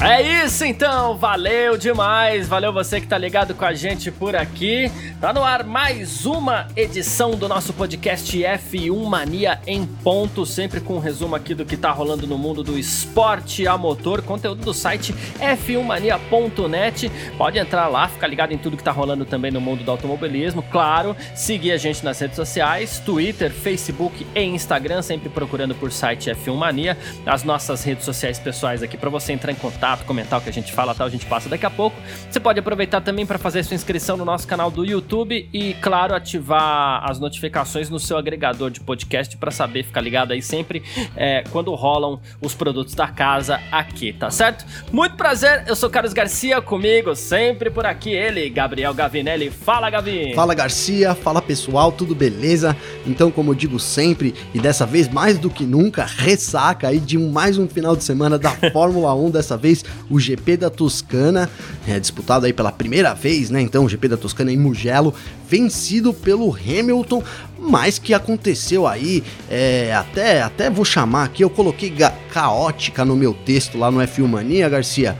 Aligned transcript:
É 0.00 0.22
isso 0.44 0.64
então, 0.64 1.16
valeu 1.16 1.76
demais, 1.76 2.46
valeu 2.46 2.72
você 2.72 3.00
que 3.00 3.08
tá 3.08 3.18
ligado 3.18 3.52
com 3.52 3.64
a 3.64 3.74
gente 3.74 4.12
por 4.12 4.36
aqui. 4.36 4.88
Tá 5.20 5.32
no 5.32 5.42
ar 5.42 5.64
mais 5.64 6.24
uma 6.24 6.68
edição 6.76 7.32
do 7.32 7.48
nosso 7.48 7.72
podcast 7.72 8.38
F1 8.38 9.04
Mania 9.06 9.60
em 9.66 9.84
ponto, 9.84 10.46
sempre 10.46 10.80
com 10.80 10.94
um 10.94 10.98
resumo 11.00 11.34
aqui 11.34 11.52
do 11.52 11.64
que 11.64 11.76
tá 11.76 11.90
rolando 11.90 12.28
no 12.28 12.38
mundo 12.38 12.62
do 12.62 12.78
esporte 12.78 13.66
a 13.66 13.76
motor, 13.76 14.22
conteúdo 14.22 14.64
do 14.64 14.72
site 14.72 15.12
f1mania.net. 15.40 17.10
Pode 17.36 17.58
entrar 17.58 17.88
lá, 17.88 18.06
ficar 18.06 18.28
ligado 18.28 18.52
em 18.52 18.58
tudo 18.58 18.76
que 18.76 18.84
tá 18.84 18.92
rolando 18.92 19.24
também 19.24 19.50
no 19.50 19.60
mundo 19.60 19.82
do 19.82 19.90
automobilismo. 19.90 20.62
Claro, 20.70 21.16
seguir 21.34 21.72
a 21.72 21.76
gente 21.76 22.04
nas 22.04 22.20
redes 22.20 22.36
sociais, 22.36 23.02
Twitter, 23.04 23.50
Facebook 23.50 24.24
e 24.32 24.42
Instagram, 24.44 25.02
sempre 25.02 25.28
procurando 25.28 25.74
por 25.74 25.90
site 25.90 26.30
F1 26.30 26.54
Mania, 26.54 26.96
as 27.26 27.42
nossas 27.42 27.82
redes 27.82 28.04
sociais 28.04 28.38
pessoais 28.38 28.80
aqui 28.80 28.96
para 28.96 29.10
você 29.10 29.32
entrar 29.32 29.50
em 29.50 29.56
contato 29.56 29.87
contato, 29.88 30.04
comentar 30.04 30.38
o 30.38 30.42
que 30.42 30.50
a 30.50 30.52
gente 30.52 30.72
fala, 30.72 30.94
tal, 30.94 31.06
a 31.06 31.10
gente 31.10 31.24
passa 31.26 31.48
daqui 31.48 31.64
a 31.64 31.70
pouco. 31.70 31.96
Você 32.30 32.38
pode 32.38 32.58
aproveitar 32.58 33.00
também 33.00 33.24
para 33.24 33.38
fazer 33.38 33.62
sua 33.62 33.74
inscrição 33.74 34.16
no 34.16 34.24
nosso 34.24 34.46
canal 34.46 34.70
do 34.70 34.84
YouTube 34.84 35.48
e, 35.52 35.74
claro, 35.74 36.14
ativar 36.14 37.08
as 37.08 37.18
notificações 37.18 37.88
no 37.88 37.98
seu 37.98 38.18
agregador 38.18 38.70
de 38.70 38.80
podcast 38.80 39.36
para 39.36 39.50
saber 39.50 39.84
ficar 39.84 40.00
ligado 40.00 40.32
aí 40.32 40.42
sempre 40.42 40.82
é, 41.16 41.44
quando 41.50 41.74
rolam 41.74 42.20
os 42.40 42.54
produtos 42.54 42.94
da 42.94 43.08
casa 43.08 43.60
aqui, 43.72 44.12
tá 44.12 44.30
certo? 44.30 44.66
Muito 44.92 45.16
prazer, 45.16 45.64
eu 45.66 45.76
sou 45.76 45.88
Carlos 45.88 46.12
Garcia, 46.12 46.60
comigo 46.60 47.14
sempre 47.14 47.70
por 47.70 47.86
aqui 47.86 48.10
ele, 48.10 48.48
Gabriel 48.50 48.92
Gavinelli. 48.92 49.50
Fala, 49.50 49.88
Gavi! 49.88 50.34
Fala, 50.34 50.54
Garcia, 50.54 51.14
fala 51.14 51.40
pessoal, 51.40 51.92
tudo 51.92 52.14
beleza? 52.14 52.76
Então, 53.06 53.30
como 53.30 53.52
eu 53.52 53.54
digo 53.54 53.78
sempre, 53.78 54.34
e 54.52 54.60
dessa 54.60 54.84
vez 54.84 55.08
mais 55.08 55.38
do 55.38 55.48
que 55.48 55.64
nunca, 55.64 56.04
ressaca 56.04 56.88
aí 56.88 56.98
de 56.98 57.16
mais 57.16 57.58
um 57.58 57.68
final 57.68 57.96
de 57.96 58.04
semana 58.04 58.38
da 58.38 58.50
Fórmula 58.72 59.14
1, 59.14 59.30
dessa 59.30 59.56
vez 59.56 59.77
o 60.10 60.18
GP 60.18 60.56
da 60.56 60.70
Toscana, 60.70 61.50
é, 61.86 61.98
disputado 61.98 62.46
aí 62.46 62.52
pela 62.52 62.72
primeira 62.72 63.14
vez, 63.14 63.50
né? 63.50 63.60
Então 63.60 63.84
o 63.84 63.88
GP 63.88 64.08
da 64.08 64.16
Toscana 64.16 64.52
em 64.52 64.56
Mugello, 64.56 65.14
vencido 65.48 66.12
pelo 66.12 66.54
Hamilton, 66.54 67.22
mas 67.58 67.98
que 67.98 68.14
aconteceu 68.14 68.86
aí, 68.86 69.22
é, 69.50 69.94
até, 69.94 70.42
até 70.42 70.70
vou 70.70 70.84
chamar 70.84 71.24
aqui, 71.24 71.42
eu 71.42 71.50
coloquei 71.50 71.92
caótica 72.32 73.04
no 73.04 73.16
meu 73.16 73.34
texto 73.34 73.76
lá 73.76 73.90
no 73.90 73.98
F1 74.00 74.26
Mania, 74.26 74.68
Garcia 74.68 75.16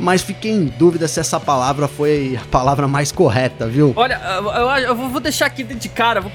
mas 0.00 0.22
fiquei 0.22 0.50
em 0.50 0.66
dúvida 0.66 1.06
se 1.06 1.20
essa 1.20 1.38
palavra 1.38 1.86
foi 1.86 2.38
a 2.40 2.44
palavra 2.46 2.88
mais 2.88 3.12
correta, 3.12 3.66
viu? 3.66 3.92
Olha, 3.96 4.20
eu, 4.24 4.88
eu 4.88 4.94
vou 4.96 5.20
deixar 5.20 5.46
aqui 5.46 5.62
de 5.62 5.88
cara, 5.88 6.20
vou 6.20 6.32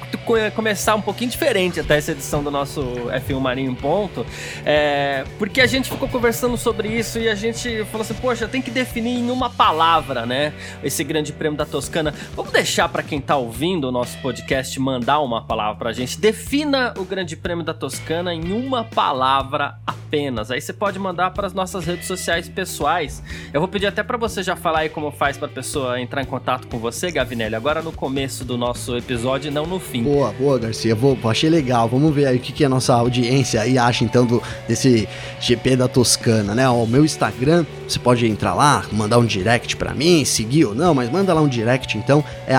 começar 0.54 0.94
um 0.94 1.02
pouquinho 1.02 1.30
diferente 1.30 1.80
até 1.80 1.96
essa 1.96 2.12
edição 2.12 2.42
do 2.42 2.50
nosso 2.50 2.80
F1 2.80 3.40
Marinho 3.40 3.70
em 3.70 3.74
Ponto, 3.74 4.24
é, 4.64 5.24
porque 5.38 5.60
a 5.60 5.66
gente 5.66 5.90
ficou 5.90 6.08
conversando 6.08 6.56
sobre 6.56 6.88
isso 6.88 7.18
e 7.18 7.28
a 7.28 7.34
gente 7.34 7.84
falou 7.86 8.02
assim, 8.02 8.14
poxa, 8.14 8.48
tem 8.48 8.62
que 8.62 8.70
definir 8.70 9.18
em 9.18 9.30
uma 9.30 9.50
palavra, 9.50 10.24
né, 10.24 10.52
esse 10.82 11.02
grande 11.04 11.32
prêmio 11.32 11.58
da 11.58 11.66
Toscana. 11.66 12.14
Vamos 12.34 12.52
deixar 12.52 12.88
para 12.88 13.02
quem 13.02 13.20
tá 13.20 13.36
ouvindo 13.36 13.88
o 13.88 13.92
nosso 13.92 14.16
podcast 14.18 14.78
mandar 14.78 15.20
uma 15.20 15.42
palavra 15.42 15.76
pra 15.76 15.92
gente. 15.92 16.18
Defina 16.18 16.94
o 16.96 17.04
grande 17.04 17.36
prêmio 17.36 17.64
da 17.64 17.74
Toscana 17.74 18.32
em 18.32 18.52
uma 18.52 18.84
palavra 18.84 19.78
apenas. 19.86 20.50
Aí 20.50 20.60
você 20.60 20.72
pode 20.72 20.98
mandar 20.98 21.32
para 21.32 21.46
as 21.46 21.52
nossas 21.52 21.84
redes 21.84 22.06
sociais 22.06 22.48
pessoais. 22.48 23.22
Eu 23.56 23.60
vou 23.60 23.68
pedir 23.68 23.86
até 23.86 24.02
para 24.02 24.18
você 24.18 24.42
já 24.42 24.54
falar 24.54 24.80
aí 24.80 24.90
como 24.90 25.10
faz 25.10 25.38
para 25.38 25.48
pessoa 25.48 25.98
entrar 25.98 26.20
em 26.20 26.26
contato 26.26 26.68
com 26.68 26.78
você, 26.78 27.10
Gavinelli, 27.10 27.54
agora 27.54 27.80
no 27.80 27.90
começo 27.90 28.44
do 28.44 28.58
nosso 28.58 28.94
episódio 28.98 29.48
e 29.48 29.50
não 29.50 29.64
no 29.64 29.80
fim. 29.80 30.02
Boa, 30.02 30.30
boa, 30.30 30.58
Garcia. 30.58 30.94
Vou, 30.94 31.16
achei 31.24 31.48
legal. 31.48 31.88
Vamos 31.88 32.14
ver 32.14 32.26
aí 32.26 32.36
o 32.36 32.38
que, 32.38 32.52
que 32.52 32.66
a 32.66 32.68
nossa 32.68 32.92
audiência 32.92 33.62
aí 33.62 33.78
acha 33.78 34.04
então 34.04 34.26
do, 34.26 34.42
desse 34.68 35.08
GP 35.40 35.74
da 35.74 35.88
Toscana, 35.88 36.54
né? 36.54 36.68
O 36.68 36.84
meu 36.84 37.02
Instagram, 37.02 37.64
você 37.88 37.98
pode 37.98 38.26
entrar 38.26 38.52
lá, 38.52 38.84
mandar 38.92 39.16
um 39.16 39.24
direct 39.24 39.74
para 39.76 39.94
mim, 39.94 40.22
seguir 40.26 40.66
ou 40.66 40.74
não, 40.74 40.92
mas 40.92 41.10
manda 41.10 41.32
lá 41.32 41.40
um 41.40 41.48
direct 41.48 41.96
então, 41.96 42.22
é 42.46 42.54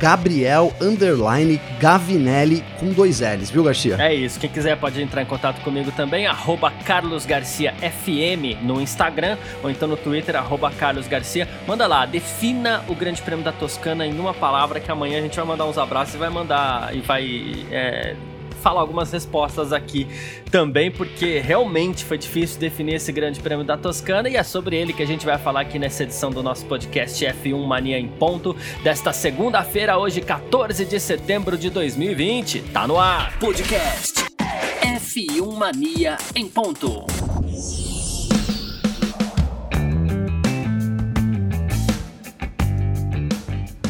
Gabriel 0.00 0.72
Gavinelli 1.78 2.64
com 2.80 2.94
dois 2.94 3.20
L's, 3.20 3.50
viu, 3.50 3.62
Garcia? 3.62 3.96
É 4.00 4.14
isso. 4.14 4.40
Quem 4.40 4.48
quiser 4.48 4.78
pode 4.78 5.02
entrar 5.02 5.20
em 5.20 5.26
contato 5.26 5.60
comigo 5.60 5.92
também, 5.92 6.26
Carlos 6.86 7.26
Garcia 7.26 7.74
FM 7.74 8.62
no 8.62 8.80
Instagram 8.80 9.36
ou 9.62 9.68
então 9.70 9.86
no 9.86 9.98
Twitter 10.04 10.36
arroba 10.36 10.70
Carlos 10.70 11.08
Garcia. 11.08 11.48
Manda 11.66 11.86
lá, 11.86 12.06
defina 12.06 12.84
o 12.86 12.94
Grande 12.94 13.22
Prêmio 13.22 13.44
da 13.44 13.50
Toscana 13.50 14.06
em 14.06 14.16
uma 14.20 14.34
palavra 14.34 14.78
que 14.78 14.90
amanhã 14.92 15.18
a 15.18 15.22
gente 15.22 15.34
vai 15.34 15.44
mandar 15.44 15.64
uns 15.64 15.78
abraços 15.78 16.14
e 16.14 16.18
vai 16.18 16.28
mandar 16.28 16.94
e 16.94 17.00
vai. 17.00 17.66
É, 17.72 18.14
falar 18.64 18.80
algumas 18.80 19.12
respostas 19.12 19.74
aqui 19.74 20.08
também, 20.50 20.90
porque 20.90 21.38
realmente 21.38 22.02
foi 22.02 22.16
difícil 22.16 22.58
definir 22.58 22.94
esse 22.94 23.12
grande 23.12 23.38
prêmio 23.38 23.62
da 23.62 23.76
Toscana 23.76 24.26
e 24.26 24.36
é 24.36 24.42
sobre 24.42 24.74
ele 24.74 24.94
que 24.94 25.02
a 25.02 25.06
gente 25.06 25.26
vai 25.26 25.36
falar 25.36 25.60
aqui 25.60 25.78
nessa 25.78 26.04
edição 26.04 26.30
do 26.30 26.42
nosso 26.42 26.64
podcast 26.64 27.22
F1 27.22 27.62
Mania 27.66 27.98
em 27.98 28.08
Ponto, 28.08 28.56
desta 28.82 29.12
segunda-feira, 29.12 29.98
hoje, 29.98 30.22
14 30.22 30.86
de 30.86 30.98
setembro 30.98 31.58
de 31.58 31.68
2020. 31.68 32.62
Tá 32.72 32.88
no 32.88 32.98
ar! 32.98 33.38
Podcast 33.38 34.24
F1 34.80 35.58
Mania 35.58 36.16
em 36.34 36.48
Ponto. 36.48 37.04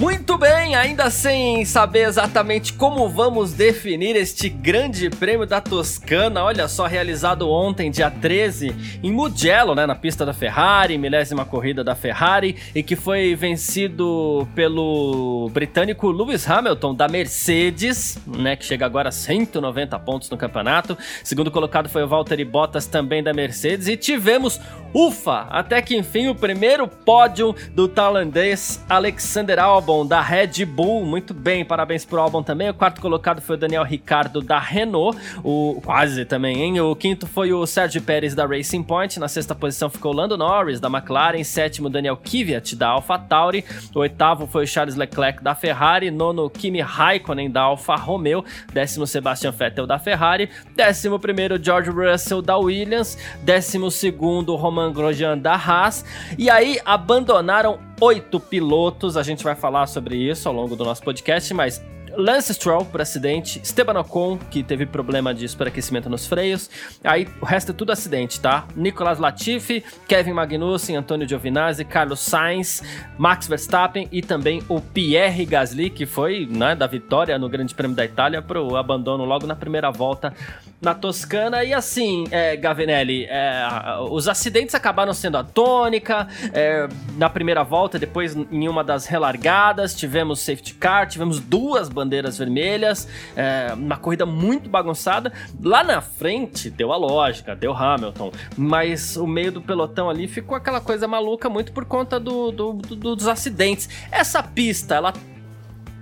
Muy 0.04 0.18
Muito 0.34 0.46
bem, 0.46 0.74
ainda 0.74 1.10
sem 1.10 1.64
saber 1.64 2.08
exatamente 2.08 2.72
como 2.72 3.08
vamos 3.08 3.52
definir 3.52 4.16
este 4.16 4.48
grande 4.48 5.08
prêmio 5.08 5.46
da 5.46 5.60
Toscana, 5.60 6.42
olha 6.42 6.66
só, 6.66 6.86
realizado 6.86 7.48
ontem, 7.48 7.88
dia 7.88 8.10
13, 8.10 8.98
em 9.00 9.12
Mugello, 9.12 9.76
né, 9.76 9.86
na 9.86 9.94
pista 9.94 10.26
da 10.26 10.32
Ferrari, 10.32 10.98
milésima 10.98 11.44
corrida 11.44 11.84
da 11.84 11.94
Ferrari, 11.94 12.56
e 12.74 12.82
que 12.82 12.96
foi 12.96 13.36
vencido 13.36 14.48
pelo 14.56 15.48
britânico 15.52 16.10
Lewis 16.10 16.50
Hamilton, 16.50 16.96
da 16.96 17.06
Mercedes, 17.06 18.18
né, 18.26 18.56
que 18.56 18.64
chega 18.64 18.84
agora 18.84 19.10
a 19.10 19.12
190 19.12 19.96
pontos 20.00 20.28
no 20.30 20.36
campeonato. 20.36 20.98
Segundo 21.22 21.48
colocado 21.48 21.88
foi 21.88 22.02
o 22.02 22.08
Valtteri 22.08 22.44
Bottas, 22.44 22.88
também 22.88 23.22
da 23.22 23.32
Mercedes, 23.32 23.86
e 23.86 23.96
tivemos, 23.96 24.60
ufa, 24.92 25.46
até 25.48 25.80
que 25.80 25.96
enfim, 25.96 26.26
o 26.26 26.34
primeiro 26.34 26.88
pódio 26.88 27.54
do 27.70 27.86
tailandês 27.86 28.82
Alexander 28.88 29.60
Albon, 29.60 30.04
da 30.04 30.23
Red 30.24 30.64
Bull, 30.64 31.04
muito 31.04 31.34
bem, 31.34 31.66
parabéns 31.66 32.02
pro 32.06 32.18
Albon 32.18 32.42
também. 32.42 32.70
O 32.70 32.74
quarto 32.74 32.98
colocado 32.98 33.42
foi 33.42 33.56
o 33.56 33.58
Daniel 33.58 33.82
Ricardo 33.82 34.40
da 34.40 34.58
Renault, 34.58 35.18
o 35.42 35.82
quase 35.84 36.24
também, 36.24 36.62
hein? 36.62 36.80
O 36.80 36.96
quinto 36.96 37.26
foi 37.26 37.52
o 37.52 37.66
Sérgio 37.66 38.00
Pérez 38.00 38.34
da 38.34 38.46
Racing 38.46 38.82
Point, 38.82 39.20
na 39.20 39.28
sexta 39.28 39.54
posição 39.54 39.90
ficou 39.90 40.12
o 40.12 40.16
Lando 40.16 40.38
Norris 40.38 40.80
da 40.80 40.88
McLaren, 40.88 41.44
sétimo 41.44 41.90
Daniel 41.90 42.16
Kvyat 42.16 42.74
da 42.74 42.88
AlphaTauri, 42.88 43.66
o 43.94 43.98
oitavo 43.98 44.46
foi 44.46 44.64
o 44.64 44.66
Charles 44.66 44.96
Leclerc 44.96 45.44
da 45.44 45.54
Ferrari, 45.54 46.10
nono 46.10 46.48
Kimi 46.48 46.80
Raikkonen 46.80 47.50
da 47.50 47.60
Alfa 47.60 47.94
Romeo, 47.94 48.42
décimo 48.72 49.06
Sebastian 49.06 49.50
Vettel 49.50 49.86
da 49.86 49.98
Ferrari, 49.98 50.48
décimo 50.74 51.18
primeiro 51.18 51.62
George 51.62 51.90
Russell 51.90 52.40
da 52.40 52.56
Williams, 52.56 53.18
décimo 53.42 53.90
segundo 53.90 54.56
Roman 54.56 54.90
Grosjean 54.90 55.36
da 55.36 55.54
Haas, 55.54 56.02
e 56.38 56.48
aí 56.48 56.80
abandonaram 56.82 57.78
oito 58.00 58.38
pilotos. 58.40 59.16
A 59.16 59.22
gente 59.22 59.44
vai 59.44 59.54
falar 59.54 59.86
sobre 59.86 60.16
isso 60.16 60.48
ao 60.48 60.54
longo 60.54 60.76
do 60.76 60.84
nosso 60.84 61.02
podcast, 61.02 61.52
mas 61.54 61.84
Lance 62.16 62.54
Stroll 62.54 62.84
por 62.84 63.00
acidente, 63.00 63.60
Esteban 63.62 63.98
Ocon, 64.00 64.38
que 64.50 64.62
teve 64.62 64.86
problema 64.86 65.34
de 65.34 65.46
superaquecimento 65.48 66.08
nos 66.08 66.26
freios. 66.26 66.70
Aí 67.02 67.28
o 67.40 67.44
resto 67.44 67.72
é 67.72 67.74
tudo 67.74 67.92
acidente, 67.92 68.40
tá? 68.40 68.66
Nicolas 68.76 69.18
Latifi, 69.18 69.84
Kevin 70.06 70.32
Magnussen, 70.32 70.96
Antônio 70.96 71.28
Giovinazzi, 71.28 71.84
Carlos 71.84 72.20
Sainz, 72.20 72.82
Max 73.18 73.46
Verstappen 73.46 74.08
e 74.12 74.22
também 74.22 74.62
o 74.68 74.80
Pierre 74.80 75.44
Gasly, 75.44 75.90
que 75.90 76.06
foi 76.06 76.46
né, 76.50 76.74
da 76.74 76.86
vitória 76.86 77.38
no 77.38 77.48
Grande 77.48 77.74
Prêmio 77.74 77.96
da 77.96 78.04
Itália 78.04 78.40
para 78.40 78.60
o 78.60 78.76
abandono 78.76 79.24
logo 79.24 79.46
na 79.46 79.56
primeira 79.56 79.90
volta 79.90 80.32
na 80.80 80.94
Toscana. 80.94 81.64
E 81.64 81.72
assim, 81.72 82.26
é, 82.30 82.56
Gavinelli, 82.56 83.24
é, 83.24 83.66
os 84.10 84.28
acidentes 84.28 84.74
acabaram 84.74 85.12
sendo 85.12 85.38
a 85.38 85.44
tônica. 85.44 86.28
É, 86.52 86.88
na 87.16 87.28
primeira 87.28 87.62
volta, 87.62 87.98
depois 87.98 88.36
em 88.36 88.68
uma 88.68 88.84
das 88.84 89.06
relargadas, 89.06 89.94
tivemos 89.94 90.40
safety 90.40 90.74
car, 90.74 91.08
tivemos 91.08 91.40
duas 91.40 91.88
bandeiras 91.88 92.03
vermelhas, 92.38 93.08
é, 93.36 93.72
uma 93.74 93.96
corrida 93.96 94.26
muito 94.26 94.68
bagunçada. 94.68 95.32
Lá 95.62 95.82
na 95.82 96.00
frente 96.00 96.70
deu 96.70 96.92
a 96.92 96.96
lógica, 96.96 97.54
deu 97.54 97.72
Hamilton, 97.72 98.32
mas 98.56 99.16
o 99.16 99.26
meio 99.26 99.52
do 99.52 99.60
pelotão 99.60 100.08
ali 100.10 100.28
ficou 100.28 100.56
aquela 100.56 100.80
coisa 100.80 101.08
maluca 101.08 101.48
muito 101.48 101.72
por 101.72 101.84
conta 101.84 102.18
do, 102.18 102.50
do, 102.50 102.72
do 102.74 103.14
dos 103.16 103.28
acidentes. 103.28 103.88
Essa 104.10 104.42
pista, 104.42 104.94
ela 104.94 105.12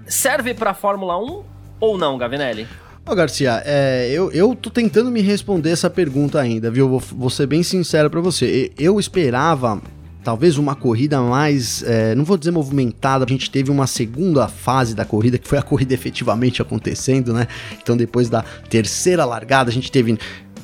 serve 0.06 0.54
para 0.54 0.74
Fórmula 0.74 1.18
1 1.18 1.44
ou 1.80 1.98
não, 1.98 2.18
Gavinelli? 2.18 2.66
Ô 3.04 3.14
Garcia, 3.14 3.62
é, 3.64 4.08
eu, 4.12 4.30
eu 4.30 4.54
tô 4.54 4.70
tentando 4.70 5.10
me 5.10 5.20
responder 5.20 5.70
essa 5.70 5.90
pergunta 5.90 6.40
ainda, 6.40 6.70
viu? 6.70 6.88
Vou, 6.88 7.00
vou 7.00 7.30
ser 7.30 7.46
bem 7.46 7.62
sincero 7.62 8.08
para 8.08 8.20
você. 8.20 8.72
Eu 8.78 9.00
esperava 9.00 9.82
talvez 10.22 10.56
uma 10.56 10.74
corrida 10.74 11.20
mais, 11.20 11.82
é, 11.82 12.14
não 12.14 12.24
vou 12.24 12.36
dizer 12.36 12.50
movimentada, 12.50 13.24
a 13.24 13.28
gente 13.28 13.50
teve 13.50 13.70
uma 13.70 13.86
segunda 13.86 14.48
fase 14.48 14.94
da 14.94 15.04
corrida, 15.04 15.38
que 15.38 15.48
foi 15.48 15.58
a 15.58 15.62
corrida 15.62 15.94
efetivamente 15.94 16.62
acontecendo, 16.62 17.32
né? 17.32 17.46
Então 17.82 17.96
depois 17.96 18.28
da 18.28 18.44
terceira 18.68 19.24
largada, 19.24 19.70
a 19.70 19.72
gente 19.72 19.90
teve 19.90 20.18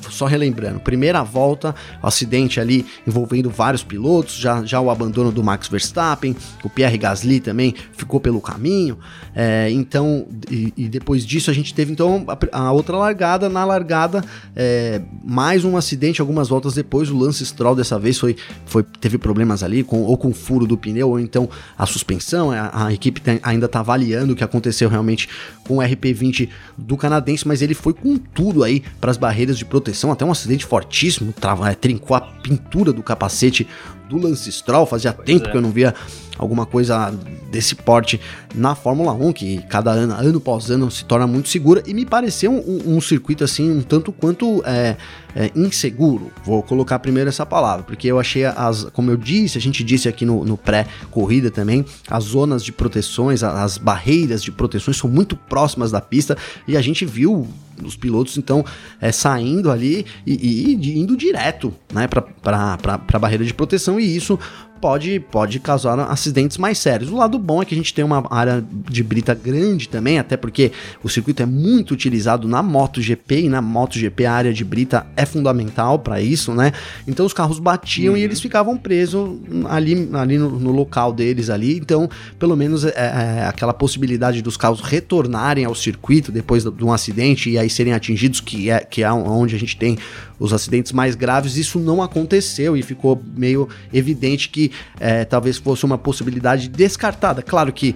só 0.09 0.25
relembrando, 0.25 0.79
primeira 0.79 1.23
volta, 1.23 1.75
acidente 2.01 2.59
ali 2.59 2.85
envolvendo 3.05 3.49
vários 3.49 3.83
pilotos, 3.83 4.35
já, 4.35 4.63
já 4.63 4.79
o 4.79 4.89
abandono 4.89 5.31
do 5.31 5.43
Max 5.43 5.67
Verstappen, 5.67 6.35
o 6.63 6.69
Pierre 6.69 6.97
Gasly 6.97 7.39
também 7.39 7.75
ficou 7.93 8.19
pelo 8.19 8.41
caminho, 8.41 8.97
é, 9.35 9.69
então, 9.71 10.27
e, 10.49 10.73
e, 10.75 10.87
depois 10.87 11.25
disso 11.25 11.51
a 11.51 11.53
gente 11.53 11.73
teve 11.73 11.91
então 11.91 12.25
a, 12.51 12.59
a 12.59 12.71
outra 12.71 12.97
largada, 12.97 13.49
na 13.49 13.65
largada, 13.65 14.23
é, 14.55 15.01
mais 15.23 15.63
um 15.63 15.77
acidente 15.77 16.21
algumas 16.21 16.49
voltas 16.49 16.73
depois, 16.73 17.09
o 17.09 17.17
Lance 17.17 17.45
Stroll 17.45 17.75
dessa 17.75 17.99
vez 17.99 18.17
foi, 18.17 18.35
foi 18.65 18.83
teve 18.99 19.17
problemas 19.17 19.63
ali, 19.63 19.83
com, 19.83 20.01
ou 20.01 20.17
com 20.17 20.29
o 20.29 20.33
furo 20.33 20.65
do 20.65 20.77
pneu, 20.77 21.09
ou 21.09 21.19
então 21.19 21.49
a 21.77 21.85
suspensão, 21.85 22.51
a, 22.51 22.87
a 22.87 22.93
equipe 22.93 23.21
tem, 23.21 23.39
ainda 23.43 23.65
está 23.65 23.79
avaliando 23.79 24.33
o 24.33 24.35
que 24.35 24.43
aconteceu 24.43 24.89
realmente 24.89 25.29
com 25.65 25.77
o 25.77 25.81
RP20 25.81 26.49
do 26.77 26.97
canadense, 26.97 27.47
mas 27.47 27.61
ele 27.61 27.73
foi 27.73 27.93
com 27.93 28.17
tudo 28.17 28.63
aí 28.63 28.83
para 28.99 29.11
as 29.11 29.17
barreiras 29.17 29.57
de 29.57 29.65
proteção 29.65 29.88
até 30.11 30.25
um 30.25 30.31
acidente 30.31 30.65
fortíssimo, 30.65 31.33
trava, 31.33 31.69
é, 31.69 31.75
trincou 31.75 32.15
a 32.15 32.21
pintura 32.21 32.91
do 32.91 33.03
capacete 33.03 33.67
do 34.07 34.17
Lance 34.17 34.51
Stroll, 34.51 34.85
fazia 34.85 35.13
pois 35.13 35.25
tempo 35.25 35.47
é. 35.47 35.51
que 35.51 35.57
eu 35.57 35.61
não 35.61 35.71
via 35.71 35.93
alguma 36.39 36.65
coisa 36.65 37.13
desse 37.51 37.75
porte 37.75 38.19
na 38.55 38.73
Fórmula 38.73 39.11
1, 39.13 39.33
que 39.33 39.61
cada 39.69 39.91
ano, 39.91 40.13
ano 40.13 40.37
após 40.37 40.71
ano, 40.71 40.89
se 40.89 41.03
torna 41.03 41.27
muito 41.27 41.49
segura, 41.49 41.83
e 41.85 41.93
me 41.93 42.05
pareceu 42.05 42.51
um, 42.51 42.95
um 42.95 43.01
circuito 43.01 43.43
assim, 43.43 43.69
um 43.69 43.81
tanto 43.81 44.11
quanto 44.11 44.63
é, 44.65 44.95
é, 45.35 45.51
inseguro. 45.55 46.31
Vou 46.43 46.63
colocar 46.63 46.97
primeiro 46.99 47.29
essa 47.29 47.45
palavra, 47.45 47.83
porque 47.83 48.07
eu 48.07 48.19
achei 48.19 48.45
as, 48.45 48.85
como 48.85 49.11
eu 49.11 49.17
disse, 49.17 49.57
a 49.57 49.61
gente 49.61 49.83
disse 49.83 50.07
aqui 50.07 50.25
no, 50.25 50.45
no 50.45 50.57
pré-corrida 50.57 51.51
também, 51.51 51.85
as 52.09 52.23
zonas 52.23 52.63
de 52.63 52.71
proteções, 52.71 53.43
as 53.43 53.77
barreiras 53.77 54.41
de 54.41 54.51
proteções 54.51 54.97
são 54.97 55.09
muito 55.09 55.35
próximas 55.35 55.91
da 55.91 55.99
pista, 55.99 56.37
e 56.67 56.77
a 56.77 56.81
gente 56.81 57.05
viu 57.05 57.47
os 57.83 57.95
pilotos 57.95 58.37
então 58.37 58.65
é, 58.99 59.11
saindo 59.11 59.71
ali 59.71 60.05
e, 60.25 60.33
e, 60.33 60.75
e, 60.75 60.99
indo 60.99 61.15
direto 61.15 61.73
né, 61.93 62.07
para 62.07 62.97
a 63.13 63.19
barreira 63.19 63.43
de 63.43 63.53
proteção, 63.53 63.99
e 63.99 64.15
isso 64.15 64.39
pode, 64.79 65.19
pode 65.19 65.59
causar 65.59 65.99
acidentes 65.99 66.57
mais 66.57 66.77
sérios. 66.77 67.11
O 67.11 67.15
lado 67.15 67.37
bom 67.37 67.61
é 67.61 67.65
que 67.65 67.73
a 67.73 67.77
gente 67.77 67.93
tem 67.93 68.03
uma 68.03 68.25
área 68.29 68.63
de 68.89 69.03
brita 69.03 69.33
grande 69.33 69.89
também, 69.89 70.19
até 70.19 70.37
porque 70.37 70.71
o 71.03 71.09
circuito 71.09 71.43
é 71.43 71.45
muito 71.45 71.91
utilizado 71.91 72.47
na 72.47 72.63
MotoGP 72.63 73.41
e 73.41 73.49
na 73.49 73.61
MotoGP 73.61 74.25
a 74.25 74.33
área 74.33 74.53
de 74.53 74.63
brita 74.63 75.05
é 75.15 75.25
fundamental 75.25 75.99
para 75.99 76.21
isso, 76.21 76.53
né? 76.53 76.71
Então 77.07 77.25
os 77.25 77.33
carros 77.33 77.59
batiam 77.59 78.13
uhum. 78.13 78.17
e 78.17 78.23
eles 78.23 78.39
ficavam 78.39 78.77
presos 78.77 79.39
ali, 79.69 80.09
ali 80.13 80.37
no, 80.37 80.59
no, 80.59 80.71
local 80.71 81.11
deles 81.11 81.49
ali. 81.49 81.77
Então, 81.77 82.09
pelo 82.37 82.55
menos 82.55 82.85
é, 82.85 82.93
é, 82.95 83.45
aquela 83.47 83.73
possibilidade 83.73 84.41
dos 84.41 84.57
carros 84.57 84.81
retornarem 84.81 85.65
ao 85.65 85.75
circuito 85.75 86.31
depois 86.31 86.63
de 86.63 86.83
um 86.83 86.93
acidente 86.93 87.49
e 87.49 87.57
aí 87.57 87.69
serem 87.69 87.93
atingidos, 87.93 88.39
que 88.39 88.69
é, 88.69 88.79
que 88.79 89.03
é 89.03 89.11
onde 89.11 89.55
a 89.55 89.59
gente 89.59 89.77
tem 89.77 89.97
os 90.39 90.53
acidentes 90.53 90.91
mais 90.91 91.15
graves, 91.15 91.57
isso 91.57 91.79
não 91.79 92.01
aconteceu 92.01 92.77
e 92.77 92.81
ficou 92.81 93.21
meio 93.35 93.67
evidente 93.93 94.49
que 94.49 94.68
é, 94.99 95.25
talvez 95.25 95.57
fosse 95.57 95.85
uma 95.85 95.97
possibilidade 95.97 96.67
descartada. 96.67 97.41
Claro 97.41 97.71
que 97.71 97.95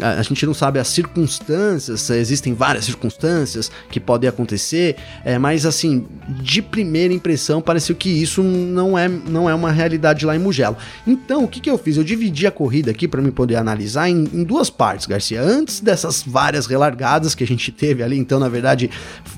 a 0.00 0.22
gente 0.22 0.46
não 0.46 0.54
sabe 0.54 0.78
as 0.78 0.88
circunstâncias, 0.88 2.08
existem 2.10 2.54
várias 2.54 2.84
circunstâncias 2.86 3.70
que 3.90 4.00
podem 4.00 4.28
acontecer, 4.28 4.96
é, 5.24 5.38
mas 5.38 5.66
assim, 5.66 6.06
de 6.28 6.62
primeira 6.62 7.12
impressão, 7.12 7.60
pareceu 7.60 7.94
que 7.94 8.08
isso 8.08 8.42
não 8.42 8.96
é, 8.96 9.08
não 9.08 9.48
é 9.48 9.54
uma 9.54 9.70
realidade 9.70 10.24
lá 10.24 10.34
em 10.34 10.38
Mugello. 10.38 10.76
Então, 11.06 11.44
o 11.44 11.48
que, 11.48 11.60
que 11.60 11.70
eu 11.70 11.76
fiz? 11.76 11.96
Eu 11.96 12.04
dividi 12.04 12.46
a 12.46 12.50
corrida 12.50 12.90
aqui 12.90 13.06
para 13.06 13.20
me 13.20 13.30
poder 13.30 13.56
analisar 13.56 14.08
em, 14.08 14.24
em, 14.32 14.44
duas 14.44 14.70
partes, 14.70 15.06
Garcia. 15.06 15.42
Antes 15.42 15.80
dessas 15.80 16.22
várias 16.26 16.66
relargadas 16.66 17.34
que 17.34 17.44
a 17.44 17.46
gente 17.46 17.70
teve 17.70 18.02
ali, 18.02 18.18
então, 18.18 18.38
na 18.38 18.48
verdade, 18.48 18.90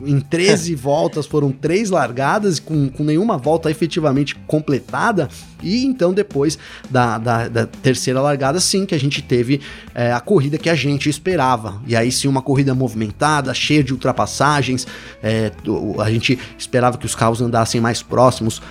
em 0.04 0.20
13 0.20 0.74
voltas 0.76 1.26
foram 1.26 1.50
três 1.50 1.90
largadas, 1.90 2.60
com, 2.60 2.88
com 2.88 3.02
nenhuma 3.02 3.36
volta 3.36 3.70
efetivamente 3.70 4.34
completada. 4.46 5.28
E 5.62 5.84
então, 5.84 6.12
depois 6.12 6.58
da, 6.90 7.18
da, 7.18 7.48
da 7.48 7.66
terceira 7.66 8.20
largada, 8.20 8.60
sim, 8.60 8.84
que 8.84 8.94
a 8.94 9.00
gente 9.00 9.22
teve 9.22 9.60
é, 9.94 10.12
a 10.12 10.20
corrida 10.20 10.43
que 10.58 10.70
a 10.70 10.74
gente 10.74 11.08
esperava. 11.08 11.80
E 11.86 11.94
aí 11.96 12.10
sim, 12.10 12.28
uma 12.28 12.42
corrida 12.42 12.74
movimentada, 12.74 13.52
cheia 13.54 13.82
de 13.82 13.92
ultrapassagens. 13.92 14.86
É, 15.22 15.50
a 15.98 16.10
gente 16.10 16.38
esperava 16.58 16.96
que 16.98 17.06
os 17.06 17.14
carros 17.14 17.40
andassem 17.40 17.80
mais 17.80 18.02
próximos 18.02 18.62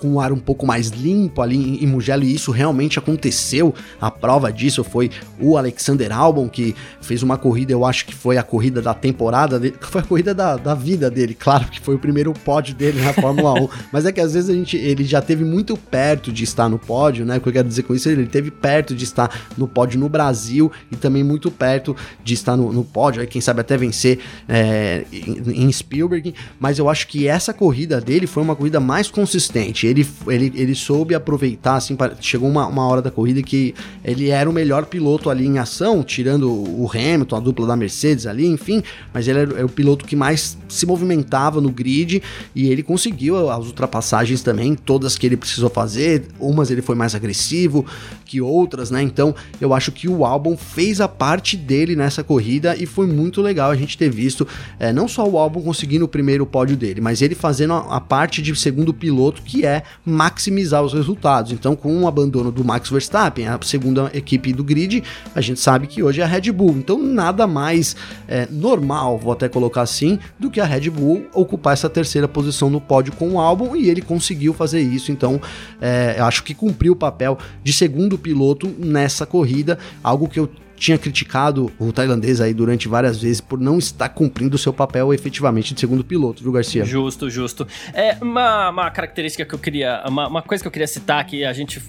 com 0.00 0.08
um 0.08 0.20
ar 0.20 0.32
um 0.32 0.38
pouco 0.38 0.66
mais 0.66 0.88
limpo 0.88 1.42
ali 1.42 1.82
em 1.82 1.86
Mugello 1.86 2.24
e 2.24 2.34
isso 2.34 2.50
realmente 2.50 2.98
aconteceu. 2.98 3.74
A 4.00 4.10
prova 4.10 4.52
disso 4.52 4.82
foi 4.82 5.10
o 5.40 5.56
Alexander 5.56 6.12
Albon 6.12 6.48
que 6.48 6.74
fez 7.00 7.22
uma 7.22 7.36
corrida, 7.36 7.72
eu 7.72 7.84
acho 7.84 8.06
que 8.06 8.14
foi 8.14 8.38
a 8.38 8.42
corrida 8.42 8.80
da 8.82 8.94
temporada, 8.94 9.58
dele, 9.58 9.76
foi 9.80 10.00
a 10.00 10.04
corrida 10.04 10.34
da, 10.34 10.56
da 10.56 10.74
vida 10.74 11.10
dele, 11.10 11.34
claro 11.34 11.66
que 11.68 11.80
foi 11.80 11.94
o 11.94 11.98
primeiro 11.98 12.32
pódio 12.32 12.74
dele 12.74 13.00
na 13.00 13.12
Fórmula 13.12 13.54
1, 13.54 13.68
mas 13.92 14.04
é 14.04 14.12
que 14.12 14.20
às 14.20 14.34
vezes 14.34 14.50
a 14.50 14.54
gente, 14.54 14.76
ele 14.76 15.04
já 15.04 15.20
teve 15.20 15.44
muito 15.44 15.76
perto 15.76 16.32
de 16.32 16.44
estar 16.44 16.68
no 16.68 16.78
pódio, 16.78 17.24
né? 17.24 17.36
O 17.36 17.40
que 17.40 17.48
eu 17.48 17.52
quero 17.52 17.68
dizer 17.68 17.82
com 17.82 17.94
isso, 17.94 18.08
ele 18.08 18.26
teve 18.26 18.50
perto 18.50 18.94
de 18.94 19.04
estar 19.04 19.48
no 19.56 19.66
pódio 19.66 19.98
no 19.98 20.08
Brasil 20.08 20.70
e 20.90 20.96
também 20.96 21.22
muito 21.22 21.50
perto 21.50 21.96
de 22.22 22.34
estar 22.34 22.56
no, 22.56 22.72
no 22.72 22.84
pódio, 22.84 23.20
aí 23.20 23.26
quem 23.26 23.40
sabe 23.40 23.60
até 23.60 23.76
vencer 23.76 24.18
é, 24.48 25.04
em, 25.12 25.64
em 25.64 25.72
Spielberg, 25.72 26.34
mas 26.58 26.78
eu 26.78 26.88
acho 26.88 27.06
que 27.08 27.26
essa 27.26 27.52
corrida 27.52 28.00
dele 28.00 28.26
foi 28.26 28.42
uma 28.42 28.56
corrida 28.56 28.80
mais 28.80 29.10
consistente 29.10 29.67
ele, 29.86 30.06
ele, 30.26 30.52
ele 30.54 30.74
soube 30.74 31.14
aproveitar, 31.14 31.76
assim, 31.76 31.96
chegou 32.20 32.48
uma, 32.48 32.66
uma 32.66 32.86
hora 32.86 33.02
da 33.02 33.10
corrida 33.10 33.42
que 33.42 33.74
ele 34.04 34.28
era 34.28 34.48
o 34.48 34.52
melhor 34.52 34.86
piloto 34.86 35.30
ali 35.30 35.46
em 35.46 35.58
ação, 35.58 36.02
tirando 36.02 36.50
o 36.50 36.90
Hamilton, 36.92 37.36
a 37.36 37.40
dupla 37.40 37.66
da 37.66 37.76
Mercedes 37.76 38.26
ali, 38.26 38.46
enfim, 38.46 38.82
mas 39.12 39.28
ele 39.28 39.38
era, 39.40 39.66
o 39.66 39.68
piloto 39.68 40.04
que 40.04 40.16
mais 40.16 40.56
se 40.68 40.86
movimentava 40.86 41.60
no 41.60 41.70
grid 41.70 42.22
e 42.54 42.68
ele 42.68 42.82
conseguiu 42.82 43.50
as 43.50 43.66
ultrapassagens 43.66 44.42
também, 44.42 44.74
todas 44.74 45.16
que 45.16 45.26
ele 45.26 45.36
precisou 45.36 45.70
fazer, 45.70 46.24
umas 46.38 46.70
ele 46.70 46.82
foi 46.82 46.94
mais 46.94 47.14
agressivo 47.14 47.84
que 48.24 48.40
outras, 48.40 48.90
né? 48.90 49.02
Então 49.02 49.34
eu 49.60 49.72
acho 49.72 49.90
que 49.90 50.08
o 50.08 50.24
álbum 50.24 50.56
fez 50.56 51.00
a 51.00 51.08
parte 51.08 51.56
dele 51.56 51.96
nessa 51.96 52.22
corrida 52.22 52.76
e 52.76 52.84
foi 52.84 53.06
muito 53.06 53.40
legal 53.40 53.70
a 53.70 53.76
gente 53.76 53.96
ter 53.96 54.10
visto 54.10 54.46
é, 54.78 54.92
não 54.92 55.08
só 55.08 55.26
o 55.26 55.38
álbum 55.38 55.62
conseguindo 55.62 56.04
o 56.04 56.08
primeiro 56.08 56.44
pódio 56.44 56.76
dele, 56.76 57.00
mas 57.00 57.22
ele 57.22 57.34
fazendo 57.34 57.72
a, 57.72 57.96
a 57.96 58.00
parte 58.00 58.42
de 58.42 58.54
segundo 58.58 58.92
piloto 58.92 59.40
que 59.42 59.57
que 59.58 59.66
é 59.66 59.82
maximizar 60.04 60.84
os 60.84 60.92
resultados. 60.92 61.50
Então, 61.50 61.74
com 61.74 62.02
o 62.02 62.06
abandono 62.06 62.52
do 62.52 62.64
Max 62.64 62.88
Verstappen, 62.88 63.48
a 63.48 63.58
segunda 63.60 64.08
equipe 64.14 64.52
do 64.52 64.62
grid, 64.62 65.02
a 65.34 65.40
gente 65.40 65.58
sabe 65.58 65.88
que 65.88 66.00
hoje 66.00 66.20
é 66.20 66.24
a 66.24 66.26
Red 66.28 66.52
Bull. 66.52 66.76
Então, 66.76 67.02
nada 67.02 67.44
mais 67.44 67.96
é, 68.28 68.46
normal, 68.48 69.18
vou 69.18 69.32
até 69.32 69.48
colocar 69.48 69.82
assim, 69.82 70.20
do 70.38 70.48
que 70.48 70.60
a 70.60 70.64
Red 70.64 70.90
Bull 70.90 71.26
ocupar 71.34 71.72
essa 71.72 71.90
terceira 71.90 72.28
posição 72.28 72.70
no 72.70 72.80
pódio 72.80 73.12
com 73.14 73.30
o 73.30 73.40
álbum 73.40 73.74
e 73.74 73.90
ele 73.90 74.00
conseguiu 74.00 74.54
fazer 74.54 74.80
isso. 74.80 75.10
Então, 75.10 75.40
é, 75.80 76.14
eu 76.18 76.24
acho 76.24 76.44
que 76.44 76.54
cumpriu 76.54 76.92
o 76.92 76.96
papel 76.96 77.36
de 77.64 77.72
segundo 77.72 78.16
piloto 78.16 78.72
nessa 78.78 79.26
corrida, 79.26 79.76
algo 80.04 80.28
que 80.28 80.38
eu 80.38 80.48
tinha 80.78 80.98
criticado 80.98 81.70
o 81.78 81.92
tailandês 81.92 82.40
aí 82.40 82.54
durante 82.54 82.88
várias 82.88 83.20
vezes 83.20 83.40
por 83.40 83.58
não 83.58 83.78
estar 83.78 84.08
cumprindo 84.08 84.56
o 84.56 84.58
seu 84.58 84.72
papel 84.72 85.12
efetivamente 85.12 85.74
de 85.74 85.80
segundo 85.80 86.04
piloto, 86.04 86.42
viu, 86.42 86.52
Garcia? 86.52 86.84
Justo, 86.84 87.28
justo. 87.28 87.66
É 87.92 88.16
uma, 88.20 88.70
uma 88.70 88.90
característica 88.90 89.44
que 89.44 89.54
eu 89.54 89.58
queria, 89.58 90.02
uma, 90.06 90.28
uma 90.28 90.42
coisa 90.42 90.62
que 90.62 90.68
eu 90.68 90.72
queria 90.72 90.86
citar 90.86 91.24
que 91.26 91.44
a 91.44 91.52
gente 91.52 91.80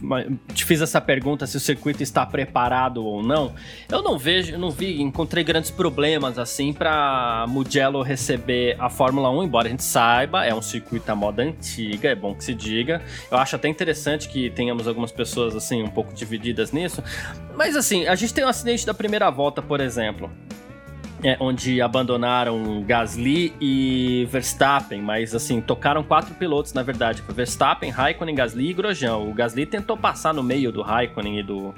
te 0.54 0.66
fiz 0.66 0.82
essa 0.82 1.00
pergunta 1.00 1.46
se 1.46 1.58
o 1.58 1.60
circuito 1.60 2.02
está 2.04 2.26
preparado 2.26 3.04
ou 3.04 3.22
não. 3.24 3.54
Eu 3.90 4.02
não 4.02 4.18
vejo, 4.18 4.58
não 4.58 4.72
vi, 4.72 5.02
encontrei 5.02 5.44
grandes 5.44 5.72
problemas 5.72 6.38
assim 6.38 6.74
para 6.74 7.46
Mugello 7.48 8.02
receber 8.02 8.76
a 8.80 8.90
Fórmula 8.90 9.30
1, 9.30 9.44
embora 9.44 9.68
a 9.68 9.72
gente 9.72 9.84
saiba, 9.84 10.46
é 10.46 10.54
um 10.54 10.62
circuito 10.62 11.06
da 11.06 11.16
moda 11.16 11.44
antiga, 11.44 12.10
é 12.10 12.16
bom 12.16 12.34
que 12.34 12.44
se 12.44 12.54
diga. 12.54 13.02
Eu 13.32 13.38
acho 13.38 13.56
até 13.56 13.68
interessante 13.68 14.28
que 14.28 14.50
tenhamos 14.50 14.88
algumas 14.88 15.12
pessoas 15.12 15.56
assim 15.56 15.84
um 15.84 15.90
pouco 15.90 16.14
divididas 16.14 16.72
nisso. 16.72 17.04
Mas 17.56 17.76
assim, 17.76 18.08
a 18.08 18.16
gente 18.16 18.34
tem 18.34 18.44
um 18.44 18.48
acidente 18.48 18.79
da 18.86 18.94
primeira 18.94 19.30
volta, 19.30 19.62
por 19.62 19.80
exemplo. 19.80 20.30
É, 21.22 21.36
onde 21.42 21.82
abandonaram 21.82 22.82
Gasly 22.88 23.54
e 23.60 24.26
Verstappen, 24.32 25.02
mas 25.02 25.36
assim, 25.36 25.60
tocaram 25.60 26.02
quatro 26.02 26.34
pilotos, 26.34 26.72
na 26.72 26.82
verdade. 26.82 27.22
Verstappen, 27.28 27.90
Raikkonen, 27.90 28.34
Gasly 28.34 28.70
e 28.70 28.74
Grosjean. 28.74 29.18
O 29.18 29.34
Gasly 29.34 29.66
tentou 29.66 29.98
passar 29.98 30.34
no 30.34 30.42
meio 30.42 30.72
do 30.72 30.82
Raikkonen 30.82 31.40
e 31.40 31.44
do, 31.44 31.76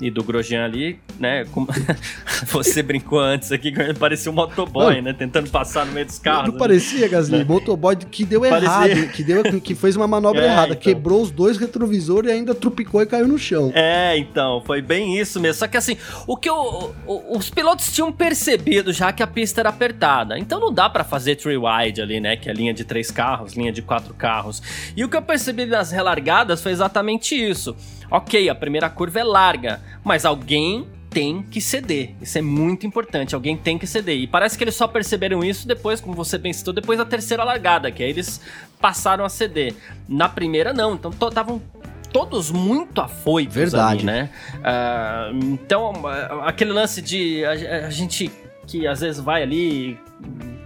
e 0.00 0.10
do 0.10 0.22
Grosjean 0.22 0.64
ali, 0.64 0.98
né? 1.18 1.44
Como 1.52 1.68
você 2.50 2.82
brincou 2.82 3.20
antes 3.20 3.52
aqui, 3.52 3.72
que 3.72 3.94
parecia 3.94 4.30
um 4.30 4.34
motoboy, 4.34 5.00
né? 5.00 5.12
Tentando 5.12 5.50
passar 5.50 5.86
no 5.86 5.92
meio 5.92 6.06
dos 6.06 6.18
carros. 6.18 6.50
Não, 6.52 6.58
parecia, 6.58 7.08
Gasly, 7.08 7.38
né? 7.38 7.44
motoboy 7.44 7.96
que 7.96 8.24
deu 8.24 8.40
parecia. 8.40 8.66
errado, 8.66 9.12
que, 9.12 9.24
deu, 9.24 9.60
que 9.60 9.74
fez 9.74 9.96
uma 9.96 10.06
manobra 10.06 10.42
é, 10.42 10.46
errada, 10.46 10.72
então. 10.72 10.82
quebrou 10.82 11.22
os 11.22 11.30
dois 11.30 11.56
retrovisores 11.56 12.30
e 12.30 12.34
ainda 12.34 12.54
trupicou 12.54 13.02
e 13.02 13.06
caiu 13.06 13.28
no 13.28 13.38
chão. 13.38 13.70
É, 13.74 14.16
então, 14.18 14.62
foi 14.64 14.82
bem 14.82 15.18
isso 15.18 15.40
mesmo. 15.40 15.58
Só 15.58 15.66
que 15.66 15.76
assim, 15.76 15.96
o 16.26 16.36
que 16.36 16.50
o, 16.50 16.92
os 17.30 17.50
pilotos 17.50 17.92
tinham 17.92 18.12
percebido 18.12 18.92
já 18.92 19.12
que 19.12 19.22
a 19.22 19.26
pista 19.26 19.60
era 19.60 19.68
apertada. 19.68 20.38
Então 20.38 20.60
não 20.60 20.72
dá 20.72 20.88
para 20.88 21.04
fazer 21.04 21.36
three 21.36 21.56
wide 21.56 22.00
ali, 22.00 22.20
né? 22.20 22.36
Que 22.36 22.48
é 22.48 22.52
linha 22.52 22.74
de 22.74 22.84
três 22.84 23.10
carros, 23.10 23.54
linha 23.54 23.72
de 23.72 23.82
quatro 23.82 24.14
carros. 24.14 24.62
E 24.96 25.04
o 25.04 25.08
que 25.08 25.16
eu 25.16 25.22
percebi 25.22 25.66
nas 25.66 25.90
relargadas 25.90 26.62
foi 26.62 26.72
exatamente 26.72 27.34
isso. 27.34 27.76
Ok, 28.12 28.50
a 28.50 28.54
primeira 28.54 28.90
curva 28.90 29.20
é 29.20 29.24
larga, 29.24 29.80
mas 30.04 30.26
alguém 30.26 30.86
tem 31.08 31.42
que 31.42 31.62
ceder. 31.62 32.10
Isso 32.20 32.36
é 32.36 32.42
muito 32.42 32.86
importante. 32.86 33.34
Alguém 33.34 33.56
tem 33.56 33.78
que 33.78 33.86
ceder. 33.86 34.18
E 34.18 34.26
parece 34.26 34.58
que 34.58 34.64
eles 34.64 34.74
só 34.74 34.86
perceberam 34.86 35.42
isso 35.42 35.66
depois, 35.66 35.98
como 35.98 36.14
você 36.14 36.36
bem 36.36 36.52
citou, 36.52 36.74
depois 36.74 36.98
da 36.98 37.06
terceira 37.06 37.42
largada, 37.42 37.90
que 37.90 38.02
aí 38.02 38.10
eles 38.10 38.38
passaram 38.78 39.24
a 39.24 39.30
ceder. 39.30 39.74
Na 40.06 40.28
primeira, 40.28 40.74
não. 40.74 40.94
Então 40.94 41.10
estavam 41.10 41.60
todos 42.12 42.50
muito 42.50 43.00
afoitos 43.00 43.54
Verdade. 43.54 44.00
Ali, 44.00 44.04
né? 44.04 44.30
Uh, 44.58 45.44
então, 45.44 45.92
aquele 46.44 46.72
lance 46.72 47.00
de 47.00 47.42
a, 47.46 47.86
a 47.86 47.90
gente 47.90 48.30
que 48.66 48.86
às 48.86 49.00
vezes 49.00 49.20
vai 49.20 49.42
ali 49.42 49.98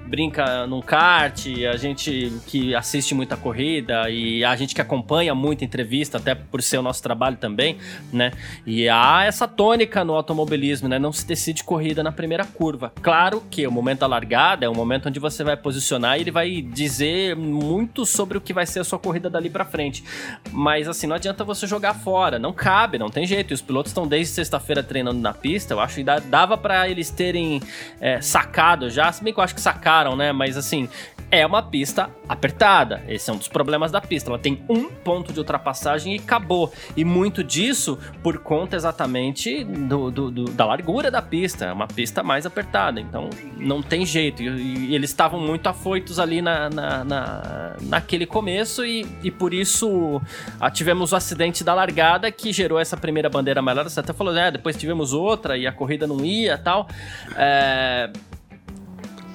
brinca 0.07 0.67
num 0.67 0.81
kart, 0.81 1.47
a 1.73 1.77
gente 1.77 2.33
que 2.47 2.75
assiste 2.75 3.15
muita 3.15 3.37
corrida 3.37 4.09
e 4.09 4.45
a 4.45 4.55
gente 4.57 4.75
que 4.75 4.81
acompanha 4.81 5.35
muita 5.35 5.65
entrevista, 5.65 6.19
até 6.19 6.35
por 6.35 6.63
ser 6.63 6.79
o 6.79 6.83
nosso 6.83 7.03
trabalho 7.03 7.37
também, 7.37 7.77
né? 8.13 8.33
E 8.65 8.89
há 8.89 9.25
essa 9.25 9.49
tônica 9.49 10.05
no 10.05 10.15
automobilismo, 10.15 10.89
né? 10.89 10.99
Não 10.99 11.13
se 11.13 11.27
decide 11.27 11.65
corrida 11.65 12.03
na 12.03 12.13
primeira 12.13 12.45
curva. 12.45 12.93
Claro 13.03 13.43
que 13.51 13.67
o 13.67 13.73
momento 13.73 14.01
da 14.01 14.07
largada 14.07 14.65
é 14.65 14.69
o 14.69 14.75
momento 14.75 15.09
onde 15.09 15.19
você 15.19 15.43
vai 15.43 15.57
posicionar 15.57 16.19
e 16.19 16.21
ele 16.23 16.31
vai 16.31 16.63
dizer 16.63 17.35
muito 17.37 18.07
sobre 18.07 18.39
o 18.39 18.41
que 18.41 18.53
vai 18.53 18.67
ser 18.67 18.81
a 18.81 18.85
sua 18.85 18.99
corrida 18.99 19.29
dali 19.29 19.51
para 19.51 19.65
frente. 19.65 20.05
Mas 20.53 20.89
assim, 20.89 21.07
não 21.07 21.17
adianta 21.17 21.45
você 21.45 21.67
jogar 21.67 21.95
fora, 21.95 22.39
não 22.39 22.53
cabe, 22.53 22.99
não 22.99 23.09
tem 23.09 23.27
jeito. 23.27 23.53
E 23.53 23.55
os 23.55 23.63
pilotos 23.63 23.91
estão 23.91 24.07
desde 24.07 24.33
sexta-feira 24.35 24.83
treinando 24.83 25.21
na 25.21 25.35
pista, 25.35 25.75
eu 25.75 25.81
acho 25.81 25.97
que 25.97 26.05
dava 26.05 26.57
para 26.57 26.89
eles 26.89 27.11
terem 27.11 27.61
é, 28.01 28.21
sacado 28.21 28.89
já, 28.89 29.11
se 29.11 29.23
bem 29.23 29.33
que 29.33 29.41
eu 29.41 29.45
acho 29.45 29.55
que 29.55 29.61
sacaram 29.97 30.17
né? 30.17 30.33
Mas 30.33 30.57
assim, 30.57 30.89
é 31.31 31.45
uma 31.45 31.63
pista 31.63 32.11
apertada. 32.29 33.03
Esse 33.09 33.31
é 33.31 33.33
um 33.33 33.37
dos 33.37 33.49
problemas 33.49 33.91
da 33.91 34.01
pista. 34.01 34.31
Ela 34.31 34.39
tem 34.39 34.63
um 34.69 34.89
ponto 34.89 35.33
de 35.33 35.39
ultrapassagem 35.39 36.15
e 36.15 36.19
acabou. 36.19 36.73
E 36.97 37.05
muito 37.05 37.43
disso 37.43 37.99
por 38.23 38.39
conta 38.39 38.77
exatamente 38.77 39.65
do, 39.65 40.11
do, 40.11 40.31
do 40.31 40.45
da 40.45 40.65
largura 40.65 41.11
da 41.11 41.21
pista. 41.21 41.67
É 41.67 41.73
uma 41.73 41.89
pista 41.89 42.23
mais 42.23 42.47
apertada. 42.47 43.01
Então 43.01 43.29
não 43.57 43.83
tem 43.83 44.07
jeito. 44.07 44.43
E, 44.43 44.91
e 44.91 44.95
eles 44.95 45.11
estavam 45.11 45.41
muito 45.41 45.67
afoitos 45.67 46.19
ali 46.19 46.41
na, 46.41 46.71
na, 46.71 47.05
na, 47.05 47.77
naquele 47.83 48.27
começo 48.27 48.85
e, 48.85 49.07
e 49.23 49.31
por 49.31 49.53
isso 49.53 50.21
ah, 50.61 50.71
tivemos 50.71 51.13
o 51.13 51.17
acidente 51.17 51.65
da 51.65 51.75
largada 51.75 52.31
que 52.31 52.53
gerou 52.53 52.79
essa 52.79 52.97
primeira 52.97 53.29
bandeira 53.29 53.61
amarela. 53.61 53.89
Você 53.89 54.01
até 54.01 54.13
falou, 54.13 54.33
né? 54.33 54.51
Depois 54.51 54.77
tivemos 54.77 55.13
outra 55.13 55.57
e 55.57 55.67
a 55.67 55.73
corrida 55.73 56.07
não 56.07 56.25
ia 56.25 56.57
tal. 56.57 56.89
É, 57.37 58.11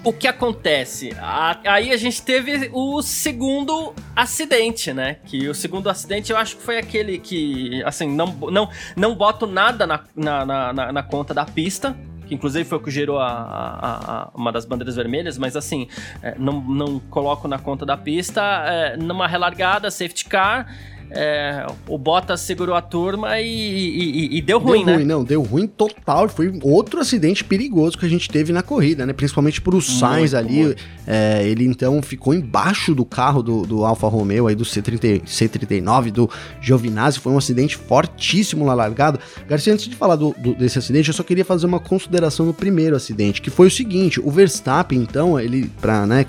o 0.03 0.11
que 0.11 0.27
acontece? 0.27 1.11
aí 1.19 1.91
a 1.91 1.97
gente 1.97 2.21
teve 2.21 2.69
o 2.73 3.01
segundo 3.01 3.93
acidente, 4.15 4.93
né? 4.93 5.17
Que 5.25 5.47
o 5.47 5.53
segundo 5.53 5.89
acidente 5.89 6.31
eu 6.31 6.37
acho 6.37 6.57
que 6.57 6.63
foi 6.63 6.77
aquele 6.77 7.19
que, 7.19 7.83
assim, 7.83 8.07
não, 8.07 8.27
não, 8.51 8.69
não 8.95 9.15
boto 9.15 9.45
nada 9.45 9.85
na, 9.85 10.03
na, 10.15 10.73
na, 10.73 10.91
na 10.91 11.03
conta 11.03 11.33
da 11.33 11.45
pista, 11.45 11.95
que 12.27 12.33
inclusive 12.33 12.63
foi 12.63 12.77
o 12.77 12.81
que 12.81 12.89
gerou 12.89 13.19
a, 13.19 13.27
a, 13.27 14.21
a, 14.23 14.31
uma 14.33 14.51
das 14.51 14.65
bandeiras 14.65 14.95
vermelhas, 14.95 15.37
mas 15.37 15.55
assim, 15.55 15.87
é, 16.23 16.35
não, 16.37 16.61
não 16.61 16.99
coloco 16.99 17.47
na 17.47 17.59
conta 17.59 17.85
da 17.85 17.97
pista, 17.97 18.41
é, 18.41 18.97
numa 18.97 19.27
relargada, 19.27 19.91
safety 19.91 20.25
car, 20.25 20.73
é, 21.13 21.67
o 21.87 21.97
Bottas 21.97 22.39
segurou 22.39 22.73
a 22.73 22.81
turma 22.81 23.39
e, 23.41 23.45
e, 23.45 24.37
e 24.37 24.41
deu 24.41 24.59
ruim, 24.59 24.79
deu 24.79 24.85
né? 24.85 24.95
Ruim, 24.95 25.05
não, 25.05 25.23
deu 25.23 25.41
ruim 25.41 25.67
total. 25.67 26.29
Foi 26.29 26.57
outro 26.63 27.01
acidente 27.01 27.43
perigoso 27.43 27.97
que 27.97 28.05
a 28.05 28.09
gente 28.09 28.29
teve 28.29 28.53
na 28.53 28.63
corrida, 28.63 29.05
né? 29.05 29.11
Principalmente 29.11 29.59
pro 29.59 29.81
Sainz 29.81 30.33
ali. 30.33 30.75
É, 31.05 31.45
ele 31.45 31.65
então 31.65 32.01
ficou 32.01 32.33
embaixo 32.33 32.95
do 32.95 33.03
carro 33.03 33.43
do, 33.43 33.63
do 33.63 33.83
Alfa 33.83 34.07
Romeo, 34.07 34.47
aí 34.47 34.55
do 34.55 34.63
C30, 34.63 35.23
C39, 35.23 36.11
do 36.11 36.29
Giovinazzi. 36.61 37.19
Foi 37.19 37.33
um 37.33 37.37
acidente 37.37 37.75
fortíssimo 37.75 38.65
na 38.65 38.73
largada. 38.73 39.19
Garcia, 39.49 39.73
antes 39.73 39.89
de 39.89 39.95
falar 39.95 40.15
do, 40.15 40.33
do, 40.37 40.55
desse 40.55 40.79
acidente, 40.79 41.09
eu 41.09 41.13
só 41.13 41.23
queria 41.23 41.43
fazer 41.43 41.65
uma 41.65 41.79
consideração 41.79 42.45
no 42.45 42.53
primeiro 42.53 42.95
acidente, 42.95 43.41
que 43.41 43.49
foi 43.49 43.67
o 43.67 43.71
seguinte: 43.71 44.19
o 44.21 44.31
Verstappen, 44.31 44.99
então, 44.99 45.37
ele, 45.37 45.69
pra, 45.81 46.05
né, 46.05 46.25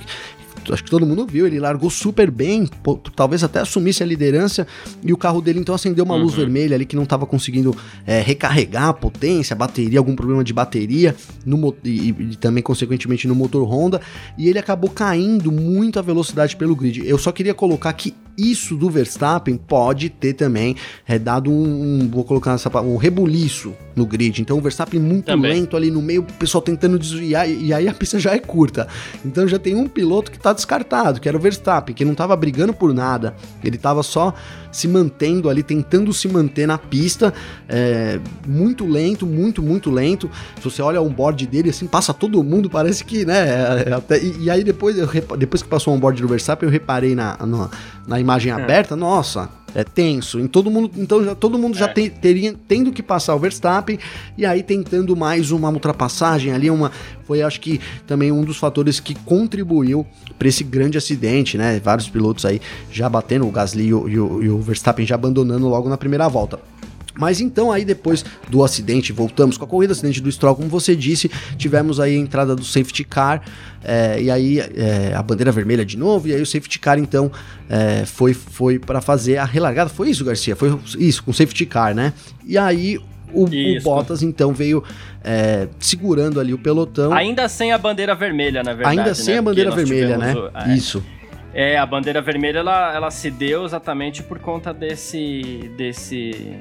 acho 0.71 0.85
que 0.85 0.90
todo 0.90 1.07
mundo 1.07 1.26
viu, 1.26 1.47
ele 1.47 1.59
largou 1.59 1.90
super 1.90 2.31
bem, 2.31 2.69
talvez 3.16 3.42
até 3.42 3.61
assumisse 3.61 4.02
a 4.02 4.07
liderança, 4.07 4.66
e 5.02 5.12
o 5.12 5.16
carro 5.16 5.40
dele 5.40 5.61
então 5.61 5.75
acendeu 5.75 6.04
uma 6.04 6.14
uhum. 6.14 6.23
luz 6.23 6.35
vermelha 6.35 6.75
ali 6.75 6.85
que 6.85 6.97
não 6.97 7.04
estava 7.04 7.26
conseguindo 7.26 7.75
é, 8.07 8.21
recarregar 8.21 8.88
a 8.88 8.95
potência, 8.95 9.54
a 9.54 9.57
bateria, 9.57 9.99
algum 9.99 10.14
problema 10.14 10.45
de 10.45 10.52
bateria, 10.52 11.16
no, 11.45 11.75
e, 11.85 12.11
e, 12.11 12.37
também 12.37 12.62
consequentemente 12.62 13.26
no 13.26 13.35
motor 13.35 13.64
Honda, 13.64 14.00
e 14.37 14.49
ele 14.49 14.59
acabou 14.59 14.90
caindo 14.90 15.50
muito 15.50 15.99
a 15.99 16.02
velocidade 16.02 16.57
pelo 16.57 16.76
grid. 16.76 17.07
Eu 17.07 17.19
só 17.19 17.33
queria 17.33 17.54
colocar 17.54 17.92
que 17.92 18.14
isso 18.37 18.77
do 18.77 18.89
Verstappen 18.89 19.57
pode 19.57 20.09
ter 20.09 20.33
também 20.35 20.77
é, 21.07 21.19
dado 21.19 21.51
um, 21.51 22.03
um, 22.03 22.09
vou 22.09 22.25
colocar 22.25 22.53
essa 22.53 22.71
um 22.81 22.97
rebuliço 22.97 23.75
no 23.95 24.07
grid. 24.07 24.41
Então 24.41 24.59
o 24.59 24.61
Verstappen 24.61 25.01
muito 25.01 25.27
também. 25.27 25.53
lento 25.53 25.77
ali 25.77 25.91
no 25.91 26.01
meio, 26.01 26.23
o 26.23 26.25
pessoal 26.25 26.62
tentando 26.62 26.99
desviar 26.99 27.49
e 27.49 27.73
aí 27.73 27.89
a 27.89 27.95
pista 27.95 28.19
já 28.21 28.33
é 28.33 28.39
curta. 28.39 28.89
Então 29.25 29.47
já 29.47 29.59
tem 29.59 29.75
um 29.75 29.87
piloto 29.87 30.31
que 30.31 30.39
tá 30.39 30.53
descartado, 30.53 31.21
que 31.21 31.29
era 31.29 31.37
o 31.37 31.41
Verstappen, 31.41 31.95
que 31.95 32.05
não 32.05 32.15
tava 32.15 32.35
brigando 32.37 32.73
por 32.73 32.93
nada. 32.95 33.35
Ele 33.62 33.77
tava 33.77 34.03
só 34.03 34.35
se 34.73 34.88
mantendo 34.88 35.49
ali, 35.49 35.62
tentando 35.62 36.12
se 36.12 36.26
manter 36.26 36.67
na 36.67 36.79
pista, 36.79 37.33
é, 37.69 38.19
muito 38.47 38.87
lento, 38.87 39.26
muito, 39.26 39.62
muito 39.62 39.91
lento. 39.91 40.31
Se 40.57 40.64
você 40.64 40.81
olha 40.83 41.00
o 41.00 41.07
onboard 41.07 41.47
dele, 41.47 41.71
assim, 41.71 41.87
passa 41.87 42.12
todo 42.14 42.43
mundo, 42.43 42.71
parece 42.71 43.05
que, 43.05 43.25
né, 43.25 43.85
é, 43.87 43.93
até, 43.93 44.19
e, 44.19 44.45
e, 44.45 44.50
aí 44.50 44.64
depois, 44.64 44.97
eu, 44.97 45.09
depois 45.37 45.62
que 45.62 45.69
passou 45.69 45.93
o 45.93 45.97
onboard 45.97 46.21
do 46.21 46.26
Verstappen, 46.26 46.67
eu 46.67 46.73
reparei 46.73 47.14
na, 47.14 47.37
na, 47.47 47.71
na 48.07 48.19
imagem 48.19 48.50
é. 48.50 48.55
aberta, 48.55 48.97
nossa, 48.97 49.49
é 49.75 49.85
tenso. 49.85 50.38
Em 50.38 50.47
todo 50.47 50.71
mundo, 50.71 50.91
então 50.97 51.25
já, 51.25 51.35
todo 51.35 51.59
mundo 51.59 51.76
já 51.76 51.87
é. 51.87 52.09
teria 52.09 52.55
tendo 52.67 52.93
que 52.93 53.02
passar 53.02 53.35
o 53.35 53.38
Verstappen 53.38 53.99
e 54.37 54.45
aí 54.45 54.62
tentando 54.62 55.17
mais 55.17 55.50
uma 55.50 55.71
ultrapassagem 55.71 56.52
ali, 56.52 56.71
uma 56.71 56.91
foi 57.25 57.43
acho 57.43 57.61
que 57.61 57.81
também 58.07 58.31
um 58.33 58.43
dos 58.43 58.57
fatores 58.57 59.00
que 59.00 59.14
contribuiu 59.14 60.07
para 60.38 60.49
esse 60.49 60.64
grande 60.64 60.99
acidente, 60.99 61.57
né? 61.57 61.81
Vários 61.81 62.09
pilotos 62.09 62.45
aí 62.45 62.61
já 62.91 63.09
batendo 63.09 63.47
o 63.47 63.50
Gasly 63.50 63.87
e 63.87 63.95
o, 63.95 64.09
e 64.09 64.19
o, 64.19 64.43
e 64.43 64.49
o 64.49 64.59
Verstappen 64.59 65.07
já 65.07 65.14
abandonando 65.14 65.69
logo 65.69 65.88
na 65.88 65.97
primeira 65.97 66.29
volta. 66.29 66.59
Mas 67.14 67.40
então 67.40 67.71
aí 67.71 67.85
depois 67.85 68.25
do 68.49 68.64
acidente, 68.64 69.12
voltamos 69.12 69.57
com 69.57 69.64
a 69.64 69.69
corrida, 69.69 69.92
acidente 69.92 70.21
do 70.21 70.31
Stroll, 70.31 70.57
como 70.57 70.69
você 70.69 70.97
disse, 70.97 71.31
tivemos 71.57 72.00
aí 72.00 72.16
a 72.16 72.19
entrada 72.19 72.57
do 72.57 72.64
safety 72.64 73.04
car, 73.04 73.42
é, 73.85 74.21
e 74.23 74.31
aí 74.31 74.61
é, 74.61 75.12
a 75.14 75.23
bandeira 75.23 75.52
vermelha 75.52 75.85
de 75.85 75.97
novo, 75.97 76.28
e 76.28 76.35
aí 76.35 76.40
o 76.40 76.47
safety 76.47 76.78
car 76.78 76.99
então 76.99 77.31
é, 77.69 78.07
foi, 78.07 78.33
foi 78.33 78.78
para 78.78 79.00
fazer 79.00 79.37
a 79.37 79.45
relargada, 79.45 79.90
foi 79.90 80.11
isso 80.11 80.25
Garcia? 80.25 80.57
Foi 80.57 80.78
isso, 80.99 81.23
com 81.23 81.31
o 81.31 81.35
safety 81.35 81.66
car, 81.66 81.95
né? 81.95 82.12
E 82.47 82.57
aí 82.57 82.99
o, 83.33 83.45
o, 83.45 83.83
Bottas 83.83 84.23
então 84.23 84.52
veio 84.52 84.85
é, 85.25 85.69
segurando 85.78 86.38
ali 86.38 86.52
o 86.52 86.59
pelotão. 86.59 87.12
Ainda 87.12 87.49
sem 87.49 87.73
a 87.73 87.78
bandeira 87.78 88.14
vermelha, 88.14 88.62
na 88.62 88.75
verdade. 88.75 88.99
Ainda 88.99 89.14
sem 89.14 89.35
né? 89.35 89.40
a 89.40 89.42
bandeira 89.42 89.71
vermelha, 89.71 90.19
né? 90.19 90.35
O, 90.35 90.50
é. 90.54 90.75
Isso. 90.75 91.02
É, 91.54 91.76
a 91.76 91.85
bandeira 91.85 92.23
vermelha 92.23 92.61
ela, 92.61 92.95
ela 92.95 93.11
se 93.11 93.31
deu 93.31 93.64
exatamente 93.64 94.23
por 94.23 94.38
conta 94.38 94.73
desse 94.73 95.71
desse 95.76 96.57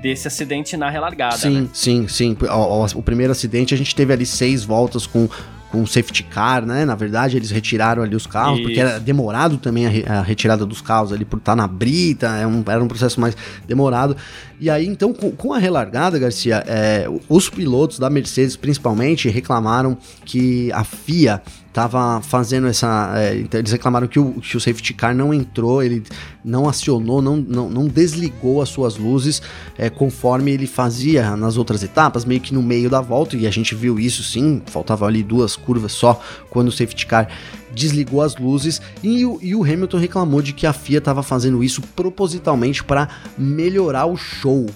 desse 0.00 0.28
acidente 0.28 0.76
na 0.76 0.90
relargada. 0.90 1.36
Sim, 1.36 1.62
né? 1.62 1.68
sim, 1.72 2.08
sim. 2.08 2.36
O, 2.40 2.98
o, 2.98 3.02
primeiro 3.02 3.32
acidente 3.32 3.74
a 3.74 3.76
gente 3.76 3.94
teve 3.94 4.12
ali 4.12 4.26
seis 4.26 4.64
voltas 4.64 5.06
com 5.06 5.28
com 5.70 5.84
safety 5.84 6.22
car, 6.22 6.64
né? 6.64 6.84
Na 6.84 6.94
verdade, 6.94 7.36
eles 7.36 7.50
retiraram 7.50 8.02
ali 8.02 8.14
os 8.14 8.26
carros, 8.26 8.58
Isso. 8.58 8.62
porque 8.62 8.80
era 8.80 9.00
demorado 9.00 9.58
também 9.58 9.86
a, 9.86 9.88
re, 9.88 10.04
a, 10.06 10.22
retirada 10.22 10.64
dos 10.64 10.80
carros 10.80 11.12
ali 11.12 11.24
por 11.24 11.38
estar 11.38 11.56
na 11.56 11.66
brita, 11.66 12.28
é 12.28 12.46
um, 12.46 12.62
era 12.66 12.82
um 12.82 12.88
processo 12.88 13.20
mais 13.20 13.36
demorado. 13.66 14.16
E 14.58 14.70
aí, 14.70 14.86
então, 14.86 15.12
com, 15.12 15.30
com 15.30 15.52
a 15.52 15.58
relargada, 15.58 16.18
Garcia, 16.18 16.64
é, 16.66 17.06
os 17.28 17.50
pilotos 17.50 17.98
da 17.98 18.08
Mercedes, 18.08 18.56
principalmente, 18.56 19.28
reclamaram 19.28 19.98
que 20.24 20.72
a 20.72 20.82
FIA 20.82 21.42
estava 21.76 22.22
fazendo 22.22 22.66
essa. 22.66 23.12
É, 23.16 23.36
então 23.36 23.60
eles 23.60 23.70
reclamaram 23.70 24.08
que 24.08 24.18
o, 24.18 24.32
que 24.40 24.56
o 24.56 24.60
safety 24.60 24.94
car 24.94 25.14
não 25.14 25.34
entrou, 25.34 25.82
ele 25.82 26.02
não 26.42 26.66
acionou, 26.66 27.20
não, 27.20 27.36
não, 27.36 27.68
não 27.68 27.86
desligou 27.86 28.62
as 28.62 28.70
suas 28.70 28.96
luzes 28.96 29.42
é, 29.76 29.90
conforme 29.90 30.52
ele 30.52 30.66
fazia 30.66 31.36
nas 31.36 31.58
outras 31.58 31.82
etapas, 31.82 32.24
meio 32.24 32.40
que 32.40 32.54
no 32.54 32.62
meio 32.62 32.88
da 32.88 33.02
volta, 33.02 33.36
e 33.36 33.46
a 33.46 33.50
gente 33.50 33.74
viu 33.74 34.00
isso 34.00 34.22
sim, 34.22 34.62
faltavam 34.66 35.06
ali 35.06 35.22
duas 35.22 35.54
curvas 35.54 35.92
só 35.92 36.18
quando 36.48 36.68
o 36.68 36.72
safety 36.72 37.04
car 37.04 37.28
desligou 37.76 38.22
as 38.22 38.34
luzes 38.36 38.80
e 39.02 39.24
o, 39.26 39.38
e 39.42 39.54
o 39.54 39.62
Hamilton 39.62 39.98
reclamou 39.98 40.40
de 40.40 40.54
que 40.54 40.66
a 40.66 40.72
FIA 40.72 40.98
estava 40.98 41.22
fazendo 41.22 41.62
isso 41.62 41.82
propositalmente 41.94 42.82
para 42.82 43.08
melhorar 43.36 44.06
o 44.06 44.16
show 44.16 44.66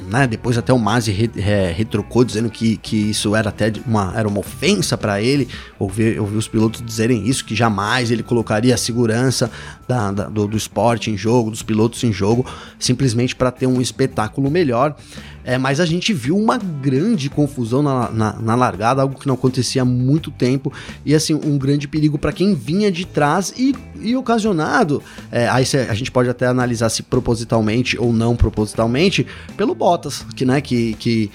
né? 0.00 0.26
Depois 0.26 0.58
até 0.58 0.72
o 0.72 0.78
Masi 0.78 1.12
re, 1.12 1.30
re, 1.34 1.72
retrucou 1.72 2.24
dizendo 2.24 2.50
que, 2.50 2.76
que 2.76 3.10
isso 3.10 3.34
era 3.34 3.48
até 3.48 3.72
uma, 3.86 4.12
era 4.16 4.26
uma 4.26 4.40
ofensa 4.40 4.98
para 4.98 5.20
ele. 5.22 5.48
Ouvi, 5.78 6.18
ouvi 6.18 6.36
os 6.36 6.48
pilotos 6.48 6.82
dizerem 6.84 7.26
isso, 7.26 7.44
que 7.44 7.54
jamais 7.54 8.10
ele 8.10 8.22
colocaria 8.22 8.74
a 8.74 8.78
segurança 8.78 9.50
da, 9.86 10.10
da, 10.10 10.24
do, 10.24 10.46
do 10.46 10.56
esporte 10.56 11.10
em 11.10 11.16
jogo, 11.16 11.50
dos 11.50 11.62
pilotos 11.62 12.02
em 12.04 12.12
jogo, 12.12 12.44
simplesmente 12.78 13.34
para 13.34 13.50
ter 13.50 13.66
um 13.66 13.80
espetáculo 13.80 14.50
melhor. 14.50 14.96
É, 15.44 15.58
mas 15.58 15.78
a 15.78 15.86
gente 15.86 16.12
viu 16.12 16.36
uma 16.36 16.56
grande 16.56 17.28
confusão 17.28 17.82
na, 17.82 18.10
na, 18.10 18.32
na, 18.34 18.54
largada, 18.54 19.02
algo 19.02 19.18
que 19.18 19.26
não 19.26 19.34
acontecia 19.34 19.82
há 19.82 19.84
muito 19.84 20.30
tempo, 20.30 20.72
e 21.04 21.14
assim, 21.14 21.34
um 21.34 21.58
grande 21.58 21.86
perigo 21.86 22.18
para 22.18 22.32
quem 22.32 22.54
vinha 22.54 22.90
de 22.90 23.06
trás 23.06 23.52
e, 23.56 23.74
e 24.00 24.16
ocasionado. 24.16 25.02
É, 25.30 25.48
aí 25.48 25.64
a 25.88 25.94
gente 25.94 26.10
pode 26.10 26.28
até 26.28 26.46
analisar 26.46 26.88
se 26.88 27.02
propositalmente 27.02 27.98
ou 27.98 28.12
não 28.12 28.34
propositalmente, 28.34 29.26
pelo 29.56 29.74
Bottas, 29.74 30.24
que, 30.34 30.44
né, 30.44 30.60
que, 30.60 30.94
que 30.94 31.30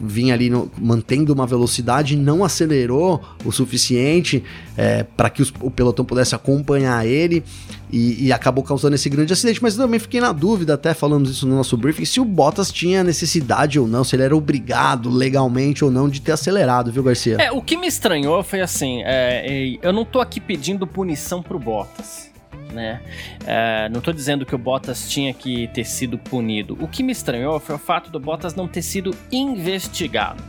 vinha 0.00 0.34
ali 0.34 0.50
no, 0.50 0.70
mantendo 0.78 1.32
uma 1.32 1.46
velocidade, 1.46 2.16
não 2.16 2.44
acelerou 2.44 3.22
o 3.44 3.52
suficiente 3.52 4.42
é, 4.76 5.02
para 5.02 5.30
que 5.30 5.42
os, 5.42 5.52
o 5.60 5.70
pelotão 5.70 6.04
pudesse 6.04 6.34
acompanhar 6.34 7.06
ele 7.06 7.44
e, 7.90 8.26
e, 8.26 8.32
acabou 8.32 8.64
causando 8.64 8.94
esse 8.94 9.08
grande 9.08 9.32
acidente. 9.32 9.62
Mas 9.62 9.76
também 9.76 10.00
fiquei 10.00 10.20
na 10.20 10.32
dúvida, 10.32 10.74
até 10.74 10.94
falamos 10.94 11.30
isso 11.30 11.46
no 11.46 11.54
nosso 11.54 11.76
briefing, 11.76 12.04
se 12.04 12.20
o 12.20 12.24
Bottas 12.24 12.72
tinha 12.72 13.04
necessidade 13.04 13.78
ou 13.78 13.86
não, 13.86 14.02
se 14.02 14.16
ele 14.16 14.24
era 14.24 14.36
obrigado 14.36 15.08
legalmente 15.10 15.84
ou 15.84 15.90
não 15.90 16.08
de 16.08 16.20
ter 16.20 16.32
acelerado, 16.32 16.90
viu, 16.90 17.02
Garcia? 17.02 17.36
É, 17.38 17.52
o 17.52 17.62
que 17.62 17.76
me 17.76 17.86
estranhou 17.86 18.42
foi 18.42 18.60
assim: 18.60 19.02
é, 19.04 19.78
eu 19.80 19.92
não 19.92 20.04
tô 20.04 20.20
aqui 20.20 20.40
pedindo 20.40 20.86
punição 20.86 21.42
pro 21.42 21.58
Bottas 21.58 22.33
né? 22.74 23.00
É, 23.46 23.88
não 23.88 23.98
estou 23.98 24.12
dizendo 24.12 24.44
que 24.44 24.54
o 24.54 24.58
Bottas 24.58 25.08
tinha 25.08 25.32
que 25.32 25.68
ter 25.68 25.84
sido 25.84 26.18
punido. 26.18 26.76
O 26.80 26.88
que 26.88 27.02
me 27.02 27.12
estranhou 27.12 27.58
foi 27.60 27.76
o 27.76 27.78
fato 27.78 28.10
do 28.10 28.20
Bottas 28.20 28.54
não 28.54 28.68
ter 28.68 28.82
sido 28.82 29.16
investigado. 29.32 30.42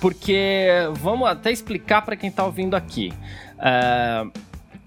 Porque, 0.00 0.68
vamos 0.94 1.28
até 1.28 1.50
explicar 1.50 2.02
para 2.02 2.16
quem 2.16 2.28
está 2.28 2.44
ouvindo 2.44 2.74
aqui. 2.74 3.12
É, 3.58 4.24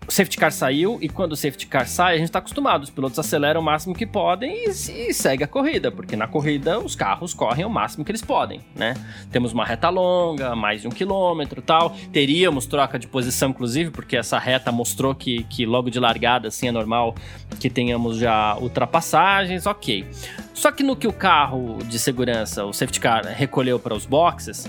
o 0.08 0.12
safety 0.12 0.38
car 0.38 0.52
saiu 0.52 0.98
e 1.02 1.10
quando 1.10 1.32
o 1.32 1.36
safety 1.36 1.68
car 1.68 1.88
sai, 1.88 2.16
a 2.16 2.18
gente 2.18 2.28
está 2.28 2.40
acostumado, 2.40 2.84
os 2.84 2.90
pilotos 2.90 3.18
aceleram 3.18 3.62
o 3.62 3.64
máximo 3.64 3.96
que 3.96 4.06
podem 4.06 4.66
e, 4.66 4.70
e, 4.70 5.14
segue 5.14 5.44
a 5.44 5.48
corrida, 5.48 5.92
porque 5.92 6.16
na 6.16 6.28
corrida 6.28 6.80
os 6.80 6.96
carros 6.96 7.34
correm 7.34 7.66
o 7.66 7.70
máximo 7.70 8.06
que 8.06 8.12
eles 8.12 8.22
podem, 8.22 8.62
né? 8.76 8.94
Temos 9.32 9.52
uma 9.52 9.66
reta 9.66 9.90
longa, 9.90 10.56
mais 10.56 10.82
de 10.82 10.88
um 10.88 10.92
quilômetro 10.92 11.62
tal, 11.62 11.96
teríamos 12.12 12.66
troca 12.66 13.00
de 13.00 13.08
posição, 13.08 13.50
inclusive, 13.50 13.92
porque 13.92 14.16
essa 14.16 14.38
reta 14.38 14.72
mostrou 14.72 15.16
que, 15.16 15.44
que 15.46 15.66
logo 15.66 15.90
de 15.90 16.00
largada, 16.00 16.50
assim, 16.50 16.68
é 16.68 16.72
normal 16.72 17.16
que 17.60 17.70
tenhamos 17.70 18.18
já 18.18 18.56
ultrapassagens, 18.58 19.66
ok. 19.66 20.06
Só 20.54 20.72
que 20.72 20.84
no 20.84 20.96
que 20.96 21.08
o 21.08 21.14
carro 21.14 21.80
de 21.84 21.98
segurança, 21.98 22.64
o 22.66 22.74
safety 22.74 23.00
car, 23.00 23.26
recolheu 23.26 23.80
para 23.80 23.94
os 23.94 24.06
boxes, 24.06 24.68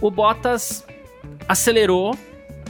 o 0.00 0.10
Bottas 0.10 0.84
acelerou 1.48 2.16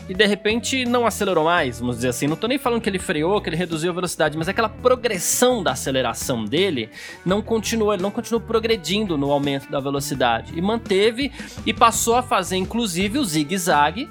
e 0.08 0.14
de 0.14 0.26
repente 0.26 0.84
não 0.84 1.06
acelerou 1.06 1.44
mais, 1.44 1.80
vamos 1.80 1.96
dizer 1.96 2.08
assim. 2.08 2.26
Não 2.26 2.36
tô 2.36 2.46
nem 2.46 2.58
falando 2.58 2.80
que 2.80 2.88
ele 2.88 2.98
freou, 2.98 3.40
que 3.40 3.48
ele 3.48 3.56
reduziu 3.56 3.90
a 3.90 3.94
velocidade, 3.94 4.36
mas 4.36 4.48
aquela 4.48 4.68
progressão 4.68 5.62
da 5.62 5.72
aceleração 5.72 6.44
dele 6.44 6.90
não 7.24 7.42
continuou, 7.42 7.92
ele 7.92 8.02
não 8.02 8.10
continuou 8.10 8.40
progredindo 8.40 9.16
no 9.16 9.30
aumento 9.30 9.70
da 9.70 9.80
velocidade 9.80 10.52
e 10.56 10.62
manteve 10.62 11.32
e 11.64 11.72
passou 11.72 12.16
a 12.16 12.22
fazer 12.22 12.56
inclusive 12.56 13.18
o 13.18 13.24
zigue-zague 13.24 14.08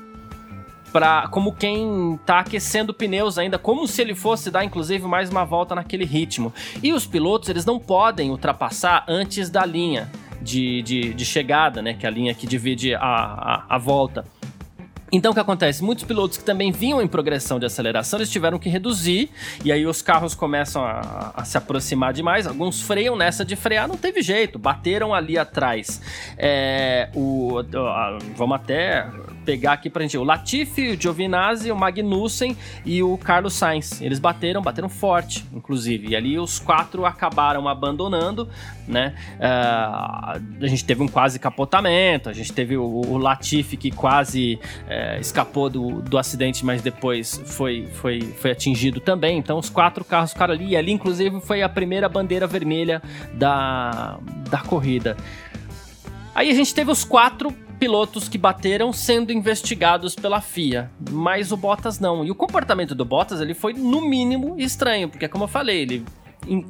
para 0.92 1.28
como 1.28 1.52
quem 1.52 2.18
tá 2.26 2.40
aquecendo 2.40 2.94
pneus 2.94 3.38
ainda, 3.38 3.60
como 3.60 3.86
se 3.86 4.02
ele 4.02 4.16
fosse 4.16 4.50
dar 4.50 4.64
inclusive 4.64 5.06
mais 5.06 5.30
uma 5.30 5.44
volta 5.44 5.76
naquele 5.76 6.06
ritmo. 6.06 6.54
E 6.82 6.94
os 6.94 7.06
pilotos, 7.06 7.50
eles 7.50 7.66
não 7.66 7.78
podem 7.78 8.32
ultrapassar 8.32 9.04
antes 9.06 9.50
da 9.50 9.66
linha 9.66 10.10
de, 10.42 10.82
de, 10.84 11.14
de 11.14 11.26
chegada, 11.26 11.82
né, 11.82 11.96
que 11.96 12.06
é 12.06 12.10
a 12.10 12.12
linha 12.12 12.34
que 12.34 12.48
divide 12.48 12.96
a, 12.96 13.02
a, 13.02 13.66
a 13.68 13.78
volta. 13.78 14.24
Então 15.12 15.32
o 15.32 15.34
que 15.34 15.40
acontece? 15.40 15.84
Muitos 15.84 16.04
pilotos 16.04 16.38
que 16.38 16.44
também 16.44 16.72
vinham 16.72 17.02
em 17.02 17.08
progressão 17.08 17.60
de 17.60 17.66
aceleração, 17.66 18.20
eles 18.20 18.30
tiveram 18.30 18.58
que 18.58 18.70
reduzir, 18.70 19.30
e 19.64 19.72
aí 19.72 19.86
os 19.86 20.02
carros 20.02 20.34
começam 20.34 20.84
a, 20.84 21.32
a 21.36 21.46
se 21.46 21.58
aproximar 21.58 22.12
demais. 22.12 22.48
Alguns 22.48 22.82
freiam 22.82 23.16
nessa 23.16 23.46
de 23.46 23.56
frear, 23.56 23.88
não 23.88 23.98
teve 23.98 24.22
jeito, 24.22 24.58
bateram 24.58 25.14
ali 25.14 25.38
atrás. 25.38 26.02
É, 26.38 27.10
o, 27.14 27.60
a, 27.60 28.18
vamos 28.36 28.56
até 28.56 29.08
pegar 29.46 29.74
aqui 29.74 29.90
pra 29.90 30.02
gente. 30.02 30.18
O 30.18 30.24
Latifi, 30.24 30.90
o 30.90 31.02
Giovinazzi, 31.02 31.72
o 31.72 31.76
Magnussen 31.76 32.58
e 32.84 33.04
o 33.04 33.18
Carlos 33.18 33.54
Sainz. 33.54 34.02
Eles 34.02 34.18
bateram, 34.18 34.62
bateram 34.62 34.90
forte, 34.90 35.46
inclusive. 35.54 36.10
E 36.10 36.16
ali 36.16 36.40
os 36.40 36.60
quatro 36.60 37.06
acabaram 37.06 37.68
abandonando, 37.68 38.50
né? 38.88 39.14
Uh, 39.36 40.64
a 40.64 40.68
gente 40.68 40.84
teve 40.84 41.04
um 41.04 41.08
quase 41.08 41.38
capotamento, 41.40 42.30
a 42.30 42.34
gente 42.34 42.52
teve 42.52 42.76
o, 42.76 42.84
o 42.84 43.18
Latifi 43.18 43.78
que 43.78 43.92
quase 43.92 44.60
uh, 44.88 45.22
escapou 45.22 45.70
do, 45.70 46.02
do 46.02 46.18
acidente, 46.18 46.66
mas 46.66 46.82
depois 46.82 47.42
foi, 47.46 47.88
foi, 47.94 48.22
foi 48.22 48.52
atingido 48.52 49.00
também. 49.00 49.38
Então 49.38 49.60
os 49.60 49.70
quatro 49.70 50.04
carros 50.04 50.34
ficaram 50.34 50.54
ali. 50.54 50.70
E 50.70 50.76
ali, 50.76 50.92
inclusive, 50.92 51.40
foi 51.42 51.62
a 51.62 51.70
primeira 51.70 52.10
bandeira 52.10 52.48
vermelha 52.48 53.02
da, 53.34 54.18
da 54.50 54.60
corrida. 54.60 55.16
Aí 56.34 56.50
a 56.50 56.54
gente 56.54 56.74
teve 56.74 56.92
os 56.92 57.06
quatro 57.06 57.56
pilotos 57.80 58.28
que 58.28 58.38
bateram 58.38 58.92
sendo 58.92 59.32
investigados 59.32 60.16
pela 60.16 60.42
FIA, 60.42 60.90
mas 61.12 61.52
o 61.52 61.58
Bottas 61.58 62.00
não. 62.00 62.26
E 62.26 62.32
o 62.32 62.36
comportamento 62.36 62.96
do 62.96 63.06
Bottas 63.06 63.42
ele 63.42 63.54
foi 63.54 63.74
no 63.74 64.02
mínimo 64.02 64.56
estranho, 64.58 65.10
porque 65.10 65.28
como 65.28 65.44
eu 65.44 65.48
falei, 65.48 65.82
ele 65.82 66.06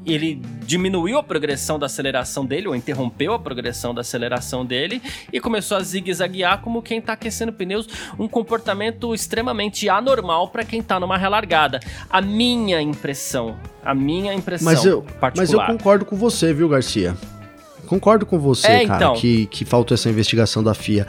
ele 0.05 0.41
diminuiu 0.65 1.17
a 1.17 1.23
progressão 1.23 1.77
da 1.77 1.87
aceleração 1.87 2.45
dele, 2.45 2.67
ou 2.67 2.75
interrompeu 2.75 3.33
a 3.33 3.39
progressão 3.39 3.93
da 3.93 4.01
aceleração 4.01 4.65
dele, 4.65 5.01
e 5.31 5.39
começou 5.39 5.77
a 5.77 5.81
zigue-zaguear 5.81 6.61
como 6.61 6.81
quem 6.81 6.99
está 6.99 7.13
aquecendo 7.13 7.51
pneus, 7.51 7.87
um 8.17 8.27
comportamento 8.27 9.13
extremamente 9.13 9.89
anormal 9.89 10.47
para 10.47 10.63
quem 10.63 10.79
está 10.79 10.99
numa 10.99 11.17
relargada. 11.17 11.79
A 12.09 12.21
minha 12.21 12.81
impressão, 12.81 13.57
a 13.83 13.93
minha 13.93 14.33
impressão 14.33 14.65
mas 14.65 14.85
eu, 14.85 15.01
particular. 15.19 15.35
Mas 15.35 15.51
eu 15.51 15.77
concordo 15.77 16.05
com 16.05 16.15
você, 16.15 16.53
viu, 16.53 16.69
Garcia? 16.69 17.15
Concordo 17.86 18.26
com 18.26 18.39
você, 18.39 18.67
é, 18.67 18.86
cara, 18.86 19.06
então. 19.06 19.15
que, 19.15 19.45
que 19.48 19.63
faltou 19.63 19.95
essa 19.95 20.10
investigação 20.10 20.63
da 20.63 20.74
FIA. 20.74 21.08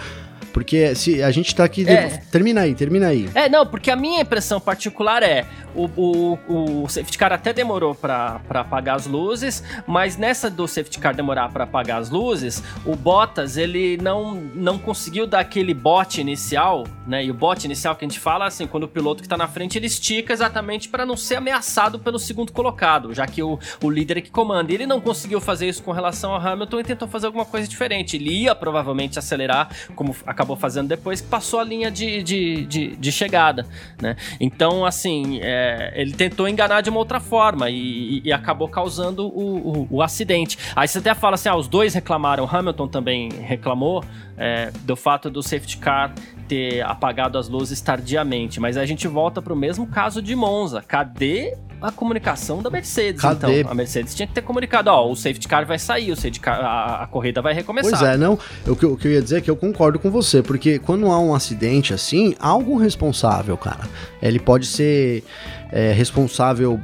Porque 0.57 0.95
se 0.95 1.23
a 1.23 1.31
gente 1.31 1.55
tá 1.55 1.65
aqui. 1.65 1.87
É. 1.87 2.09
Termina 2.33 2.63
aí, 2.63 2.75
termina 2.75 3.09
aí. 3.09 3.29
É, 3.35 3.47
não, 3.47 3.67
porque 3.67 3.91
a 3.91 3.95
minha 3.95 4.23
impressão 4.23 4.59
particular 4.59 5.23
é: 5.23 5.45
o, 5.75 5.85
o, 5.95 6.83
o 6.85 6.89
safety 6.89 7.19
car 7.19 7.31
até 7.31 7.53
demorou 7.53 7.95
para 7.95 8.41
apagar 8.49 8.97
as 8.97 9.07
luzes, 9.07 9.63
mas 9.87 10.17
nessa 10.17 10.49
do 10.49 10.67
safety 10.67 10.99
car 10.99 11.15
demorar 11.15 11.51
para 11.51 11.65
apagar 11.65 12.01
as 12.01 12.09
luzes, 12.09 12.63
o 12.87 12.97
Bottas 12.97 13.59
ele 13.59 13.99
não, 13.99 14.35
não 14.55 14.79
conseguiu 14.79 15.27
dar 15.27 15.41
aquele 15.41 15.75
bote 15.75 16.23
inicial, 16.23 16.87
né? 17.07 17.23
E 17.23 17.31
o 17.31 17.35
bote 17.35 17.67
inicial 17.67 17.95
que 17.95 18.07
a 18.07 18.09
gente 18.09 18.19
fala, 18.19 18.47
assim, 18.47 18.67
quando 18.67 18.85
o 18.85 18.89
piloto 18.89 19.23
que 19.23 19.29
tá 19.29 19.37
na 19.37 19.47
frente 19.47 19.77
ele 19.77 19.87
estica 19.87 20.33
exatamente 20.33 20.89
para 20.89 21.05
não 21.05 21.19
ser 21.19 21.35
ameaçado 21.35 21.99
pelo 21.99 22.19
segundo 22.19 22.51
colocado, 22.51 23.13
já 23.13 23.27
que 23.27 23.43
o, 23.43 23.59
o 23.85 23.91
líder 23.91 24.17
é 24.17 24.21
que 24.23 24.31
comanda. 24.31 24.73
Ele 24.73 24.87
não 24.87 25.03
conseguiu 25.03 25.39
fazer 25.39 25.69
isso 25.69 25.83
com 25.83 25.93
relação 25.93 26.33
ao 26.33 26.41
Hamilton 26.41 26.81
e 26.81 26.85
tentou 26.85 27.07
fazer 27.07 27.27
alguma 27.27 27.45
coisa 27.45 27.69
diferente. 27.69 28.17
Ele 28.17 28.45
ia 28.45 28.55
provavelmente 28.55 29.19
acelerar, 29.19 29.69
como 29.95 30.17
acabou 30.25 30.46
acabou 30.47 30.57
fazendo 30.57 30.89
depois 30.89 31.21
que 31.21 31.27
passou 31.27 31.59
a 31.59 31.65
linha 31.65 31.91
de, 31.91 32.23
de, 32.23 32.65
de, 32.67 32.97
de 32.97 33.13
chegada, 33.13 33.67
né? 34.01 34.17
Então, 34.41 34.87
assim, 34.87 35.41
é, 35.43 35.93
ele 35.97 36.13
tentou 36.13 36.49
enganar 36.49 36.81
de 36.81 36.89
uma 36.89 36.99
outra 36.99 37.19
forma 37.19 37.69
e, 37.69 38.23
e 38.25 38.33
acabou 38.33 38.69
causando 38.69 39.27
o, 39.27 39.81
o, 39.83 39.89
o, 39.91 40.03
acidente. 40.03 40.57
Aí 40.75 40.87
você 40.87 40.99
até 40.99 41.15
fala 41.15 41.35
assim, 41.35 41.49
ah, 41.49 41.57
os 41.57 41.67
dois 41.67 41.95
reclamaram, 41.95 42.49
Hamilton 42.51 42.89
também 42.89 43.29
reclamou 43.33 44.05
é, 44.39 44.71
do 44.85 44.95
fato 44.95 45.29
do 45.29 45.43
safety 45.43 45.79
car 45.79 46.15
ter 46.47 46.81
apagado 46.83 47.39
as 47.39 47.49
luzes 47.49 47.81
tardiamente, 47.81 48.61
mas 48.61 48.77
a 48.77 48.87
gente 48.87 49.09
volta 49.09 49.43
para 49.43 49.53
o 49.53 49.57
mesmo 49.57 49.87
caso 49.87 50.23
de 50.23 50.37
Monza. 50.37 50.81
Cadê 50.81 51.57
a 51.81 51.91
comunicação 51.91 52.63
da 52.63 52.71
Mercedes. 52.71 53.21
Cadê? 53.21 53.61
Então, 53.61 53.73
a 53.73 53.75
Mercedes 53.75 54.15
tinha 54.15 54.27
que 54.27 54.33
ter 54.33 54.43
comunicado, 54.43 54.91
ó, 54.91 55.11
o 55.11 55.15
safety 55.15 55.47
car 55.47 55.67
vai 55.67 55.79
sair, 55.79 56.11
o 56.11 56.17
safety 56.17 56.41
car, 56.41 56.61
a, 56.61 57.03
a 57.03 57.07
corrida 57.07 57.43
vai 57.43 57.55
recomeçar. 57.55 57.99
Pois 57.99 58.03
é, 58.03 58.17
não, 58.17 58.39
o 58.67 58.77
que, 58.77 58.87
o 58.87 58.97
que 58.97 59.09
eu 59.09 59.13
ia 59.13 59.23
dizer 59.23 59.39
é 59.39 59.41
que 59.41 59.51
eu 59.51 59.57
concordo 59.57 59.99
com 59.99 60.11
você, 60.11 60.43
porque 60.43 60.79
quando 60.79 61.07
há 61.07 61.19
um 61.19 61.35
acidente 61.35 61.93
assim, 61.93 62.35
há 62.39 62.49
algum 62.49 62.77
responsável, 62.77 63.57
cara. 63.57 63.89
Ele 64.21 64.39
pode 64.39 64.67
ser 64.67 65.23
é, 65.71 65.93
responsável 65.93 66.81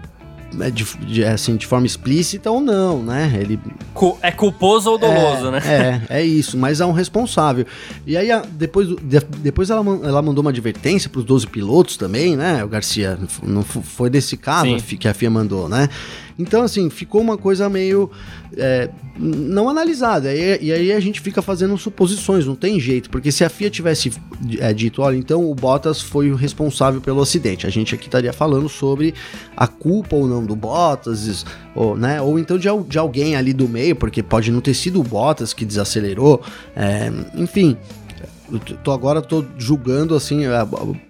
de, 0.72 0.84
de, 1.06 1.24
assim, 1.24 1.56
de 1.56 1.66
forma 1.66 1.86
explícita 1.86 2.50
ou 2.50 2.60
não, 2.60 3.02
né? 3.02 3.32
Ele 3.40 3.58
é 4.22 4.30
culposo 4.30 4.90
ou 4.90 4.98
doloso, 4.98 5.48
é, 5.48 5.50
né? 5.50 6.02
É, 6.08 6.20
é 6.20 6.24
isso, 6.24 6.56
mas 6.56 6.80
há 6.80 6.86
um 6.86 6.92
responsável. 6.92 7.66
E 8.06 8.16
aí, 8.16 8.28
depois, 8.52 8.88
depois 9.38 9.70
ela, 9.70 9.80
ela 10.04 10.22
mandou 10.22 10.42
uma 10.42 10.50
advertência 10.50 11.08
para 11.08 11.20
os 11.20 11.24
12 11.24 11.46
pilotos 11.46 11.96
também, 11.96 12.36
né? 12.36 12.62
O 12.64 12.68
Garcia, 12.68 13.18
não 13.42 13.62
foi 13.62 14.10
desse 14.10 14.36
caso 14.36 14.78
Sim. 14.80 14.96
que 14.96 15.08
a 15.08 15.14
FIA 15.14 15.30
mandou, 15.30 15.68
né? 15.68 15.88
Então, 16.38 16.62
assim, 16.62 16.88
ficou 16.90 17.20
uma 17.20 17.36
coisa 17.36 17.68
meio 17.68 18.10
é, 18.56 18.90
não 19.18 19.68
analisada. 19.68 20.34
E, 20.34 20.64
e, 20.64 20.72
aí 20.72 20.92
a 20.92 21.00
gente 21.00 21.20
fica 21.20 21.42
fazendo 21.42 21.76
suposições, 21.76 22.46
não 22.46 22.54
tem 22.54 22.78
jeito. 22.80 23.10
Porque 23.10 23.30
se 23.30 23.44
a 23.44 23.48
FIA 23.48 23.70
tivesse 23.70 24.12
é, 24.58 24.72
dito, 24.72 25.02
olha, 25.02 25.16
então 25.16 25.50
o 25.50 25.54
Bottas 25.54 26.00
foi 26.00 26.30
o 26.30 26.34
responsável 26.34 27.00
pelo 27.00 27.20
acidente, 27.20 27.66
a 27.66 27.70
gente 27.70 27.94
aqui 27.94 28.06
estaria 28.06 28.32
falando 28.32 28.68
sobre 28.68 29.14
a 29.56 29.66
culpa 29.66 30.16
ou 30.16 30.26
não 30.26 30.44
do 30.44 30.56
Bottas, 30.56 31.44
ou, 31.74 31.96
né, 31.96 32.20
ou 32.20 32.38
então 32.38 32.58
de, 32.58 32.68
de 32.88 32.98
alguém 32.98 33.36
ali 33.36 33.52
do 33.52 33.68
meio, 33.68 33.96
porque 33.96 34.22
pode 34.22 34.50
não 34.50 34.60
ter 34.60 34.74
sido 34.74 35.00
o 35.00 35.04
Bottas 35.04 35.52
que 35.52 35.64
desacelerou, 35.64 36.42
é, 36.74 37.10
enfim 37.34 37.76
tô 38.58 38.92
agora 38.92 39.22
tô 39.22 39.44
julgando 39.58 40.14
assim 40.14 40.44
é, 40.46 40.50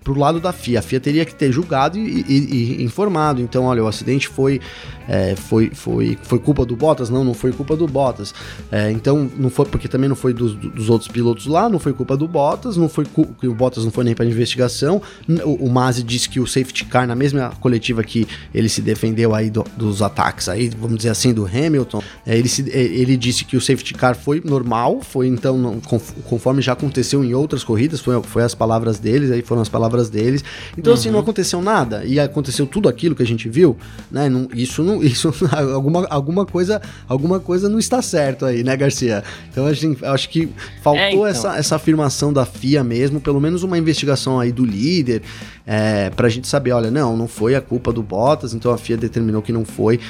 pro 0.03 0.19
lado 0.19 0.41
da 0.41 0.53
FIA. 0.53 0.79
A 0.79 0.83
FIA 0.83 1.01
teria 1.01 1.25
que 1.25 1.35
ter 1.35 1.53
julgado 1.53 1.99
e, 1.99 2.25
e, 2.29 2.81
e 2.81 2.85
informado. 2.85 3.41
Então, 3.41 3.65
olha, 3.65 3.83
o 3.83 3.89
acidente 3.89 4.29
foi 4.29 4.61
é, 5.09 5.35
foi, 5.37 5.71
foi, 5.73 6.19
foi 6.23 6.39
culpa 6.39 6.65
do 6.65 6.77
Bottas? 6.77 7.11
Não, 7.11 7.25
não 7.25 7.35
foi 7.35 7.53
culpa 7.53 7.77
do 7.77 7.87
Bottas. 7.87 8.35
É, 8.71 8.91
então, 8.91 9.31
não 9.37 9.51
foi 9.51 9.67
porque 9.67 9.89
também 9.89 10.09
não 10.09 10.17
foi 10.17 10.33
dos, 10.33 10.55
dos 10.55 10.89
outros 10.89 11.11
pilotos 11.11 11.47
lá, 11.47 11.69
não 11.69 11.79
foi 11.79 11.93
culpa 11.93 12.17
do 12.17 12.29
Bottas, 12.29 12.77
não 12.77 12.89
foi 12.89 13.05
que 13.41 13.47
o 13.47 13.55
Bottas 13.55 13.85
não 13.85 13.91
foi 13.91 14.05
nem 14.05 14.15
para 14.15 14.25
investigação. 14.25 15.03
O, 15.45 15.67
o 15.67 15.71
Masi 15.71 16.03
disse 16.03 16.29
que 16.29 16.41
o 16.41 16.47
safety 16.47 16.85
car 16.85 17.07
na 17.07 17.15
mesma 17.15 17.51
coletiva 17.61 18.03
que 18.03 18.27
ele 18.55 18.69
se 18.69 18.81
defendeu 18.81 19.35
aí 19.35 19.51
do, 19.51 19.65
dos 19.77 20.03
ataques 20.03 20.49
aí, 20.49 20.69
vamos 20.69 20.97
dizer 20.97 21.11
assim, 21.11 21.33
do 21.33 21.47
Hamilton, 21.47 22.03
é, 22.27 22.39
ele, 22.39 22.49
se, 22.49 22.71
é, 22.71 22.81
ele 22.81 23.17
disse 23.17 23.45
que 23.45 23.57
o 23.57 23.61
safety 23.61 23.95
car 23.95 24.15
foi 24.15 24.43
normal, 24.45 25.01
foi 25.01 25.27
então 25.27 25.81
conforme 26.29 26.63
já 26.63 26.73
aconteceu 26.73 27.25
em 27.25 27.32
outras 27.35 27.65
corridas, 27.65 28.01
foi, 28.01 28.21
foi 28.23 28.43
as 28.43 28.55
palavras 28.55 28.99
deles, 28.99 29.31
aí 29.31 29.43
foram 29.43 29.63
as 29.63 29.69
palavras 29.69 30.09
deles. 30.09 30.45
Então, 30.77 30.93
uhum. 30.93 30.99
assim, 30.99 31.09
não 31.09 31.17
uhum. 31.17 31.23
aconteceu 31.23 31.61
nada 31.61 32.05
e 32.05 32.19
aconteceu 32.19 32.67
tudo 32.67 32.89
aquilo 32.89 33.15
que 33.15 33.23
a 33.23 33.27
gente 33.27 33.49
viu, 33.49 33.77
né? 34.11 34.29
Não, 34.29 34.49
isso 34.55 34.83
não 34.83 35.03
isso 35.03 35.33
alguma, 35.75 36.07
alguma 36.09 36.47
coisa 36.47 36.81
alguma 37.09 37.41
coisa 37.41 37.69
não 37.69 37.79
está 37.79 38.01
certo 38.03 38.45
aí, 38.45 38.63
né, 38.63 38.77
Garcia? 38.77 39.23
Então 39.51 39.67
a 39.67 39.73
gente, 39.73 40.05
acho 40.05 40.29
que 40.29 40.49
faltou 40.83 41.01
é, 41.01 41.11
então. 41.13 41.27
essa, 41.27 41.57
essa 41.57 41.77
afirmação 41.77 42.33
da 42.33 42.45
FIA 42.45 42.83
mesmo, 42.85 43.21
pelo 43.21 43.41
menos 43.41 43.63
uma 43.63 43.79
investigação 43.79 44.39
aí 44.39 44.53
do 44.53 44.65
líder, 44.65 45.23
é, 45.67 46.11
para 46.11 46.27
a 46.27 46.31
gente 46.31 46.49
saber, 46.49 46.73
olha, 46.73 46.91
não, 46.91 47.17
não 47.17 47.29
foi 47.29 47.55
a 47.55 47.61
culpa 47.61 47.93
do 47.93 48.03
Bottas, 48.03 48.55
então 48.55 48.73
a 48.73 48.79
FIA 48.79 48.97
determinou 48.97 49.43
que 49.43 49.53
não 49.53 49.65
foi 49.65 50.01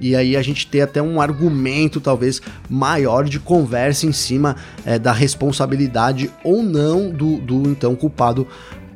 e 0.00 0.16
aí 0.16 0.36
a 0.36 0.42
gente 0.42 0.66
ter 0.66 0.80
até 0.80 1.02
um 1.02 1.20
argumento 1.20 2.00
talvez 2.00 2.40
maior 2.68 3.24
de 3.24 3.38
conversa 3.38 4.06
em 4.06 4.12
cima 4.12 4.56
é, 4.84 4.98
da 4.98 5.12
responsabilidade 5.12 6.30
ou 6.42 6.62
não 6.62 7.10
do, 7.10 7.38
do 7.38 7.68
então 7.70 7.94
culpado 7.94 8.46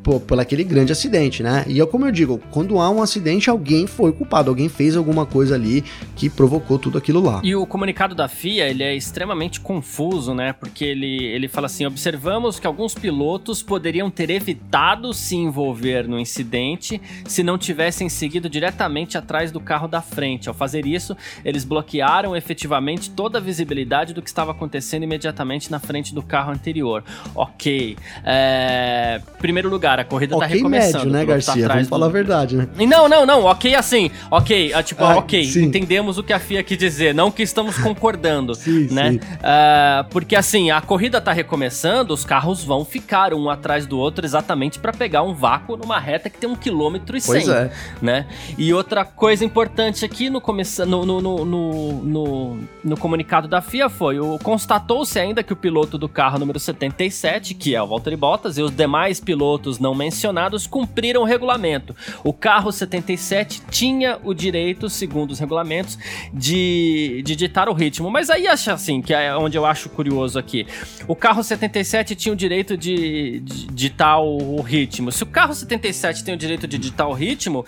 por, 0.04 0.20
por 0.20 0.38
aquele 0.38 0.62
grande 0.62 0.92
acidente, 0.92 1.42
né? 1.42 1.64
E 1.66 1.78
eu, 1.78 1.86
como 1.86 2.06
eu 2.06 2.12
digo, 2.12 2.40
quando 2.50 2.78
há 2.78 2.90
um 2.90 3.02
acidente, 3.02 3.48
alguém 3.48 3.86
foi 3.86 4.12
culpado, 4.12 4.50
alguém 4.50 4.68
fez 4.68 4.96
alguma 4.96 5.24
coisa 5.24 5.54
ali 5.54 5.82
que 6.14 6.28
provocou 6.28 6.78
tudo 6.78 6.98
aquilo 6.98 7.20
lá. 7.20 7.40
E 7.42 7.56
o 7.56 7.66
comunicado 7.66 8.14
da 8.14 8.28
FIA, 8.28 8.68
ele 8.68 8.82
é 8.82 8.94
extremamente 8.94 9.60
confuso, 9.60 10.34
né? 10.34 10.52
Porque 10.52 10.84
ele, 10.84 11.24
ele 11.24 11.48
fala 11.48 11.66
assim: 11.66 11.86
observamos 11.86 12.60
que 12.60 12.66
alguns 12.66 12.94
pilotos 12.94 13.62
poderiam 13.62 14.10
ter 14.10 14.28
evitado 14.28 15.12
se 15.14 15.34
envolver 15.34 16.06
no 16.06 16.20
incidente 16.20 17.00
se 17.26 17.42
não 17.42 17.56
tivessem 17.56 18.08
seguido 18.08 18.48
diretamente 18.48 19.16
atrás 19.16 19.50
do 19.50 19.58
carro 19.58 19.88
da 19.88 20.02
frente. 20.02 20.48
Ao 20.48 20.54
fazer 20.54 20.86
isso, 20.86 21.16
eles 21.44 21.64
bloquearam 21.64 22.36
efetivamente 22.36 23.10
toda 23.10 23.38
a 23.38 23.40
visibilidade 23.40 24.12
do 24.12 24.20
que 24.20 24.28
estava 24.28 24.50
acontecendo 24.50 25.04
imediatamente 25.04 25.70
na 25.70 25.78
frente 25.78 26.14
do 26.14 26.22
carro 26.22 26.52
anterior. 26.52 27.02
Ok. 27.34 27.96
É... 28.22 29.20
Primeiro 29.38 29.70
lugar, 29.70 29.93
cara, 29.94 30.02
a 30.02 30.04
corrida 30.04 30.32
tá 30.32 30.38
okay, 30.38 30.48
tá 30.48 30.54
recomeçando. 30.54 30.98
médio, 30.98 31.12
né, 31.12 31.24
Garcia? 31.24 31.68
Tá 31.68 31.74
Vamos 31.74 31.88
falar 31.88 32.06
a 32.06 32.10
verdade, 32.10 32.56
né? 32.56 32.68
Não, 32.76 33.08
não, 33.08 33.24
não, 33.24 33.44
ok 33.44 33.74
assim, 33.74 34.10
ok, 34.30 34.72
ah, 34.74 34.82
tipo, 34.82 35.04
ah, 35.04 35.16
ok, 35.16 35.44
sim. 35.44 35.64
entendemos 35.64 36.18
o 36.18 36.22
que 36.22 36.32
a 36.32 36.38
FIA 36.38 36.62
quis 36.62 36.76
dizer, 36.76 37.14
não 37.14 37.30
que 37.30 37.42
estamos 37.42 37.78
concordando, 37.78 38.54
sim, 38.56 38.88
né? 38.90 39.12
Sim. 39.12 39.18
Uh, 39.18 40.04
porque 40.10 40.34
assim, 40.34 40.70
a 40.70 40.80
corrida 40.80 41.20
tá 41.20 41.32
recomeçando, 41.32 42.12
os 42.12 42.24
carros 42.24 42.64
vão 42.64 42.84
ficar 42.84 43.32
um 43.32 43.48
atrás 43.48 43.86
do 43.86 43.98
outro 43.98 44.24
exatamente 44.24 44.78
para 44.78 44.92
pegar 44.92 45.22
um 45.22 45.34
vácuo 45.34 45.76
numa 45.76 45.98
reta 45.98 46.28
que 46.28 46.38
tem 46.38 46.48
um 46.48 46.56
quilômetro 46.56 47.16
e 47.16 47.20
cem, 47.20 47.48
é. 47.50 47.70
né? 48.02 48.26
E 48.58 48.72
outra 48.74 49.04
coisa 49.04 49.44
importante 49.44 50.04
aqui 50.04 50.28
no, 50.28 50.42
no, 50.86 51.04
no, 51.04 51.44
no, 51.44 51.94
no, 51.94 52.58
no 52.82 52.96
comunicado 52.96 53.46
da 53.46 53.60
FIA 53.60 53.88
foi, 53.88 54.18
o 54.18 54.38
constatou-se 54.38 55.18
ainda 55.18 55.42
que 55.42 55.52
o 55.52 55.56
piloto 55.56 55.96
do 55.96 56.08
carro 56.08 56.38
número 56.38 56.58
77, 56.58 57.54
que 57.54 57.74
é 57.74 57.82
o 57.82 57.86
Valtteri 57.86 58.16
Bottas, 58.16 58.58
e 58.58 58.62
os 58.62 58.70
demais 58.70 59.20
pilotos 59.20 59.78
não 59.84 59.94
mencionados 59.94 60.66
cumpriram 60.66 61.20
o 61.20 61.24
regulamento. 61.24 61.94
O 62.24 62.32
carro 62.32 62.72
77 62.72 63.60
tinha 63.70 64.18
o 64.24 64.32
direito, 64.32 64.88
segundo 64.88 65.30
os 65.32 65.38
regulamentos, 65.38 65.98
de, 66.32 67.22
de 67.22 67.36
ditar 67.36 67.68
o 67.68 67.74
ritmo. 67.74 68.10
Mas 68.10 68.30
aí 68.30 68.46
acha 68.46 68.72
assim, 68.72 69.02
que 69.02 69.12
é 69.12 69.36
onde 69.36 69.58
eu 69.58 69.66
acho 69.66 69.90
curioso 69.90 70.38
aqui. 70.38 70.66
O 71.06 71.14
carro 71.14 71.42
77 71.42 72.14
tinha 72.14 72.32
o 72.32 72.36
direito 72.36 72.78
de, 72.78 73.40
de 73.40 73.66
ditar 73.66 74.20
o, 74.20 74.56
o 74.56 74.62
ritmo. 74.62 75.12
Se 75.12 75.22
o 75.22 75.26
carro 75.26 75.54
77 75.54 76.24
tem 76.24 76.34
o 76.34 76.38
direito 76.38 76.66
de 76.66 76.78
ditar 76.78 77.06
o 77.06 77.12
ritmo, 77.12 77.66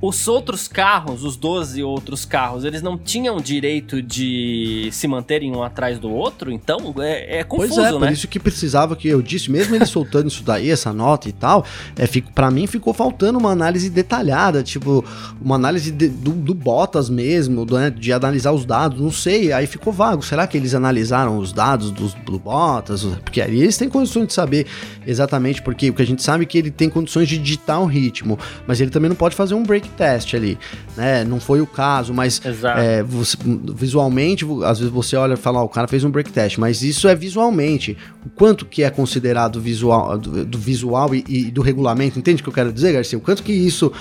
os 0.00 0.28
outros 0.28 0.68
carros, 0.68 1.24
os 1.24 1.36
12 1.36 1.82
outros 1.82 2.24
carros, 2.24 2.64
eles 2.64 2.82
não 2.82 2.98
tinham 2.98 3.38
direito 3.38 4.02
de 4.02 4.88
se 4.92 5.08
manterem 5.08 5.54
um 5.54 5.62
atrás 5.62 5.98
do 5.98 6.10
outro, 6.10 6.52
então 6.52 6.94
é, 6.98 7.38
é 7.38 7.44
confuso, 7.44 7.74
pois 7.74 7.86
é, 7.86 7.92
né? 7.92 7.98
por 7.98 8.10
isso 8.10 8.28
que 8.28 8.38
precisava 8.38 8.94
que 8.94 9.08
eu 9.08 9.22
disse, 9.22 9.50
mesmo 9.50 9.74
ele 9.74 9.86
soltando 9.86 10.28
isso 10.28 10.42
daí, 10.42 10.70
essa 10.70 10.92
nota 10.92 11.28
e 11.28 11.32
tal, 11.32 11.64
é, 11.96 12.06
fico, 12.06 12.30
para 12.32 12.50
mim 12.50 12.66
ficou 12.66 12.92
faltando 12.92 13.38
uma 13.38 13.50
análise 13.50 13.88
detalhada, 13.88 14.62
tipo, 14.62 15.04
uma 15.40 15.54
análise 15.54 15.90
de, 15.90 16.08
do, 16.08 16.32
do 16.32 16.54
Bottas 16.54 17.08
mesmo, 17.08 17.64
do, 17.64 17.78
né, 17.78 17.90
de 17.90 18.12
analisar 18.12 18.52
os 18.52 18.64
dados, 18.64 19.00
não 19.00 19.10
sei, 19.10 19.52
aí 19.52 19.66
ficou 19.66 19.92
vago. 19.92 20.22
Será 20.22 20.46
que 20.46 20.56
eles 20.56 20.74
analisaram 20.74 21.38
os 21.38 21.52
dados 21.52 21.90
dos, 21.90 22.14
do 22.14 22.38
Bottas? 22.38 23.04
Porque 23.24 23.40
aí 23.40 23.60
eles 23.60 23.76
têm 23.76 23.88
condições 23.88 24.26
de 24.26 24.32
saber 24.32 24.66
exatamente 25.06 25.62
porque, 25.62 25.90
porque 25.90 26.02
a 26.02 26.06
gente 26.06 26.22
sabe 26.22 26.44
que 26.44 26.58
ele 26.58 26.70
tem 26.70 26.90
condições 26.90 27.28
de 27.28 27.38
digitar 27.38 27.80
um 27.80 27.86
ritmo, 27.86 28.38
mas 28.66 28.80
ele 28.80 28.90
também 28.90 29.08
não 29.08 29.16
pode 29.16 29.34
fazer 29.34 29.54
um 29.54 29.62
break 29.62 29.85
test 29.90 30.34
ali, 30.34 30.58
né? 30.96 31.24
Não 31.24 31.40
foi 31.40 31.60
o 31.60 31.66
caso, 31.66 32.12
mas 32.12 32.40
é, 32.76 33.02
você, 33.02 33.36
visualmente, 33.74 34.46
às 34.64 34.78
vezes 34.78 34.92
você 34.92 35.16
olha 35.16 35.34
e 35.34 35.36
fala, 35.36 35.60
oh, 35.60 35.64
o 35.64 35.68
cara 35.68 35.88
fez 35.88 36.04
um 36.04 36.10
break 36.10 36.32
test, 36.32 36.58
mas 36.58 36.82
isso 36.82 37.08
é 37.08 37.14
visualmente. 37.14 37.96
O 38.24 38.30
quanto 38.30 38.64
que 38.64 38.82
é 38.82 38.90
considerado 38.90 39.60
visual, 39.60 40.18
do, 40.18 40.44
do 40.44 40.58
visual 40.58 41.14
e, 41.14 41.24
e, 41.28 41.50
do 41.50 41.62
regulamento, 41.62 42.18
entende 42.18 42.40
o 42.40 42.44
que 42.44 42.48
eu 42.48 42.54
quero 42.54 42.72
dizer, 42.72 42.92
Garcia? 42.92 43.18
O 43.18 43.20
quanto 43.20 43.42
que 43.42 43.52
isso 43.52 43.92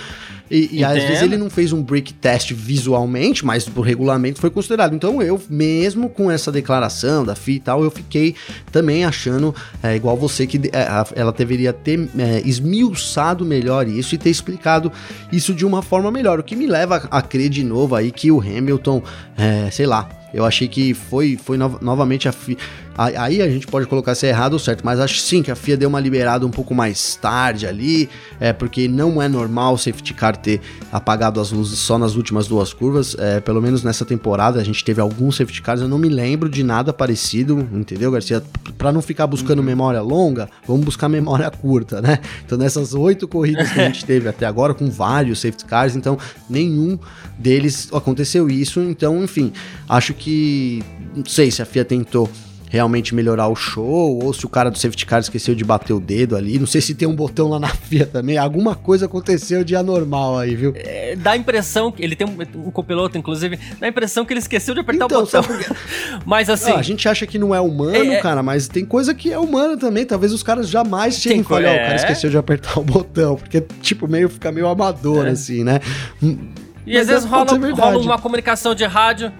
e, 0.49 0.79
e 0.79 0.83
às 0.83 1.01
vezes 1.01 1.21
ele 1.23 1.37
não 1.37 1.49
fez 1.49 1.73
um 1.73 1.81
break 1.81 2.13
test 2.13 2.51
visualmente, 2.53 3.45
mas 3.45 3.67
por 3.67 3.81
regulamento 3.81 4.39
foi 4.39 4.49
considerado. 4.49 4.93
Então 4.93 5.21
eu, 5.21 5.41
mesmo 5.49 6.09
com 6.09 6.29
essa 6.29 6.51
declaração 6.51 7.23
da 7.25 7.35
FIA 7.35 7.55
e 7.55 7.59
tal, 7.59 7.83
eu 7.83 7.91
fiquei 7.91 8.35
também 8.71 9.05
achando, 9.05 9.55
é, 9.81 9.95
igual 9.95 10.15
você, 10.15 10.45
que 10.45 10.57
é, 10.71 10.87
ela 11.15 11.31
deveria 11.31 11.73
ter 11.73 12.07
é, 12.17 12.41
esmiuçado 12.45 13.43
melhor 13.43 13.87
isso 13.87 14.13
e 14.13 14.17
ter 14.17 14.29
explicado 14.29 14.91
isso 15.31 15.53
de 15.53 15.65
uma 15.65 15.81
forma 15.81 16.11
melhor. 16.11 16.39
O 16.39 16.43
que 16.43 16.55
me 16.55 16.67
leva 16.67 17.07
a, 17.09 17.21
crer 17.21 17.49
de 17.49 17.63
novo 17.63 17.95
aí 17.95 18.11
que 18.11 18.31
o 18.31 18.39
Hamilton, 18.39 19.01
é, 19.37 19.69
sei 19.71 19.85
lá, 19.85 20.07
eu 20.33 20.45
achei 20.45 20.67
que 20.67 20.93
foi, 20.93 21.37
foi 21.41 21.57
no, 21.57 21.79
novamente 21.81 22.27
a 22.27 22.31
FIA. 22.31 22.57
Aí 22.97 23.41
a 23.41 23.49
gente 23.49 23.67
pode 23.67 23.85
colocar 23.87 24.15
se 24.15 24.25
é 24.25 24.29
errado 24.29 24.53
ou 24.53 24.59
certo, 24.59 24.85
mas 24.85 24.99
acho 24.99 25.19
sim 25.19 25.43
que 25.43 25.51
a 25.51 25.55
FIA 25.55 25.75
deu 25.75 25.89
uma 25.89 25.99
liberada 25.99 26.45
um 26.45 26.51
pouco 26.51 26.73
mais 26.73 27.15
tarde 27.15 27.67
ali, 27.67 28.09
é 28.39 28.53
porque 28.53 28.87
não 28.87 29.21
é 29.21 29.27
normal 29.27 29.73
o 29.73 29.77
safety 29.77 30.13
car 30.13 30.37
ter 30.37 30.61
apagado 30.91 31.41
as 31.41 31.51
luzes 31.51 31.77
só 31.77 31.97
nas 31.97 32.15
últimas 32.15 32.47
duas 32.47 32.73
curvas. 32.73 33.15
É, 33.19 33.41
pelo 33.41 33.61
menos 33.61 33.83
nessa 33.83 34.05
temporada 34.05 34.61
a 34.61 34.63
gente 34.63 34.83
teve 34.83 35.01
alguns 35.01 35.35
safety 35.35 35.61
cars, 35.61 35.81
eu 35.81 35.89
não 35.89 35.97
me 35.97 36.07
lembro 36.07 36.47
de 36.47 36.63
nada 36.63 36.93
parecido, 36.93 37.67
entendeu, 37.73 38.11
Garcia? 38.11 38.41
Para 38.77 38.93
não 38.93 39.01
ficar 39.01 39.27
buscando 39.27 39.59
uhum. 39.59 39.65
memória 39.65 40.01
longa, 40.01 40.49
vamos 40.65 40.85
buscar 40.85 41.09
memória 41.09 41.51
curta, 41.51 42.01
né? 42.01 42.19
Então 42.45 42.57
nessas 42.57 42.93
oito 42.93 43.27
corridas 43.27 43.71
que 43.71 43.79
a 43.79 43.87
gente 43.87 44.03
teve 44.07 44.29
até 44.29 44.45
agora, 44.45 44.73
com 44.73 44.89
vários 44.89 45.39
safety 45.41 45.65
cars, 45.65 45.95
então 45.95 46.17
nenhum 46.49 46.97
deles 47.37 47.89
aconteceu 47.91 48.49
isso. 48.49 48.79
Então, 48.79 49.23
enfim, 49.23 49.51
acho 49.89 50.13
que 50.13 50.81
não 51.15 51.25
sei 51.25 51.51
se 51.51 51.61
a 51.61 51.65
FIA 51.65 51.83
tentou 51.83 52.29
realmente 52.69 53.13
melhorar 53.13 53.47
o 53.47 53.55
show, 53.55 54.19
ou 54.23 54.33
se 54.33 54.45
o 54.45 54.49
cara 54.49 54.69
do 54.69 54.77
safety 54.77 55.05
car 55.05 55.19
esqueceu 55.19 55.55
de 55.55 55.63
bater 55.63 55.93
o 55.93 55.99
dedo 55.99 56.35
ali. 56.35 56.59
Não 56.59 56.67
sei 56.67 56.81
se 56.81 56.93
tem 56.93 57.07
um 57.07 57.15
botão 57.15 57.49
lá 57.49 57.59
na 57.59 57.67
FIA 57.85 58.05
também. 58.05 58.37
Alguma 58.37 58.75
coisa 58.75 59.05
aconteceu 59.05 59.63
de 59.63 59.75
anormal 59.75 60.37
aí, 60.37 60.55
viu? 60.55 60.73
É, 60.75 61.15
dá 61.15 61.31
a 61.31 61.37
impressão 61.37 61.91
que 61.91 62.03
ele 62.03 62.15
tem 62.15 62.27
um, 62.27 62.67
um 62.67 62.71
copiloto, 62.71 63.17
inclusive, 63.17 63.59
dá 63.79 63.87
a 63.87 63.89
impressão 63.89 64.25
que 64.25 64.33
ele 64.33 64.39
esqueceu 64.39 64.73
de 64.73 64.81
apertar 64.81 65.05
então, 65.05 65.19
o 65.19 65.25
botão. 65.25 65.43
mas 66.25 66.49
assim. 66.49 66.71
Ah, 66.71 66.77
a 66.77 66.81
gente 66.81 67.07
acha 67.07 67.25
que 67.25 67.37
não 67.37 67.53
é 67.53 67.61
humano, 67.61 67.95
é, 67.95 68.15
é, 68.15 68.21
cara, 68.21 68.41
mas 68.43 68.67
tem 68.67 68.85
coisa 68.85 69.13
que 69.13 69.31
é 69.31 69.39
humana 69.39 69.77
também. 69.77 70.05
Talvez 70.05 70.33
os 70.33 70.43
caras 70.43 70.69
jamais 70.69 71.15
cheguem 71.15 71.41
e 71.41 71.43
falem, 71.43 71.67
ó, 71.67 71.71
oh, 71.71 71.75
o 71.75 71.79
cara 71.79 71.93
é. 71.93 71.95
esqueceu 71.95 72.29
de 72.29 72.37
apertar 72.37 72.79
o 72.79 72.83
botão. 72.83 73.35
Porque, 73.35 73.61
tipo, 73.81 74.07
meio 74.07 74.29
fica 74.29 74.51
meio 74.51 74.67
amador, 74.67 75.27
é. 75.27 75.31
assim, 75.31 75.63
né? 75.63 75.79
E 76.21 76.93
mas 76.93 77.01
às 77.01 77.07
vezes 77.07 77.25
rola, 77.25 77.51
rola 77.73 77.97
uma 77.97 78.19
comunicação 78.19 78.75
de 78.75 78.85
rádio 78.85 79.31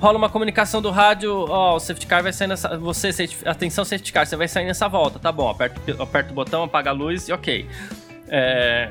rola 0.00 0.16
uma 0.16 0.30
comunicação 0.30 0.80
do 0.80 0.90
rádio, 0.90 1.32
ó, 1.48 1.72
oh, 1.72 1.76
o 1.76 1.80
safety 1.80 2.06
car 2.06 2.22
vai 2.22 2.32
sair 2.32 2.48
nessa. 2.48 2.76
Você, 2.78 3.12
safety, 3.12 3.46
atenção, 3.46 3.84
safety 3.84 4.12
car, 4.12 4.26
você 4.26 4.36
vai 4.36 4.48
sair 4.48 4.64
nessa 4.64 4.88
volta, 4.88 5.18
tá 5.18 5.30
bom, 5.30 5.48
aperta, 5.48 5.80
aperta 6.02 6.32
o 6.32 6.34
botão, 6.34 6.64
apaga 6.64 6.90
a 6.90 6.92
luz 6.92 7.28
e 7.28 7.32
ok. 7.32 7.68
É, 8.28 8.90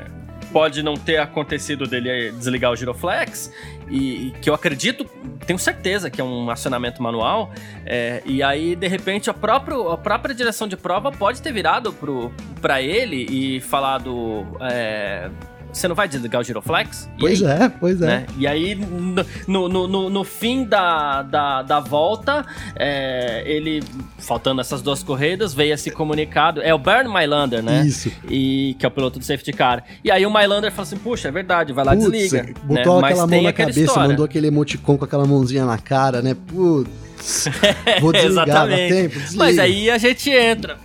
pode 0.52 0.84
não 0.84 0.96
ter 0.96 1.18
acontecido 1.18 1.88
dele 1.88 2.32
desligar 2.32 2.72
o 2.72 2.76
giroflex, 2.76 3.52
e, 3.90 4.34
que 4.42 4.50
eu 4.50 4.54
acredito, 4.54 5.06
tenho 5.46 5.58
certeza 5.58 6.10
que 6.10 6.22
é 6.22 6.24
um 6.24 6.50
acionamento 6.50 7.02
manual, 7.02 7.52
é, 7.86 8.22
e 8.26 8.44
aí 8.44 8.76
de 8.76 8.88
repente 8.88 9.30
a 9.30 9.34
própria, 9.34 9.94
a 9.94 9.98
própria 9.98 10.36
direção 10.36 10.68
de 10.68 10.78
prova 10.78 11.12
pode 11.12 11.42
ter 11.42 11.52
virado 11.52 11.96
para 12.62 12.82
ele 12.82 13.26
e 13.30 13.62
falado. 13.62 14.46
É, 14.62 15.30
você 15.72 15.88
não 15.88 15.96
vai 15.96 16.08
desligar 16.08 16.42
o 16.42 16.44
giroflex? 16.44 17.10
E 17.18 17.20
pois 17.20 17.44
aí, 17.44 17.64
é, 17.64 17.70
pois 17.70 18.02
é. 18.02 18.06
Né? 18.06 18.26
E 18.38 18.48
aí, 18.48 18.76
no, 18.76 19.70
no, 19.70 19.88
no, 19.88 20.10
no, 20.10 20.24
fim 20.24 20.64
da, 20.64 21.22
da, 21.22 21.62
da 21.62 21.80
volta, 21.80 22.46
é, 22.76 23.44
ele, 23.46 23.84
faltando 24.18 24.62
essas 24.62 24.82
duas 24.82 25.04
corridas, 25.04 25.54
veio 25.54 25.74
esse 25.74 25.92
comunicado. 25.92 26.62
É 26.62 26.74
o 26.74 26.78
Bernd 26.78 27.08
Mylander, 27.08 27.64
né? 27.64 27.86
Isso. 27.86 28.12
E, 28.30 28.76
que 28.80 28.86
é 28.86 28.90
o 28.90 28.92
piloto 28.92 29.20
do 29.20 29.26
safety 29.26 29.54
car. 29.54 29.84
E 30.04 30.12
aí 30.12 30.26
o 30.26 30.30
Mylander 30.30 30.72
falou 30.72 30.84
assim: 30.84 30.98
puxa, 30.98 31.28
é 31.28 31.32
verdade, 31.32 31.72
vai 31.72 31.86
lá, 31.86 31.96
Putz, 31.96 32.12
desliga. 32.12 32.54
Botou 32.64 33.02
né? 33.02 33.08
aquela 33.08 33.28
Mas 33.28 33.30
mão 33.30 33.42
na 33.44 33.54
cabeça, 33.54 33.80
história. 33.80 34.10
mandou 34.10 34.26
aquele 34.26 34.48
emoticon 34.48 34.98
com 34.98 35.06
aquela 35.06 35.26
mãozinha 35.26 35.66
na 35.66 35.78
cara, 35.78 36.22
né? 36.22 36.36
Putz. 36.48 36.90
Vou 38.00 38.14
desligar, 38.14 38.48
Exatamente. 38.48 38.94
Tempo, 38.94 39.20
Mas 39.36 39.60
aí 39.60 39.90
a 39.90 39.98
gente 39.98 40.30
entra 40.30 40.78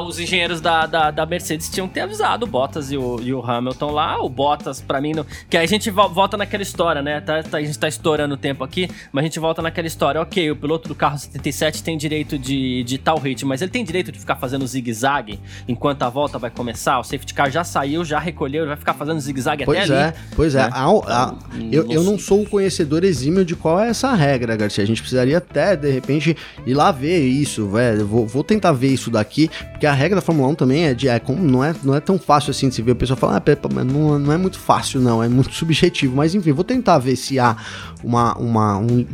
os 0.00 0.18
engenheiros 0.18 0.60
da, 0.60 0.86
da, 0.86 1.10
da, 1.10 1.26
Mercedes 1.26 1.68
tinham 1.68 1.88
que 1.88 1.94
ter 1.94 2.02
avisado 2.02 2.46
o 2.46 2.48
Bottas 2.48 2.92
e 2.92 2.96
o, 2.96 3.20
e 3.20 3.34
o 3.34 3.42
Hamilton 3.42 3.90
lá. 3.90 4.22
O 4.22 4.28
Bottas, 4.28 4.80
para 4.80 5.00
mim, 5.00 5.12
não... 5.12 5.26
que 5.50 5.56
aí 5.56 5.64
a 5.64 5.68
gente 5.68 5.90
volta 5.90 6.36
naquela 6.36 6.62
história, 6.62 7.02
né? 7.02 7.20
Tá, 7.20 7.42
tá, 7.42 7.58
a 7.58 7.62
gente 7.62 7.78
tá 7.78 7.88
estourando 7.88 8.34
o 8.34 8.36
tempo 8.36 8.62
aqui, 8.62 8.88
mas 9.10 9.22
a 9.22 9.26
gente 9.26 9.40
volta 9.40 9.60
naquela 9.60 9.86
história. 9.86 10.20
Ok, 10.20 10.50
o 10.50 10.56
piloto 10.56 10.88
do 10.88 10.94
carro 10.94 11.18
77 11.18 11.82
tem 11.82 11.96
direito 11.96 12.38
de, 12.38 12.84
de 12.84 12.98
tal 12.98 13.18
ritmo, 13.18 13.48
mas 13.48 13.60
ele 13.60 13.70
tem 13.70 13.84
direito 13.84 14.12
de 14.12 14.20
ficar 14.20 14.36
fazendo 14.36 14.66
zigue-zague 14.66 15.40
enquanto 15.66 16.02
a 16.02 16.08
volta 16.08 16.38
vai 16.38 16.50
começar. 16.50 16.98
O 17.00 17.04
safety 17.04 17.34
car 17.34 17.50
já 17.50 17.64
saiu, 17.64 18.04
já 18.04 18.18
recolheu, 18.18 18.66
vai 18.66 18.76
ficar 18.76 18.94
fazendo 18.94 19.18
zigue-zague 19.20 19.64
até 19.64 19.78
é, 19.78 19.82
ali. 19.82 20.16
Pois 20.36 20.54
é, 20.54 20.62
né? 20.62 20.70
a, 20.72 20.84
a, 20.86 21.34
eu, 21.70 21.90
eu 21.90 22.02
não 22.04 22.18
sou 22.18 22.42
o 22.42 22.48
conhecedor 22.48 23.02
exímio 23.04 23.44
de 23.44 23.56
qual 23.56 23.80
é 23.80 23.88
essa 23.88 24.14
regra, 24.14 24.56
Garcia. 24.56 24.84
A 24.84 24.86
gente 24.86 25.00
precisaria 25.00 25.38
até, 25.38 25.74
de 25.74 25.90
repente, 25.90 26.36
ir 26.64 26.74
lá 26.74 26.92
ver 26.92 27.26
isso, 27.26 27.68
velho. 27.68 28.06
Vou, 28.06 28.26
vou 28.26 28.44
tentar 28.44 28.72
ver 28.72 28.88
isso 28.88 29.10
daqui, 29.10 29.50
porque 29.82 29.86
a 29.88 29.92
regra 29.92 30.14
da 30.14 30.22
Fórmula 30.22 30.48
1 30.50 30.54
também 30.54 30.84
é 30.84 30.94
de. 30.94 31.08
É, 31.08 31.20
não, 31.40 31.64
é, 31.64 31.74
não 31.82 31.92
é 31.92 31.98
tão 31.98 32.16
fácil 32.16 32.52
assim 32.52 32.68
de 32.68 32.76
se 32.76 32.82
ver. 32.82 32.92
O 32.92 32.94
pessoal 32.94 33.16
fala, 33.16 33.42
ah, 33.44 33.84
não, 33.84 34.16
não 34.16 34.32
é 34.32 34.36
muito 34.36 34.56
fácil, 34.56 35.00
não, 35.00 35.20
é 35.20 35.28
muito 35.28 35.52
subjetivo. 35.56 36.14
Mas 36.14 36.36
enfim, 36.36 36.52
vou 36.52 36.62
tentar 36.62 36.98
ver 36.98 37.16
se 37.16 37.36
há 37.36 37.56
uma, 38.04 38.32
uma, 38.38 38.78
um, 38.78 39.04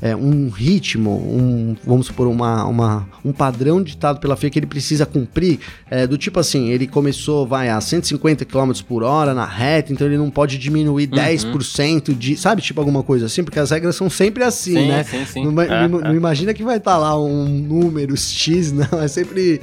é, 0.00 0.14
um 0.14 0.48
ritmo, 0.48 1.10
um, 1.10 1.76
vamos 1.84 2.06
supor, 2.06 2.28
uma, 2.28 2.64
uma, 2.64 3.08
um 3.24 3.32
padrão 3.32 3.82
ditado 3.82 4.20
pela 4.20 4.36
FIA 4.36 4.50
que 4.50 4.58
ele 4.58 4.66
precisa 4.66 5.04
cumprir, 5.04 5.58
é, 5.90 6.06
do 6.06 6.16
tipo 6.16 6.38
assim, 6.38 6.68
ele 6.68 6.86
começou, 6.86 7.46
vai, 7.46 7.68
a 7.68 7.80
150 7.80 8.44
km 8.44 8.72
por 8.86 9.02
hora 9.02 9.34
na 9.34 9.44
reta, 9.44 9.92
então 9.92 10.06
ele 10.06 10.18
não 10.18 10.30
pode 10.30 10.58
diminuir 10.58 11.08
uhum. 11.12 11.18
10% 11.18 12.16
de, 12.16 12.36
sabe, 12.36 12.62
tipo 12.62 12.80
alguma 12.80 13.02
coisa 13.02 13.26
assim, 13.26 13.42
porque 13.42 13.58
as 13.58 13.70
regras 13.70 13.96
são 13.96 14.08
sempre 14.08 14.44
assim, 14.44 14.74
sim, 14.74 14.88
né? 14.88 15.04
Sim, 15.04 15.24
sim. 15.24 15.44
Não, 15.44 15.62
é, 15.62 15.88
não, 15.88 16.00
é. 16.00 16.04
não, 16.04 16.14
imagina 16.14 16.54
que 16.54 16.62
vai 16.62 16.76
estar 16.76 16.92
tá 16.92 16.98
lá 16.98 17.20
um 17.20 17.46
número 17.46 18.16
X, 18.16 18.70
não, 18.72 19.00
é 19.00 19.08
sempre 19.08 19.60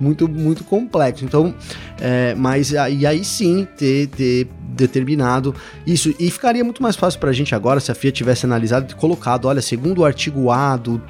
muito, 0.00 0.28
muito 0.28 0.64
complexo. 0.64 1.24
Então, 1.24 1.54
é, 2.00 2.34
mas 2.34 2.72
e 2.72 3.06
aí 3.06 3.24
sim, 3.24 3.66
ter, 3.76 4.08
ter 4.08 4.48
determinado 4.76 5.54
isso. 5.86 6.14
E 6.18 6.30
ficaria 6.30 6.62
muito 6.62 6.82
mais 6.82 6.94
fácil 6.94 7.18
para 7.18 7.30
a 7.30 7.32
gente 7.32 7.54
agora 7.54 7.80
se 7.80 7.90
a 7.90 7.94
FIA 7.94 8.12
tivesse 8.12 8.44
analisado 8.44 8.92
e 8.92 8.94
colocado, 8.94 9.46
olha, 9.46 9.62
segundo 9.76 9.98
o 9.98 10.04
artigo 10.06 10.50
A 10.50 10.74
do, 10.74 11.00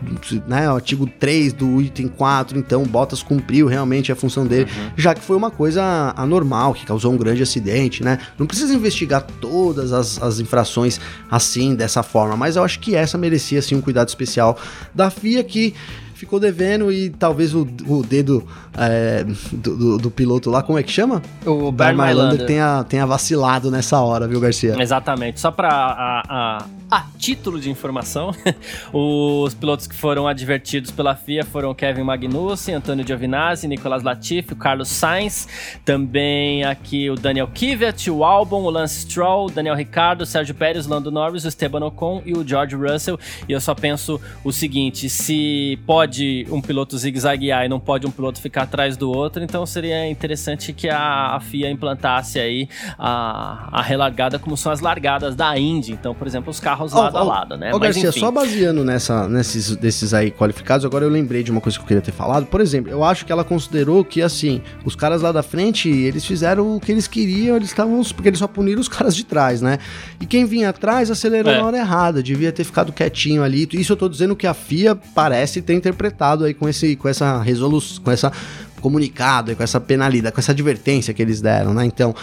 né, 0.48 0.68
artigo 0.68 1.06
3 1.06 1.52
do 1.52 1.80
item 1.80 2.08
4, 2.08 2.58
então 2.58 2.82
Bottas 2.82 3.22
cumpriu 3.22 3.68
realmente 3.68 4.10
a 4.10 4.16
função 4.16 4.44
dele, 4.44 4.64
uhum. 4.64 4.90
já 4.96 5.14
que 5.14 5.20
foi 5.20 5.36
uma 5.36 5.52
coisa 5.52 6.12
anormal, 6.16 6.74
que 6.74 6.84
causou 6.84 7.12
um 7.12 7.16
grande 7.16 7.44
acidente, 7.44 8.02
né? 8.02 8.18
Não 8.36 8.44
precisa 8.44 8.74
investigar 8.74 9.24
todas 9.40 9.92
as, 9.92 10.20
as 10.20 10.40
infrações 10.40 11.00
assim, 11.30 11.76
dessa 11.76 12.02
forma, 12.02 12.36
mas 12.36 12.56
eu 12.56 12.64
acho 12.64 12.80
que 12.80 12.96
essa 12.96 13.16
merecia, 13.16 13.60
assim, 13.60 13.76
um 13.76 13.80
cuidado 13.80 14.08
especial 14.08 14.58
da 14.92 15.10
FIA 15.10 15.44
que 15.44 15.72
ficou 16.16 16.40
devendo 16.40 16.90
e 16.90 17.10
talvez 17.10 17.54
o, 17.54 17.68
o 17.86 18.02
dedo 18.02 18.46
é, 18.76 19.22
do, 19.52 19.76
do, 19.76 19.98
do, 19.98 20.10
piloto 20.10 20.50
lá, 20.50 20.62
como 20.62 20.78
é 20.78 20.82
que 20.82 20.90
chama? 20.90 21.22
O 21.44 21.70
Bernd 21.70 21.98
Mylander 21.98 22.46
tenha, 22.46 22.84
tenha 22.84 23.06
vacilado 23.06 23.70
nessa 23.70 24.00
hora, 24.00 24.26
viu, 24.26 24.40
Garcia? 24.40 24.76
Exatamente. 24.80 25.38
Só 25.38 25.50
para 25.50 25.68
a, 25.68 26.22
a, 26.28 26.64
a, 26.90 27.04
título 27.18 27.60
de 27.60 27.70
informação, 27.70 28.34
os 28.94 29.52
pilotos 29.52 29.86
que 29.86 29.94
foram 29.94 30.26
advertidos 30.26 30.90
pela 30.90 31.14
FIA 31.14 31.44
foram 31.44 31.74
Kevin 31.74 32.02
Magnussen, 32.02 32.74
Antônio 32.74 33.06
Giovinazzi, 33.06 33.68
Nicolas 33.68 34.02
Latifi, 34.02 34.54
o 34.54 34.56
Carlos 34.56 34.88
Sainz, 34.88 35.46
também 35.84 36.64
aqui 36.64 37.10
o 37.10 37.14
Daniel 37.14 37.48
Kvyat, 37.48 38.10
o 38.10 38.24
Albon, 38.24 38.62
o 38.62 38.70
Lance 38.70 39.00
Stroll, 39.00 39.46
o 39.46 39.50
Daniel 39.50 39.74
Ricardo, 39.74 40.22
o 40.22 40.26
Sérgio 40.26 40.54
Pérez, 40.54 40.86
o 40.86 40.90
Lando 40.90 41.10
Norris, 41.10 41.44
o 41.44 41.48
Esteban 41.48 41.84
Ocon 41.84 42.22
e 42.24 42.32
o 42.32 42.46
George 42.46 42.74
Russell. 42.74 43.18
E 43.46 43.52
eu 43.52 43.60
só 43.60 43.74
penso 43.74 44.18
o 44.42 44.50
seguinte, 44.50 45.10
se 45.10 45.78
pode 45.86 46.05
pode 46.06 46.46
um 46.50 46.60
piloto 46.60 46.96
zigue-zaguear 46.96 47.64
e 47.64 47.68
não 47.68 47.80
pode 47.80 48.06
um 48.06 48.10
piloto 48.10 48.40
ficar 48.40 48.62
atrás 48.62 48.96
do 48.96 49.10
outro, 49.10 49.42
então 49.42 49.66
seria 49.66 50.08
interessante 50.08 50.72
que 50.72 50.88
a, 50.88 51.34
a 51.34 51.40
FIA 51.40 51.68
implantasse 51.68 52.38
aí 52.38 52.68
a, 52.96 53.68
a 53.72 53.82
relargada 53.82 54.38
como 54.38 54.56
são 54.56 54.70
as 54.70 54.80
largadas 54.80 55.34
da 55.34 55.58
Indy. 55.58 55.92
Então, 55.92 56.14
por 56.14 56.26
exemplo, 56.26 56.50
os 56.50 56.60
carros 56.60 56.92
oh, 56.92 56.98
lado 56.98 57.14
oh, 57.16 57.18
a 57.18 57.22
lado, 57.24 57.56
né? 57.56 57.74
Ô, 57.74 57.78
Mas, 57.78 57.96
Garcia, 57.96 58.10
enfim. 58.10 58.20
só 58.20 58.30
baseando 58.30 58.84
nessa, 58.84 59.28
nesses 59.28 59.74
desses 59.74 60.14
aí 60.14 60.30
qualificados, 60.30 60.86
agora 60.86 61.04
eu 61.04 61.10
lembrei 61.10 61.42
de 61.42 61.50
uma 61.50 61.60
coisa 61.60 61.76
que 61.76 61.82
eu 61.82 61.88
queria 61.88 62.02
ter 62.02 62.12
falado. 62.12 62.46
Por 62.46 62.60
exemplo, 62.60 62.90
eu 62.90 63.02
acho 63.02 63.26
que 63.26 63.32
ela 63.32 63.42
considerou 63.42 64.04
que, 64.04 64.22
assim, 64.22 64.62
os 64.84 64.94
caras 64.94 65.22
lá 65.22 65.32
da 65.32 65.42
frente, 65.42 65.88
eles 65.88 66.24
fizeram 66.24 66.76
o 66.76 66.80
que 66.80 66.92
eles 66.92 67.08
queriam, 67.08 67.56
eles 67.56 67.68
estavam. 67.68 67.96
Porque 68.14 68.28
eles 68.28 68.38
só 68.38 68.46
puniram 68.46 68.80
os 68.80 68.88
caras 68.88 69.16
de 69.16 69.24
trás, 69.24 69.60
né? 69.60 69.78
E 70.20 70.26
quem 70.26 70.44
vinha 70.44 70.68
atrás 70.68 71.10
acelerou 71.10 71.52
é. 71.52 71.58
na 71.58 71.66
hora 71.66 71.78
errada, 71.78 72.22
devia 72.22 72.52
ter 72.52 72.62
ficado 72.62 72.92
quietinho 72.92 73.42
ali. 73.42 73.68
Isso 73.72 73.92
eu 73.92 73.96
tô 73.96 74.08
dizendo 74.08 74.36
que 74.36 74.46
a 74.46 74.54
FIA 74.54 74.94
parece 74.94 75.60
ter 75.60 75.74
interpretado 75.74 75.95
aí 76.44 76.54
com, 76.54 76.68
esse, 76.68 76.96
com 76.96 77.08
essa 77.08 77.40
resolução, 77.40 78.02
com 78.02 78.10
essa 78.10 78.32
comunicado, 78.80 79.56
com 79.56 79.62
essa 79.62 79.80
penalidade, 79.80 80.32
com 80.32 80.40
essa 80.40 80.52
advertência 80.52 81.12
que 81.12 81.20
eles 81.20 81.40
deram, 81.40 81.74
né? 81.74 81.84
Então, 81.84 82.14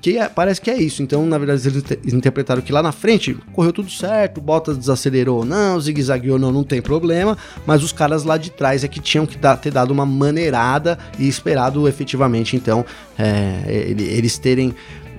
que 0.00 0.18
é, 0.18 0.28
parece 0.28 0.60
que 0.60 0.70
é 0.70 0.76
isso. 0.76 1.02
Então, 1.02 1.26
na 1.26 1.36
verdade, 1.36 1.66
eles 1.66 2.14
interpretaram 2.14 2.62
que 2.62 2.72
lá 2.72 2.82
na 2.82 2.92
frente 2.92 3.36
correu 3.52 3.72
tudo 3.72 3.90
certo, 3.90 4.40
Bottas 4.40 4.78
desacelerou 4.78 5.44
não, 5.44 5.80
zigue-zagueou 5.80 6.38
não, 6.38 6.52
não 6.52 6.62
tem 6.62 6.80
problema, 6.80 7.36
mas 7.66 7.82
os 7.82 7.92
caras 7.92 8.22
lá 8.24 8.36
de 8.36 8.50
trás 8.50 8.84
é 8.84 8.88
que 8.88 9.00
tinham 9.00 9.26
que 9.26 9.36
dar, 9.36 9.56
ter 9.56 9.72
dado 9.72 9.90
uma 9.90 10.06
maneirada 10.06 10.98
e 11.18 11.26
esperado 11.26 11.88
efetivamente, 11.88 12.54
então, 12.56 12.84
é, 13.18 13.62
eles 13.98 14.38
terem 14.38 14.74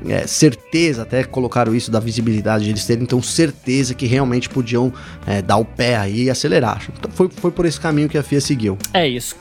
é, 0.07 0.27
certeza, 0.27 1.03
até 1.03 1.23
colocaram 1.23 1.73
isso 1.73 1.89
da 1.89 1.99
visibilidade, 1.99 2.65
de 2.65 2.71
eles 2.71 2.85
terem 2.85 3.03
então 3.03 3.21
certeza 3.21 3.93
que 3.93 4.05
realmente 4.05 4.49
podiam 4.49 4.91
é, 5.25 5.41
dar 5.41 5.57
o 5.57 5.65
pé 5.65 5.95
aí 5.97 6.23
e 6.23 6.29
acelerar. 6.29 6.81
Então 6.97 7.11
foi, 7.11 7.29
foi 7.29 7.51
por 7.51 7.65
esse 7.65 7.79
caminho 7.79 8.09
que 8.09 8.17
a 8.17 8.23
FIA 8.23 8.41
seguiu. 8.41 8.77
É 8.93 9.07
isso. 9.07 9.35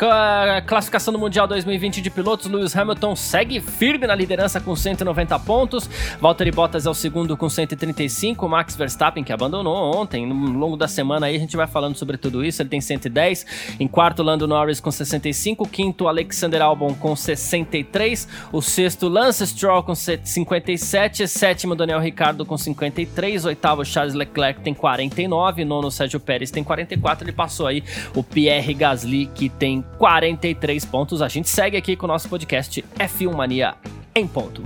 Classificação 0.67 1.13
do 1.13 1.19
Mundial 1.19 1.47
2020 1.47 2.01
de 2.01 2.11
pilotos, 2.11 2.47
Lewis 2.47 2.77
Hamilton 2.77 3.17
segue 3.17 3.61
firme 3.61 4.07
na 4.07 4.15
liderança 4.15 4.61
com 4.61 4.75
190 4.75 5.39
pontos. 5.41 5.89
Valtteri 6.21 6.51
Bottas 6.51 6.87
é 6.87 6.91
o 6.91 6.95
segundo 6.95 7.37
com 7.37 7.49
135. 7.49 8.49
Max 8.49 8.77
Verstappen, 8.77 9.25
que 9.25 9.33
abandonou 9.33 9.97
ontem, 9.97 10.27
no 10.27 10.59
longo 10.59 10.77
da 10.77 10.89
semana 10.89 11.27
aí 11.27 11.37
a 11.37 11.39
gente 11.39 11.57
vai 11.57 11.67
falando 11.67 11.97
sobre 11.97 12.17
tudo 12.17 12.45
isso, 12.45 12.63
ele 12.63 12.69
tem 12.69 12.81
110. 12.81 13.47
Em 13.81 13.89
quarto, 13.89 14.23
Lando 14.23 14.47
Norris 14.47 14.81
com 14.81 14.91
65. 14.91 15.67
Quinto, 15.69 16.09
Alexander 16.09 16.63
Albon 16.63 16.95
com 16.95 17.15
63. 17.15 18.29
O 18.53 18.61
sexto, 18.61 19.09
Lance 19.09 19.47
Stroll 19.47 19.83
com 19.83 19.95
50 19.95 20.52
57, 20.53 21.27
sétimo 21.29 21.75
Daniel 21.75 21.99
Ricardo 21.99 22.45
com 22.45 22.59
53, 22.59 23.47
oitavo 23.47 23.85
Charles 23.85 24.13
Leclerc 24.13 24.61
tem 24.61 24.75
49, 24.75 25.65
nono 25.65 25.91
Sérgio 25.91 26.21
Pérez 26.21 26.51
tem 26.51 26.63
44, 26.63 27.25
ele 27.25 27.33
passou 27.33 27.67
aí 27.67 27.83
o 28.15 28.23
Pierre 28.23 28.75
Gasly 28.75 29.27
que 29.35 29.49
tem 29.49 29.83
43 29.97 30.85
pontos. 30.85 31.23
A 31.23 31.29
gente 31.29 31.49
segue 31.49 31.77
aqui 31.77 31.97
com 31.97 32.05
o 32.05 32.09
nosso 32.09 32.29
podcast 32.29 32.85
F1 32.99 33.35
Mania 33.35 33.75
em 34.15 34.27
ponto. 34.27 34.63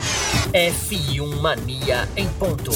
F1 0.53 1.40
Mania 1.40 2.09
em 2.16 2.27
ponto. 2.31 2.72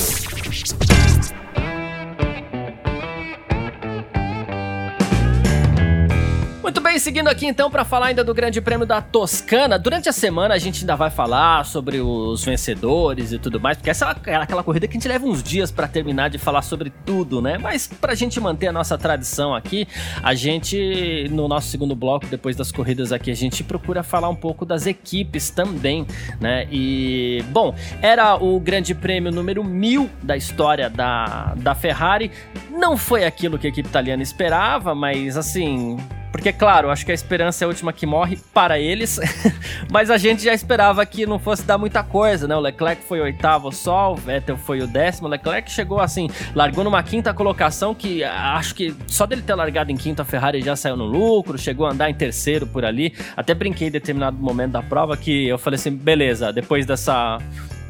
Muito 6.62 6.79
bem, 6.79 6.99
seguindo 6.99 7.29
aqui 7.29 7.46
então 7.46 7.70
para 7.70 7.87
falar 7.87 8.09
ainda 8.09 8.23
do 8.23 8.35
Grande 8.35 8.61
Prêmio 8.61 8.87
da 8.87 9.01
Toscana. 9.01 9.79
Durante 9.79 10.11
a 10.11 10.12
semana 10.12 10.55
a 10.55 10.59
gente 10.59 10.81
ainda 10.83 10.94
vai 10.94 11.09
falar 11.09 11.64
sobre 11.64 12.03
os 12.03 12.44
vencedores 12.44 13.33
e 13.33 13.38
tudo 13.38 13.59
mais, 13.59 13.79
porque 13.79 13.88
essa 13.88 14.14
é 14.27 14.37
aquela 14.37 14.62
corrida 14.62 14.87
que 14.87 14.92
a 14.92 15.01
gente 15.01 15.09
leva 15.09 15.25
uns 15.25 15.42
dias 15.42 15.70
para 15.70 15.88
terminar 15.88 16.29
de 16.29 16.37
falar 16.37 16.61
sobre 16.61 16.92
tudo, 17.07 17.40
né? 17.40 17.57
Mas 17.57 17.87
pra 17.87 18.14
gente 18.14 18.38
manter 18.38 18.66
a 18.66 18.73
nossa 18.73 18.99
tradição 18.99 19.55
aqui, 19.55 19.88
a 20.23 20.35
gente 20.35 21.29
no 21.31 21.49
nosso 21.49 21.68
segundo 21.68 21.96
bloco, 21.96 22.27
depois 22.27 22.55
das 22.55 22.70
corridas 22.70 23.11
aqui, 23.11 23.31
a 23.31 23.37
gente 23.37 23.64
procura 23.64 24.03
falar 24.03 24.29
um 24.29 24.37
pouco 24.37 24.66
das 24.66 24.87
equipes 24.87 25.49
também, 25.49 26.07
né? 26.38 26.68
E 26.70 27.42
bom, 27.49 27.75
era 28.03 28.37
o 28.37 28.61
Grande 28.61 28.94
Prêmio 28.94 29.33
número 29.33 29.64
mil 29.64 30.11
da 30.23 30.37
história 30.37 30.90
da, 30.90 31.55
da 31.57 31.75
Ferrari. 31.75 32.31
Não 32.70 32.99
foi 32.99 33.25
aquilo 33.25 33.59
que 33.59 33.66
a 33.66 33.70
equipe 33.70 33.88
italiana 33.88 34.23
esperava, 34.23 34.94
mas 34.94 35.38
assim, 35.38 35.96
Porque, 36.33 36.53
claro, 36.53 36.90
acho 36.90 37.05
que 37.05 37.11
a 37.11 37.14
esperança 37.14 37.64
é 37.64 37.66
a 37.66 37.69
última 37.69 37.93
que 37.93 38.07
morre 38.07 38.38
para 38.55 38.79
eles, 38.79 39.19
mas 39.90 40.11
a 40.11 40.16
gente 40.16 40.43
já 40.43 40.55
esperava 40.55 41.05
que 41.05 41.27
não 41.27 41.38
fosse 41.38 41.64
dar 41.64 41.77
muita 41.77 42.03
coisa, 42.03 42.47
né? 42.47 42.55
O 42.55 42.61
Leclerc 42.61 43.03
foi 43.05 43.21
o 43.21 43.25
oitavo 43.25 43.73
só, 43.73 44.12
o 44.12 44.16
Vettel 44.16 44.57
foi 44.57 44.81
o 44.81 44.87
décimo, 44.87 45.27
o 45.27 45.31
Leclerc 45.31 45.71
chegou 45.71 46.01
assim, 46.01 46.29
largou 46.55 46.85
numa 46.85 47.03
quinta 47.03 47.35
colocação 47.35 47.95
que 47.95 48.23
acho 48.23 48.75
que 48.75 48.95
só 49.07 49.27
dele 49.27 49.43
ter 49.43 49.55
largado 49.55 49.90
em 49.90 49.97
quinto 49.97 50.23
a 50.23 50.25
Ferrari 50.25 50.62
já 50.62 50.77
saiu 50.77 50.97
no 50.97 51.05
lucro, 51.05 51.59
chegou 51.59 51.87
a 51.87 51.90
andar 51.90 52.09
em 52.09 52.14
terceiro 52.14 52.66
por 52.66 52.85
ali. 52.85 53.14
Até 53.37 53.55
brinquei 53.55 53.88
em 53.88 53.90
determinado 53.90 54.37
momento 54.37 54.73
da 54.73 54.83
prova 54.83 55.16
que 55.16 55.49
eu 55.49 55.59
falei 55.59 55.79
assim, 55.79 55.90
beleza, 55.90 56.53
depois 56.53 56.87
dessa 56.87 57.38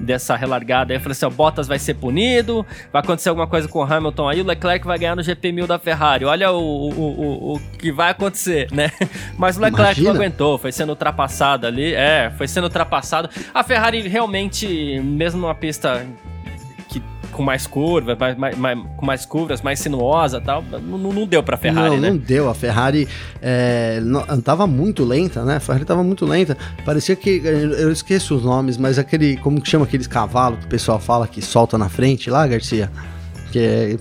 dessa 0.00 0.34
relargada. 0.34 0.92
Aí 0.92 0.96
eu 0.96 1.00
falei 1.00 1.12
assim: 1.12 1.26
o 1.26 1.30
Bottas 1.30 1.68
vai 1.68 1.78
ser 1.78 1.94
punido, 1.94 2.66
vai 2.92 3.02
acontecer 3.02 3.28
alguma 3.28 3.46
coisa 3.46 3.68
com 3.68 3.80
o 3.80 3.82
Hamilton 3.82 4.28
aí, 4.28 4.40
o 4.40 4.44
Leclerc 4.44 4.86
vai 4.86 4.98
ganhar 4.98 5.14
no 5.14 5.22
GP 5.22 5.52
1000 5.52 5.66
da 5.66 5.78
Ferrari. 5.78 6.24
Olha 6.24 6.50
o, 6.50 6.58
o, 6.58 7.00
o, 7.00 7.54
o 7.54 7.60
que 7.78 7.92
vai 7.92 8.10
acontecer, 8.10 8.68
né? 8.72 8.90
Mas 9.36 9.56
o 9.56 9.60
Leclerc 9.60 10.00
Imagina. 10.00 10.08
não 10.08 10.16
aguentou, 10.16 10.58
foi 10.58 10.72
sendo 10.72 10.90
ultrapassado 10.90 11.66
ali. 11.66 11.94
É, 11.94 12.32
foi 12.36 12.48
sendo 12.48 12.64
ultrapassado. 12.64 13.28
A 13.54 13.62
Ferrari 13.62 14.06
realmente, 14.08 15.00
mesmo 15.00 15.40
numa 15.40 15.54
pista 15.54 16.06
com 17.30 17.42
mais 17.42 17.66
curvas, 17.66 18.18
mais, 18.18 18.36
mais, 18.36 18.58
mais, 18.58 18.78
com 18.96 19.06
mais 19.06 19.26
curvas, 19.26 19.62
mais 19.62 19.78
sinuosa 19.78 20.40
tal. 20.40 20.62
Não, 20.62 20.98
não 20.98 21.26
deu 21.26 21.42
pra 21.42 21.56
Ferrari, 21.56 21.94
não, 21.94 22.00
né? 22.00 22.10
Não 22.10 22.16
deu. 22.16 22.48
A 22.48 22.54
Ferrari 22.54 23.08
é, 23.40 24.00
não, 24.00 24.22
tava 24.40 24.66
muito 24.66 25.04
lenta, 25.04 25.44
né? 25.44 25.56
A 25.56 25.60
Ferrari 25.60 25.84
tava 25.84 26.02
muito 26.02 26.26
lenta. 26.26 26.56
Parecia 26.84 27.16
que. 27.16 27.40
Eu 27.44 27.90
esqueço 27.90 28.34
os 28.34 28.44
nomes, 28.44 28.76
mas 28.76 28.98
aquele. 28.98 29.36
Como 29.38 29.60
que 29.60 29.68
chama 29.68 29.84
aqueles 29.84 30.06
cavalos 30.06 30.60
que 30.60 30.66
o 30.66 30.68
pessoal 30.68 30.98
fala 30.98 31.26
que 31.26 31.40
solta 31.40 31.78
na 31.78 31.88
frente 31.88 32.30
lá, 32.30 32.46
Garcia? 32.46 32.90
Que 33.50 33.58
é. 33.58 33.96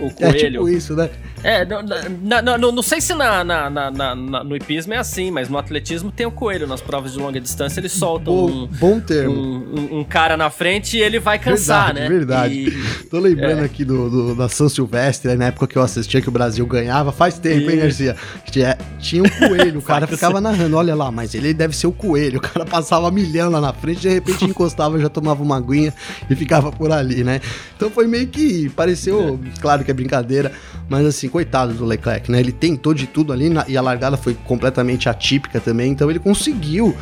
O 0.00 0.10
coelho. 0.10 0.36
É 0.36 0.50
tipo 0.50 0.68
isso, 0.68 0.94
né? 0.94 1.10
É, 1.42 1.62
não, 1.64 1.82
não, 1.82 2.58
não, 2.58 2.72
não 2.72 2.82
sei 2.82 3.02
se 3.02 3.12
na, 3.12 3.44
na, 3.44 3.68
na, 3.68 3.90
na, 3.90 4.14
no 4.14 4.56
hipismo 4.56 4.94
é 4.94 4.96
assim, 4.96 5.30
mas 5.30 5.50
no 5.50 5.58
atletismo 5.58 6.10
tem 6.10 6.24
o 6.24 6.30
coelho. 6.30 6.66
Nas 6.66 6.80
provas 6.80 7.12
de 7.12 7.18
longa 7.18 7.38
distância 7.38 7.80
eles 7.80 7.92
soltam 7.92 8.34
bom, 8.34 8.50
um, 8.50 8.66
bom 8.66 9.00
termo. 9.00 9.34
Um, 9.34 9.96
um, 9.96 9.98
um, 10.00 10.04
cara 10.04 10.36
na 10.36 10.48
frente 10.48 10.96
e 10.96 11.02
ele 11.02 11.18
vai 11.18 11.38
cansar, 11.38 11.92
verdade, 11.92 12.00
né? 12.00 12.08
Verdade, 12.08 12.54
e... 12.54 13.04
Tô 13.10 13.18
lembrando 13.18 13.60
é. 13.60 13.64
aqui 13.64 13.84
do, 13.84 14.08
do, 14.08 14.34
da 14.34 14.48
São 14.48 14.70
Silvestre, 14.70 15.34
na 15.34 15.46
época 15.46 15.66
que 15.66 15.76
eu 15.76 15.82
assistia 15.82 16.22
que 16.22 16.28
o 16.28 16.32
Brasil 16.32 16.64
ganhava, 16.66 17.12
faz 17.12 17.38
tempo, 17.38 17.70
e... 17.70 17.74
hein, 17.74 17.80
Garcia? 17.80 18.16
Tinha, 18.50 18.78
tinha 18.98 19.22
um 19.22 19.28
coelho, 19.28 19.80
o 19.80 19.82
cara 19.84 20.06
ficava 20.06 20.40
narrando, 20.40 20.76
olha 20.76 20.94
lá, 20.94 21.12
mas 21.12 21.34
ele 21.34 21.52
deve 21.52 21.76
ser 21.76 21.86
o 21.86 21.92
coelho. 21.92 22.38
O 22.38 22.42
cara 22.42 22.64
passava 22.64 23.10
milhão 23.10 23.50
lá 23.50 23.60
na 23.60 23.72
frente, 23.72 24.00
de 24.00 24.08
repente 24.08 24.46
encostava, 24.46 24.98
já 24.98 25.10
tomava 25.10 25.42
uma 25.42 25.58
aguinha 25.58 25.92
e 26.30 26.34
ficava 26.34 26.72
por 26.72 26.90
ali, 26.90 27.22
né? 27.22 27.40
Então 27.76 27.90
foi 27.90 28.06
meio 28.06 28.28
que, 28.28 28.70
pareceu, 28.84 29.40
é. 29.42 29.60
claro 29.60 29.84
que 29.84 29.90
é 29.90 29.94
brincadeira, 29.94 30.52
mas 30.88 31.06
assim, 31.06 31.28
coitado 31.28 31.72
do 31.74 31.84
Leclerc 31.84 32.30
né? 32.30 32.40
Ele 32.40 32.52
tentou 32.52 32.94
de 32.94 33.06
tudo 33.06 33.32
ali 33.32 33.48
na, 33.48 33.64
e 33.66 33.76
a 33.76 33.82
largada 33.82 34.16
foi 34.16 34.34
completamente 34.34 35.08
atípica 35.08 35.60
também, 35.60 35.90
então 35.90 36.10
ele 36.10 36.18
conseguiu 36.18 36.94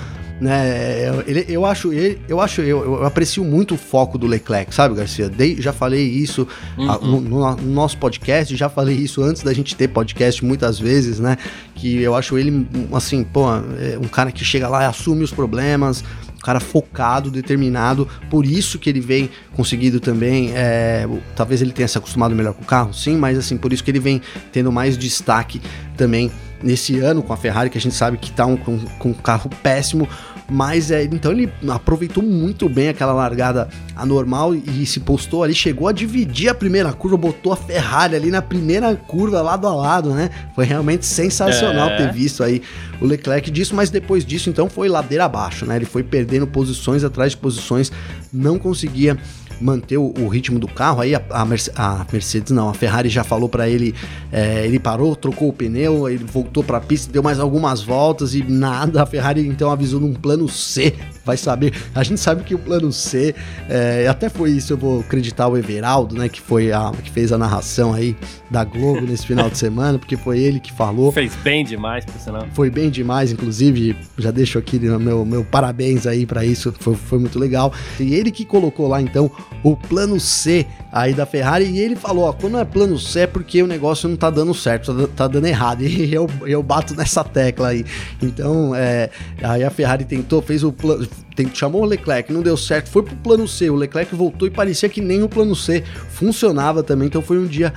né? 0.42 1.22
Ele, 1.24 1.46
eu 1.48 1.64
acho, 1.64 1.92
ele, 1.92 2.20
eu 2.28 2.40
acho, 2.40 2.62
eu, 2.62 2.82
eu, 2.84 3.04
aprecio 3.06 3.44
muito 3.44 3.74
o 3.74 3.78
foco 3.78 4.18
do 4.18 4.26
Leclerc, 4.26 4.74
sabe, 4.74 4.96
Garcia? 4.96 5.28
Dei, 5.28 5.62
já 5.62 5.72
falei 5.72 6.02
isso 6.02 6.48
uhum. 6.76 6.90
a, 6.90 6.98
no, 6.98 7.20
no, 7.20 7.56
nosso 7.62 7.96
podcast, 7.96 8.56
já 8.56 8.68
falei 8.68 8.96
isso 8.96 9.22
antes 9.22 9.44
da 9.44 9.52
gente 9.52 9.76
ter 9.76 9.86
podcast 9.86 10.44
muitas 10.44 10.80
vezes, 10.80 11.20
né? 11.20 11.38
Que 11.76 12.02
eu 12.02 12.16
acho 12.16 12.36
ele, 12.36 12.66
assim, 12.92 13.22
pô, 13.22 13.46
é 13.54 13.96
um 14.02 14.08
cara 14.08 14.32
que 14.32 14.44
chega 14.44 14.68
lá 14.68 14.82
e 14.82 14.86
assume 14.86 15.22
os 15.22 15.30
problemas, 15.30 16.02
cara 16.42 16.60
focado, 16.60 17.30
determinado, 17.30 18.08
por 18.30 18.44
isso 18.44 18.78
que 18.78 18.90
ele 18.90 19.00
vem 19.00 19.30
conseguindo 19.54 20.00
também, 20.00 20.52
é, 20.54 21.06
talvez 21.36 21.62
ele 21.62 21.72
tenha 21.72 21.88
se 21.88 21.96
acostumado 21.96 22.34
melhor 22.34 22.54
com 22.54 22.62
o 22.62 22.66
carro, 22.66 22.92
sim, 22.92 23.16
mas 23.16 23.38
assim, 23.38 23.56
por 23.56 23.72
isso 23.72 23.82
que 23.84 23.90
ele 23.90 24.00
vem 24.00 24.20
tendo 24.50 24.72
mais 24.72 24.98
destaque 24.98 25.60
também 25.96 26.30
nesse 26.62 26.98
ano 27.00 27.22
com 27.22 27.32
a 27.32 27.36
Ferrari, 27.36 27.70
que 27.70 27.78
a 27.78 27.80
gente 27.80 27.94
sabe 27.94 28.16
que 28.16 28.30
tá 28.30 28.46
um, 28.46 28.56
com, 28.56 28.78
com 28.78 29.10
um 29.10 29.14
carro 29.14 29.50
péssimo, 29.62 30.08
mas 30.52 30.90
é, 30.90 31.02
então 31.04 31.32
ele 31.32 31.50
aproveitou 31.68 32.22
muito 32.22 32.68
bem 32.68 32.90
aquela 32.90 33.14
largada 33.14 33.68
anormal 33.96 34.54
e 34.54 34.84
se 34.84 35.00
postou 35.00 35.42
ali, 35.42 35.54
chegou 35.54 35.88
a 35.88 35.92
dividir 35.92 36.50
a 36.50 36.54
primeira 36.54 36.92
curva, 36.92 37.16
botou 37.16 37.54
a 37.54 37.56
Ferrari 37.56 38.14
ali 38.14 38.30
na 38.30 38.42
primeira 38.42 38.94
curva 38.94 39.40
lado 39.40 39.66
a 39.66 39.74
lado, 39.74 40.10
né? 40.10 40.28
Foi 40.54 40.66
realmente 40.66 41.06
sensacional 41.06 41.88
é. 41.88 41.96
ter 41.96 42.12
visto 42.12 42.44
aí 42.44 42.60
o 43.00 43.06
Leclerc 43.06 43.50
disso, 43.50 43.74
mas 43.74 43.88
depois 43.88 44.26
disso 44.26 44.50
então 44.50 44.68
foi 44.68 44.88
ladeira 44.88 45.24
abaixo, 45.24 45.64
né? 45.64 45.76
Ele 45.76 45.86
foi 45.86 46.02
perdendo 46.02 46.46
posições 46.46 47.02
atrás 47.02 47.32
de 47.32 47.38
posições, 47.38 47.90
não 48.30 48.58
conseguia 48.58 49.16
manter 49.62 49.96
o, 49.96 50.12
o 50.18 50.28
ritmo 50.28 50.58
do 50.58 50.68
carro. 50.68 51.00
Aí 51.00 51.14
a, 51.14 51.22
a, 51.30 51.44
Mercedes, 51.44 51.78
a, 51.78 52.06
Mercedes, 52.12 52.52
não, 52.52 52.68
a 52.68 52.74
Ferrari 52.74 53.08
já 53.08 53.24
falou 53.24 53.48
para 53.48 53.68
ele, 53.68 53.94
é, 54.30 54.66
ele 54.66 54.78
parou, 54.78 55.14
trocou 55.14 55.48
o 55.48 55.52
pneu, 55.52 56.08
ele 56.08 56.24
voltou 56.24 56.62
para 56.62 56.78
a 56.78 56.80
pista, 56.80 57.12
deu 57.12 57.22
mais 57.22 57.38
algumas 57.38 57.82
voltas 57.82 58.34
e 58.34 58.42
nada. 58.42 59.02
A 59.02 59.06
Ferrari 59.06 59.46
então 59.46 59.70
avisou 59.70 60.00
num 60.00 60.14
plano 60.14 60.48
C 60.48 60.94
vai 61.24 61.36
saber. 61.36 61.72
A 61.94 62.02
gente 62.02 62.20
sabe 62.20 62.42
que 62.42 62.54
o 62.54 62.58
plano 62.58 62.92
C, 62.92 63.34
é, 63.68 64.06
até 64.08 64.28
foi 64.28 64.50
isso, 64.50 64.72
eu 64.72 64.76
vou 64.76 65.00
acreditar 65.00 65.48
o 65.48 65.56
Everaldo, 65.56 66.16
né, 66.16 66.28
que 66.28 66.40
foi 66.40 66.72
a 66.72 66.92
que 67.02 67.10
fez 67.10 67.32
a 67.32 67.38
narração 67.38 67.92
aí 67.92 68.16
da 68.50 68.64
Globo 68.64 69.00
nesse 69.00 69.26
final 69.26 69.48
de 69.48 69.58
semana, 69.58 69.98
porque 69.98 70.16
foi 70.16 70.40
ele 70.40 70.60
que 70.60 70.72
falou. 70.72 71.10
Fez 71.12 71.34
bem 71.36 71.64
demais, 71.64 72.04
por 72.04 72.20
sinal. 72.20 72.46
Foi 72.52 72.70
bem 72.70 72.90
demais, 72.90 73.32
inclusive, 73.32 73.96
já 74.18 74.30
deixo 74.30 74.58
aqui 74.58 74.78
meu, 74.78 75.24
meu 75.24 75.44
parabéns 75.44 76.06
aí 76.06 76.26
para 76.26 76.44
isso, 76.44 76.72
foi, 76.78 76.94
foi 76.94 77.18
muito 77.18 77.38
legal. 77.38 77.72
E 77.98 78.14
ele 78.14 78.30
que 78.30 78.44
colocou 78.44 78.88
lá 78.88 79.00
então 79.00 79.30
o 79.62 79.76
plano 79.76 80.18
C 80.18 80.66
aí 80.90 81.14
da 81.14 81.24
Ferrari 81.24 81.64
e 81.64 81.78
ele 81.78 81.96
falou, 81.96 82.24
ó, 82.24 82.32
quando 82.32 82.58
é 82.58 82.64
plano 82.64 82.98
C 82.98 83.20
é 83.20 83.26
porque 83.26 83.62
o 83.62 83.66
negócio 83.66 84.08
não 84.08 84.16
tá 84.16 84.28
dando 84.30 84.52
certo, 84.54 84.94
tá, 84.94 85.08
tá 85.16 85.28
dando 85.28 85.46
errado. 85.46 85.82
E 85.92 86.12
eu, 86.12 86.28
eu 86.46 86.62
bato 86.62 86.94
nessa 86.94 87.22
tecla 87.22 87.68
aí. 87.68 87.84
Então, 88.20 88.74
é, 88.74 89.10
aí 89.42 89.62
a 89.62 89.70
Ferrari 89.70 90.04
tentou, 90.04 90.42
fez 90.42 90.64
o 90.64 90.72
plano 90.72 91.06
chamou 91.54 91.82
o 91.82 91.86
Leclerc, 91.86 92.32
não 92.32 92.42
deu 92.42 92.56
certo, 92.56 92.90
foi 92.90 93.02
pro 93.02 93.16
plano 93.16 93.48
C, 93.48 93.70
o 93.70 93.74
Leclerc 93.74 94.14
voltou 94.14 94.46
e 94.46 94.50
parecia 94.50 94.88
que 94.88 95.00
nem 95.00 95.22
o 95.22 95.28
plano 95.28 95.56
C 95.56 95.82
funcionava 96.10 96.82
também, 96.82 97.08
então 97.08 97.22
foi 97.22 97.38
um 97.38 97.46
dia 97.46 97.72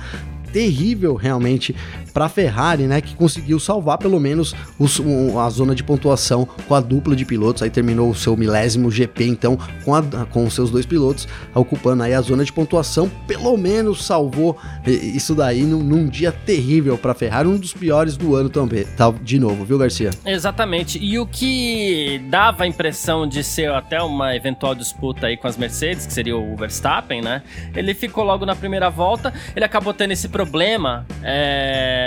terrível 0.52 1.14
realmente 1.14 1.74
para 2.16 2.24
a 2.24 2.28
Ferrari, 2.30 2.84
né, 2.84 3.02
que 3.02 3.14
conseguiu 3.14 3.60
salvar 3.60 3.98
pelo 3.98 4.18
menos 4.18 4.54
os, 4.78 4.98
um, 4.98 5.38
a 5.38 5.50
zona 5.50 5.74
de 5.74 5.84
pontuação 5.84 6.48
com 6.66 6.74
a 6.74 6.80
dupla 6.80 7.14
de 7.14 7.26
pilotos, 7.26 7.62
aí 7.62 7.68
terminou 7.68 8.08
o 8.08 8.14
seu 8.14 8.34
milésimo 8.34 8.90
GP 8.90 9.26
então 9.26 9.58
com, 9.84 9.94
a, 9.94 10.02
com 10.30 10.46
os 10.46 10.54
seus 10.54 10.70
dois 10.70 10.86
pilotos 10.86 11.28
ocupando 11.54 12.02
aí 12.02 12.14
a 12.14 12.20
zona 12.22 12.42
de 12.42 12.50
pontuação, 12.50 13.10
pelo 13.26 13.54
menos 13.58 14.02
salvou 14.02 14.56
isso 14.86 15.34
daí 15.34 15.64
num, 15.64 15.82
num 15.82 16.08
dia 16.08 16.32
terrível 16.32 16.96
para 16.96 17.12
a 17.12 17.14
Ferrari, 17.14 17.48
um 17.48 17.58
dos 17.58 17.74
piores 17.74 18.16
do 18.16 18.34
ano 18.34 18.48
também, 18.48 18.86
tá, 18.96 19.12
de 19.20 19.38
novo, 19.38 19.66
viu 19.66 19.76
Garcia? 19.76 20.08
Exatamente, 20.24 20.98
e 20.98 21.18
o 21.18 21.26
que 21.26 22.18
dava 22.30 22.64
a 22.64 22.66
impressão 22.66 23.28
de 23.28 23.44
ser 23.44 23.70
até 23.70 24.00
uma 24.00 24.34
eventual 24.34 24.74
disputa 24.74 25.26
aí 25.26 25.36
com 25.36 25.48
as 25.48 25.58
Mercedes, 25.58 26.06
que 26.06 26.14
seria 26.14 26.34
o 26.34 26.56
Verstappen, 26.56 27.20
né, 27.20 27.42
ele 27.74 27.92
ficou 27.92 28.24
logo 28.24 28.46
na 28.46 28.56
primeira 28.56 28.88
volta, 28.88 29.34
ele 29.54 29.66
acabou 29.66 29.92
tendo 29.92 30.12
esse 30.12 30.30
problema, 30.30 31.04
é 31.22 32.05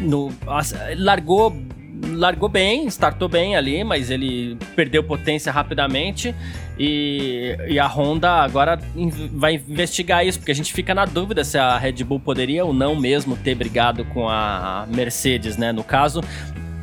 no, 0.00 0.32
largou 0.96 1.54
largou 2.04 2.48
bem, 2.48 2.86
startou 2.88 3.28
bem 3.28 3.54
ali, 3.54 3.84
mas 3.84 4.10
ele 4.10 4.56
perdeu 4.74 5.04
potência 5.04 5.52
rapidamente 5.52 6.34
e, 6.78 7.56
e, 7.68 7.78
a 7.78 7.86
Honda 7.86 8.30
agora 8.30 8.78
vai 9.32 9.54
investigar 9.68 10.26
isso, 10.26 10.38
porque 10.38 10.50
a 10.50 10.54
gente 10.54 10.72
fica 10.72 10.94
na 10.94 11.04
dúvida 11.04 11.44
se 11.44 11.58
a 11.58 11.76
Red 11.76 12.02
Bull 12.04 12.18
poderia 12.18 12.64
ou 12.64 12.72
não 12.72 12.96
mesmo 12.96 13.36
ter 13.36 13.54
brigado 13.54 14.04
com 14.06 14.28
a 14.28 14.86
Mercedes, 14.88 15.56
né? 15.56 15.70
No 15.70 15.84
caso, 15.84 16.22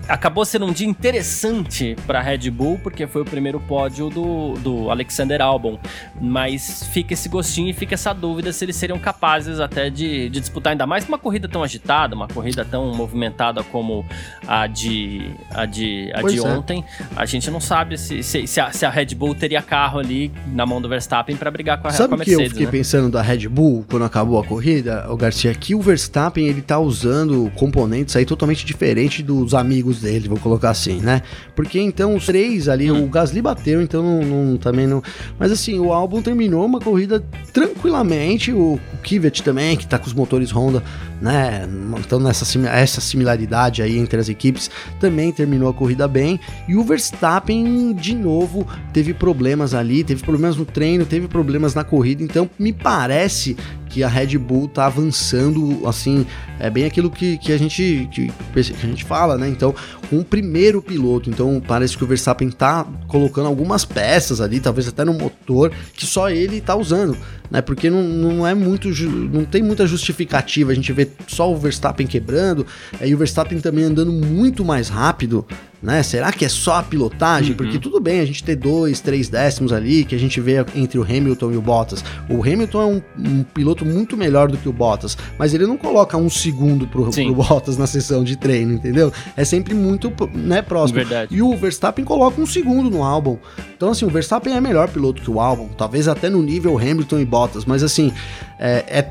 acabou 0.10 0.44
sendo 0.44 0.66
um 0.66 0.74
dia 0.74 0.88
interessante 0.88 1.96
para 2.06 2.20
Red 2.20 2.50
Bull, 2.50 2.80
porque 2.82 3.06
foi 3.06 3.22
o 3.22 3.26
primeiro 3.26 3.60
pódio 3.60 4.10
do, 4.10 4.54
do 4.56 4.90
Alexander 4.90 5.42
Albon. 5.42 5.80
Mas 6.20 6.84
fica 6.92 7.14
esse 7.14 7.30
gostinho 7.30 7.70
e 7.70 7.74
fica 7.74 7.94
essa 7.94 8.12
dúvida 8.12 8.52
se 8.52 8.66
eles 8.66 8.76
seriam 8.76 8.98
capazes 9.00 9.60
até 9.60 9.90
de, 9.90 10.30
de 10.30 10.40
disputar 10.40 10.72
ainda 10.72 10.88
mais 10.88 11.08
uma 11.08 11.18
corrida 11.18 11.48
tão 11.48 11.64
agitada, 11.64 12.16
uma 12.16 12.28
corrida 12.28 12.66
tão 12.66 12.94
movimentada 12.94 13.64
como 13.64 14.06
a 14.48 14.66
de, 14.66 15.32
a 15.52 15.66
de, 15.66 16.12
a 16.14 16.22
de 16.24 16.40
é. 16.40 16.42
ontem. 16.42 16.84
A 17.16 17.26
gente 17.26 17.50
não 17.52 17.62
sabe 17.62 17.98
se, 17.98 18.24
se, 18.24 18.48
se, 18.48 18.60
a, 18.60 18.72
se, 18.72 18.86
a, 18.86 18.90
Red 18.90 19.14
Bull 19.16 19.36
teria 19.36 19.62
carro 19.62 20.00
ali 20.00 20.32
na 20.48 20.66
mão 20.66 20.82
do 20.82 20.90
Verstappen 20.90 21.36
para 21.36 21.52
brigar 21.52 21.80
com 21.80 21.88
a, 21.88 21.92
sabe 21.92 22.10
com 22.10 22.16
a 22.16 22.18
Mercedes. 22.18 22.38
Sabe 22.38 22.50
que 22.50 22.50
eu 22.50 22.50
fiquei 22.50 22.66
né? 22.66 22.72
pensando 22.72 23.10
da 23.12 23.22
Red 23.22 23.48
Bull 23.48 23.86
quando 23.88 24.06
acabou 24.06 24.40
a 24.40 24.44
corrida, 24.44 25.06
o 25.10 25.16
Garcia, 25.16 25.54
que 25.54 25.76
o 25.76 25.82
Verstappen 25.82 26.48
ele 26.48 26.62
tá 26.62 26.80
usando 26.80 27.52
componentes 27.56 28.16
aí 28.16 28.26
totalmente 28.26 28.66
diferentes 28.66 29.24
dos 29.24 29.54
amigos 29.54 29.99
dele, 30.02 30.28
vou 30.28 30.40
colocar 30.40 30.70
assim, 30.70 31.00
né? 31.00 31.22
Porque 31.56 31.80
então 31.80 32.16
os 32.16 32.26
três 32.26 32.68
ali, 32.68 32.92
o 32.92 33.08
Gasly 33.08 33.42
bateu, 33.42 33.82
então 33.82 34.02
não, 34.04 34.22
não, 34.22 34.58
também 34.58 34.88
não. 34.88 35.02
Mas 35.38 35.52
assim, 35.52 35.80
o 35.80 35.92
álbum 35.92 36.22
terminou 36.22 36.66
uma 36.66 36.80
corrida 36.80 37.24
tranquilamente. 37.54 38.52
O, 38.52 38.80
o 38.94 38.98
Kivet 39.04 39.44
também, 39.44 39.76
que 39.76 39.88
tá 39.88 39.98
com 39.98 40.08
os 40.08 40.14
motores 40.14 40.52
Honda, 40.52 40.84
né? 41.22 41.68
Então, 42.00 42.20
nessa 42.20 42.46
essa 42.70 43.02
similaridade 43.02 43.82
aí 43.82 43.98
entre 43.98 44.20
as 44.20 44.30
equipes, 44.30 44.70
também 45.00 45.32
terminou 45.32 45.70
a 45.70 45.74
corrida 45.74 46.08
bem. 46.08 46.40
E 46.68 46.76
o 46.76 46.84
Verstappen, 46.84 47.94
de 47.94 48.16
novo, 48.16 48.68
teve 48.94 49.14
problemas 49.14 49.74
ali, 49.74 50.04
teve 50.04 50.24
problemas 50.24 50.56
no 50.56 50.66
treino, 50.66 51.06
teve 51.06 51.28
problemas 51.28 51.74
na 51.74 51.84
corrida. 51.84 52.24
Então, 52.24 52.50
me 52.58 52.72
parece 52.72 53.58
que 53.90 54.04
a 54.04 54.08
Red 54.08 54.38
Bull 54.38 54.68
tá 54.68 54.86
avançando, 54.86 55.86
assim, 55.88 56.26
é 56.60 56.70
bem 56.70 56.86
aquilo 56.86 57.10
que, 57.10 57.38
que, 57.38 57.52
a, 57.52 57.58
gente, 57.58 58.08
que, 58.12 58.28
que 58.28 58.62
a 58.62 58.88
gente 58.88 59.04
fala, 59.04 59.38
né? 59.38 59.50
Então, 59.50 59.74
o 60.12 60.24
primeiro 60.24 60.82
piloto, 60.82 61.30
então 61.30 61.62
parece 61.66 61.98
que 61.98 62.04
o 62.04 62.08
Verstappen 62.08 62.50
tá 62.50 62.86
colocando 63.08 63.48
algumas 63.48 63.84
peças 63.86 64.40
ali, 64.40 64.60
talvez 64.60 64.88
até 64.88 65.04
no 65.04 65.14
motor, 65.14 65.72
que 65.94 66.06
só 66.06 66.30
ele 66.30 66.62
tá 66.62 66.76
usando, 66.76 67.18
né? 67.50 67.62
Porque 67.62 67.90
não, 67.90 68.04
não 68.04 68.48
é 68.48 68.54
muito, 68.54 68.90
não 68.90 69.44
tem 69.44 69.64
muita 69.64 69.88
justificativa, 69.88 70.72
a 70.72 70.76
gente 70.76 70.94
vê 70.94 71.10
só 71.28 71.52
o 71.52 71.58
Verstappen 71.58 72.06
quebrando, 72.06 72.66
aí 73.02 73.14
o 73.14 73.18
Verstappen 73.18 73.60
também 73.60 73.86
andando 73.86 74.12
muito 74.12 74.64
mais 74.64 74.88
rápido, 74.88 75.46
né? 75.82 76.04
Será 76.04 76.32
que 76.32 76.46
é 76.46 76.50
só 76.50 76.76
a 76.76 76.84
pilotagem? 76.84 77.52
Uhum. 77.52 77.58
Porque 77.58 77.80
tudo 77.80 78.00
bem 78.00 78.20
a 78.20 78.26
gente 78.26 78.44
ter 78.44 78.56
dois, 78.56 79.00
três 79.00 79.30
décimos 79.30 79.72
ali 79.72 80.04
que 80.04 80.16
a 80.16 80.20
gente 80.20 80.40
vê 80.42 80.66
entre 80.76 81.00
o 81.00 81.04
Hamilton 81.04 81.52
e 81.52 81.58
o 81.58 81.62
Bottas. 81.62 82.04
O 82.30 82.42
Hamilton 82.42 82.82
é 82.82 82.86
um, 82.86 83.02
um 83.18 83.44
piloto 83.44 83.86
muito 83.86 84.18
melhor 84.18 84.50
do 84.50 84.58
que 84.58 84.68
o 84.68 84.74
Bottas, 84.74 85.18
mas 85.38 85.54
ele 85.54 85.66
não 85.66 85.78
coloca 85.78 86.18
um 86.18 86.30
segundo 86.30 86.88
pro, 86.88 87.10
pro 87.10 87.36
Bottas 87.36 87.78
na 87.78 87.88
sessão 87.88 88.24
de 88.24 88.36
treino, 88.36 88.74
entendeu? 88.74 89.12
É 89.38 89.46
sempre 89.46 89.74
muito 89.74 90.12
né, 90.34 90.62
próximo. 90.62 91.00
Verdade. 91.00 91.36
E 91.36 91.42
o 91.42 91.56
Verstappen 91.56 92.04
coloca 92.04 92.42
um 92.42 92.46
segundo 92.46 92.90
no 92.90 93.04
álbum. 93.04 93.38
Então, 93.76 93.90
assim, 93.90 94.06
o 94.06 94.10
Verstappen 94.10 94.54
é 94.54 94.62
melhor 94.62 94.90
piloto 94.90 95.22
que 95.22 95.32
o 95.32 95.40
álbum, 95.40 95.70
talvez 95.78 96.08
até 96.08 96.30
no 96.30 96.42
nível 96.42 96.78
Hamilton 96.78 97.20
e 97.20 97.26
Bottas, 97.26 97.66
mas 97.66 97.84
assim, 97.84 98.12
é, 98.60 98.84
é 98.88 99.02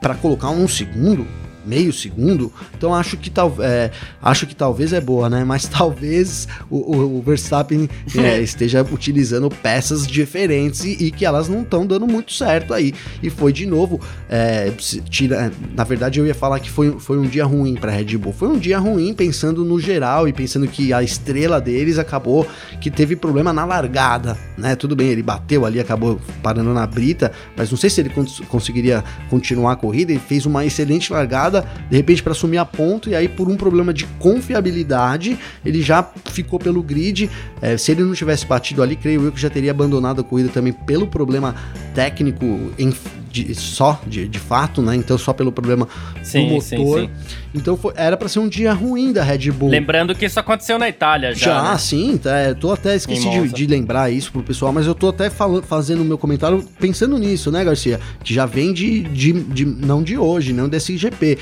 para 0.00 0.14
colocar 0.14 0.50
um 0.50 0.66
segundo 0.66 1.26
meio 1.66 1.92
segundo, 1.92 2.52
então 2.76 2.94
acho 2.94 3.16
que, 3.16 3.30
tal, 3.30 3.54
é, 3.60 3.90
acho 4.22 4.46
que 4.46 4.54
talvez 4.54 4.92
é 4.92 5.00
boa, 5.00 5.28
né? 5.28 5.44
Mas 5.44 5.66
talvez 5.68 6.48
o, 6.70 6.96
o, 6.96 7.18
o 7.18 7.22
Verstappen 7.22 7.88
é, 8.16 8.40
esteja 8.40 8.82
utilizando 8.82 9.48
peças 9.48 10.06
diferentes 10.06 10.84
e, 10.84 11.06
e 11.06 11.10
que 11.10 11.24
elas 11.24 11.48
não 11.48 11.62
estão 11.62 11.86
dando 11.86 12.06
muito 12.06 12.32
certo 12.32 12.74
aí. 12.74 12.94
E 13.22 13.30
foi 13.30 13.52
de 13.52 13.66
novo, 13.66 14.00
é, 14.28 14.72
tira, 15.08 15.52
na 15.74 15.84
verdade 15.84 16.18
eu 16.18 16.26
ia 16.26 16.34
falar 16.34 16.60
que 16.60 16.70
foi, 16.70 16.98
foi 16.98 17.18
um 17.18 17.26
dia 17.26 17.44
ruim 17.44 17.74
para 17.74 17.90
Red 17.90 18.16
Bull. 18.16 18.32
Foi 18.32 18.48
um 18.48 18.58
dia 18.58 18.78
ruim 18.78 19.12
pensando 19.14 19.64
no 19.64 19.78
geral 19.78 20.26
e 20.26 20.32
pensando 20.32 20.66
que 20.66 20.92
a 20.92 21.02
estrela 21.02 21.60
deles 21.60 21.98
acabou 21.98 22.46
que 22.80 22.90
teve 22.90 23.16
problema 23.16 23.52
na 23.52 23.64
largada, 23.64 24.38
né? 24.56 24.74
Tudo 24.74 24.96
bem, 24.96 25.08
ele 25.08 25.22
bateu 25.22 25.64
ali, 25.64 25.80
acabou 25.80 26.20
parando 26.42 26.72
na 26.72 26.86
brita, 26.86 27.32
mas 27.56 27.70
não 27.70 27.78
sei 27.78 27.90
se 27.90 28.00
ele 28.00 28.10
cons 28.10 28.40
conseguiria 28.48 29.04
continuar 29.28 29.72
a 29.72 29.76
corrida. 29.76 30.12
Ele 30.12 30.20
fez 30.20 30.46
uma 30.46 30.64
excelente 30.64 31.12
largada 31.12 31.53
de 31.60 31.96
repente 31.96 32.22
para 32.22 32.32
assumir 32.32 32.58
a 32.58 32.64
ponto, 32.64 33.10
e 33.10 33.14
aí 33.14 33.28
por 33.28 33.48
um 33.48 33.56
problema 33.56 33.92
de 33.92 34.06
confiabilidade, 34.18 35.38
ele 35.64 35.82
já 35.82 36.02
ficou 36.26 36.58
pelo 36.58 36.82
grid. 36.82 37.30
É, 37.60 37.76
se 37.76 37.92
ele 37.92 38.02
não 38.02 38.14
tivesse 38.14 38.46
batido 38.46 38.82
ali, 38.82 38.96
creio 38.96 39.24
eu 39.24 39.32
que 39.32 39.40
já 39.40 39.50
teria 39.50 39.70
abandonado 39.70 40.20
a 40.20 40.24
corrida 40.24 40.48
também 40.48 40.72
pelo 40.72 41.06
problema 41.06 41.54
técnico 41.94 42.44
em, 42.78 42.92
de, 43.34 43.52
só, 43.56 44.00
de, 44.06 44.28
de 44.28 44.38
fato, 44.38 44.80
né? 44.80 44.94
Então 44.94 45.18
só 45.18 45.32
pelo 45.32 45.50
problema 45.50 45.88
sim, 46.22 46.46
do 46.46 46.54
motor. 46.54 47.00
Sim, 47.00 47.06
sim. 47.06 47.10
Então 47.52 47.76
foi, 47.76 47.92
era 47.96 48.16
para 48.16 48.28
ser 48.28 48.38
um 48.38 48.48
dia 48.48 48.72
ruim 48.72 49.12
da 49.12 49.24
Red 49.24 49.50
Bull. 49.50 49.70
Lembrando 49.70 50.14
que 50.14 50.24
isso 50.24 50.38
aconteceu 50.38 50.78
na 50.78 50.88
Itália 50.88 51.34
já. 51.34 51.46
Já, 51.46 51.72
né? 51.72 51.78
sim, 51.78 52.16
tá, 52.16 52.36
é, 52.38 52.54
tô 52.54 52.70
até 52.72 52.94
esqueci 52.94 53.28
de, 53.28 53.48
de, 53.48 53.66
lembrar 53.66 54.08
isso 54.08 54.30
pro 54.30 54.42
pessoal, 54.42 54.72
mas 54.72 54.86
eu 54.86 54.94
tô 54.94 55.08
até 55.08 55.28
falando, 55.28 55.64
fazendo 55.64 56.02
o 56.02 56.04
meu 56.04 56.16
comentário 56.16 56.64
pensando 56.78 57.18
nisso, 57.18 57.50
né, 57.50 57.64
Garcia? 57.64 57.98
Que 58.22 58.32
já 58.32 58.46
vem 58.46 58.72
de, 58.72 59.02
de, 59.02 59.32
de 59.32 59.64
não 59.64 60.00
de 60.00 60.16
hoje, 60.16 60.52
não 60.52 60.68
desse 60.68 60.96
GP. 60.96 61.36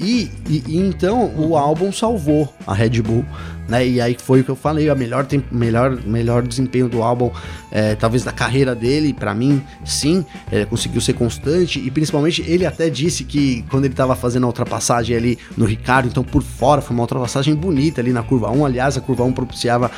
E, 0.00 0.30
e, 0.48 0.64
e, 0.66 0.78
então 0.78 1.30
o 1.36 1.56
álbum 1.56 1.92
salvou 1.92 2.52
a 2.66 2.72
Red 2.72 3.02
Bull, 3.02 3.24
né? 3.68 3.86
E 3.86 4.00
aí 4.00 4.16
foi 4.18 4.40
o 4.40 4.44
que 4.44 4.50
eu 4.50 4.56
falei, 4.56 4.88
a 4.88 4.94
melhor, 4.94 5.26
melhor, 5.52 5.90
melhor 6.04 6.46
desempenho 6.46 6.88
do 6.88 7.02
álbum, 7.02 7.30
é, 7.70 7.94
talvez 7.94 8.24
da 8.24 8.32
carreira 8.32 8.74
dele, 8.74 9.12
para 9.12 9.34
mim, 9.34 9.62
sim, 9.84 10.24
ele 10.50 10.64
conseguiu 10.64 11.02
ser 11.02 11.12
constante 11.12 11.78
e 11.78 11.90
principalmente 11.90 12.42
ele 12.46 12.64
até 12.64 12.88
disse 12.88 13.24
que 13.24 13.62
quando 13.70 13.84
ele 13.84 13.94
tava 13.94 14.16
fazendo 14.16 14.44
a 14.44 14.46
ultrapassagem 14.46 15.14
ali 15.14 15.38
no 15.54 15.66
Ricardo, 15.66 16.08
então 16.08 16.24
por 16.24 16.42
fora 16.42 16.80
foi 16.80 16.94
uma 16.94 17.02
ultrapassagem 17.02 17.54
bonita 17.54 18.00
ali 18.00 18.12
na 18.12 18.22
curva 18.22 18.50
1, 18.50 18.64
aliás, 18.64 18.96
a 18.96 19.02
curva 19.02 19.22
1 19.24 19.32
propiciava 19.32 19.90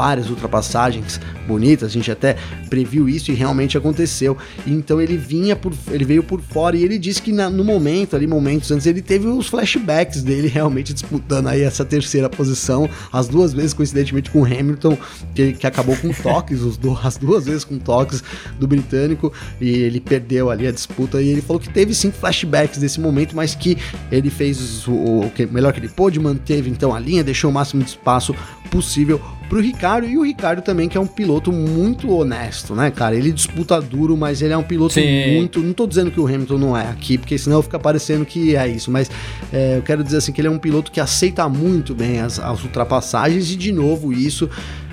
várias 0.00 0.30
ultrapassagens 0.30 1.20
bonitas, 1.46 1.90
a 1.90 1.92
gente 1.92 2.10
até 2.10 2.34
previu 2.70 3.06
isso 3.06 3.30
e 3.30 3.34
realmente 3.34 3.76
aconteceu. 3.76 4.34
Então 4.66 4.98
ele 4.98 5.14
vinha 5.14 5.54
por, 5.54 5.74
ele 5.90 6.06
veio 6.06 6.22
por 6.22 6.40
fora 6.40 6.74
e 6.74 6.82
ele 6.82 6.98
disse 6.98 7.20
que 7.20 7.30
na, 7.30 7.50
no 7.50 7.62
momento 7.62 8.16
ali, 8.16 8.26
momentos 8.26 8.70
antes, 8.70 8.86
ele 8.86 9.02
teve 9.02 9.26
os 9.26 9.48
flashbacks 9.48 10.22
dele 10.22 10.48
realmente 10.48 10.94
disputando 10.94 11.48
aí 11.48 11.60
essa 11.60 11.84
terceira 11.84 12.30
posição, 12.30 12.88
as 13.12 13.28
duas 13.28 13.52
vezes 13.52 13.74
coincidentemente 13.74 14.30
com 14.30 14.40
o 14.40 14.44
Hamilton, 14.46 14.96
que, 15.34 15.52
que 15.52 15.66
acabou 15.66 15.94
com 15.96 16.10
toques, 16.14 16.62
os 16.64 16.78
do, 16.78 16.98
as 17.02 17.18
duas 17.18 17.44
vezes 17.44 17.64
com 17.64 17.78
toques 17.78 18.24
do 18.58 18.66
britânico 18.66 19.30
e 19.60 19.68
ele 19.68 20.00
perdeu 20.00 20.48
ali 20.48 20.66
a 20.66 20.72
disputa 20.72 21.20
e 21.20 21.28
ele 21.28 21.42
falou 21.42 21.60
que 21.60 21.68
teve 21.68 21.94
sim 21.94 22.10
flashbacks 22.10 22.78
desse 22.78 22.98
momento, 22.98 23.36
mas 23.36 23.54
que 23.54 23.76
ele 24.10 24.30
fez 24.30 24.88
o, 24.88 24.92
o 24.92 25.30
que, 25.30 25.44
melhor 25.44 25.74
que 25.74 25.78
ele 25.78 25.90
pôde, 25.90 26.18
manteve 26.18 26.70
então 26.70 26.94
a 26.94 26.98
linha, 26.98 27.22
deixou 27.22 27.50
o 27.50 27.52
máximo 27.52 27.82
de 27.82 27.90
espaço 27.90 28.34
possível 28.70 29.20
pro 29.50 29.60
Ricardo 29.60 30.06
e 30.06 30.16
o 30.16 30.22
Ricardo 30.22 30.62
também 30.62 30.88
que 30.88 30.96
é 30.96 31.00
um 31.00 31.06
piloto 31.08 31.50
muito 31.52 32.08
honesto, 32.08 32.72
né, 32.72 32.88
cara? 32.88 33.16
Ele 33.16 33.32
disputa 33.32 33.80
duro, 33.80 34.16
mas 34.16 34.40
ele 34.40 34.52
é 34.52 34.56
um 34.56 34.62
piloto 34.62 34.94
Sim. 34.94 35.34
muito. 35.34 35.58
Não 35.58 35.72
tô 35.72 35.88
dizendo 35.88 36.08
que 36.12 36.20
o 36.20 36.26
Hamilton 36.26 36.56
não 36.56 36.76
é 36.76 36.88
aqui, 36.88 37.18
porque 37.18 37.36
senão 37.36 37.60
fica 37.60 37.78
parecendo 37.78 38.24
que 38.24 38.54
é 38.54 38.68
isso, 38.68 38.92
mas 38.92 39.10
é, 39.52 39.78
eu 39.78 39.82
quero 39.82 40.04
dizer 40.04 40.18
assim 40.18 40.30
que 40.30 40.40
ele 40.40 40.46
é 40.46 40.50
um 40.50 40.58
piloto 40.58 40.92
que 40.92 41.00
aceita 41.00 41.48
muito 41.48 41.96
bem 41.96 42.20
as, 42.20 42.38
as 42.38 42.62
ultrapassagens 42.62 43.50
e 43.50 43.56
de 43.56 43.72
novo 43.72 44.12
isso 44.12 44.48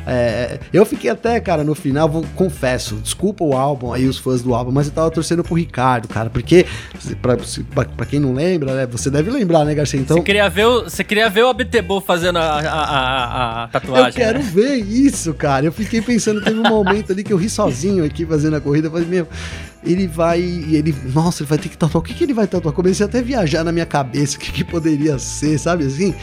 é, 0.08 0.60
eu 0.72 0.86
fiquei 0.86 1.10
até, 1.10 1.39
cara, 1.39 1.64
no 1.64 1.76
final, 1.76 2.08
vou, 2.08 2.26
confesso, 2.36 2.95
desculpa 2.95 3.43
o 3.43 3.53
álbum 3.53 3.91
aí, 3.91 4.08
os 4.08 4.18
fãs 4.18 4.41
do 4.41 4.55
álbum, 4.55 4.72
mas 4.72 4.88
eu 4.88 4.93
tava 4.93 5.12
torcendo 5.12 5.43
pro 5.43 5.53
Ricardo, 5.53 6.08
cara, 6.08 6.30
porque, 6.30 6.66
pra, 7.22 7.36
pra, 7.86 8.05
quem 8.05 8.20
não 8.20 8.34
lembra, 8.34 8.74
né, 8.74 8.88
você 8.88 9.10
deve 9.10 9.30
lembrar, 9.30 9.66
né, 9.66 9.76
Garcia? 9.76 9.99
Então... 9.99 10.18
Você 10.18 10.24
queria 10.24 10.49
ver 10.49 10.66
o, 10.66 10.84
você 10.84 11.03
queria 11.03 11.30
ver 11.30 11.43
o 11.43 11.49
Abtebu 11.49 11.99
fazendo 11.99 12.38
a, 12.38 12.41
a, 12.41 12.84
a, 12.84 13.64
a, 13.64 13.68
tatuagem, 13.68 14.08
Eu 14.08 14.14
quero 14.14 14.39
né? 14.39 14.51
ver 14.53 14.76
isso, 14.78 15.34
cara, 15.34 15.66
eu 15.66 15.72
fiquei 15.74 16.01
pensando, 16.01 16.41
teve 16.41 16.58
um 16.58 16.70
momento 16.70 17.12
ali 17.12 17.24
que 17.24 17.34
eu 17.34 17.38
ri 17.38 17.49
sozinho 17.49 18.05
aqui 18.05 18.26
fazendo 18.26 18.55
a 18.55 18.62
corrida, 18.62 18.88
eu 18.88 18.91
falei, 18.91 19.08
meu 19.08 19.28
ele 19.84 20.08
vai. 20.08 20.39
Ele, 20.39 20.93
nossa, 21.14 21.43
ele 21.43 21.49
vai 21.49 21.58
ter 21.58 21.70
que 21.70 21.78
tatuar. 21.78 22.01
O 22.01 22.05
que, 22.05 22.14
que 22.14 22.24
ele 22.24 22.34
vai 22.34 22.47
tatuar? 22.47 22.74
Comecei 22.74 23.05
até 23.05 23.20
a 23.20 23.22
viajar 23.22 23.64
na 23.64 23.72
minha 23.72 23.86
cabeça 23.86 24.36
o 24.36 24.39
que, 24.39 24.51
que 24.51 24.64
poderia 24.64 25.18
ser, 25.18 25.58
sabe 25.58 25.86
assim? 25.86 26.14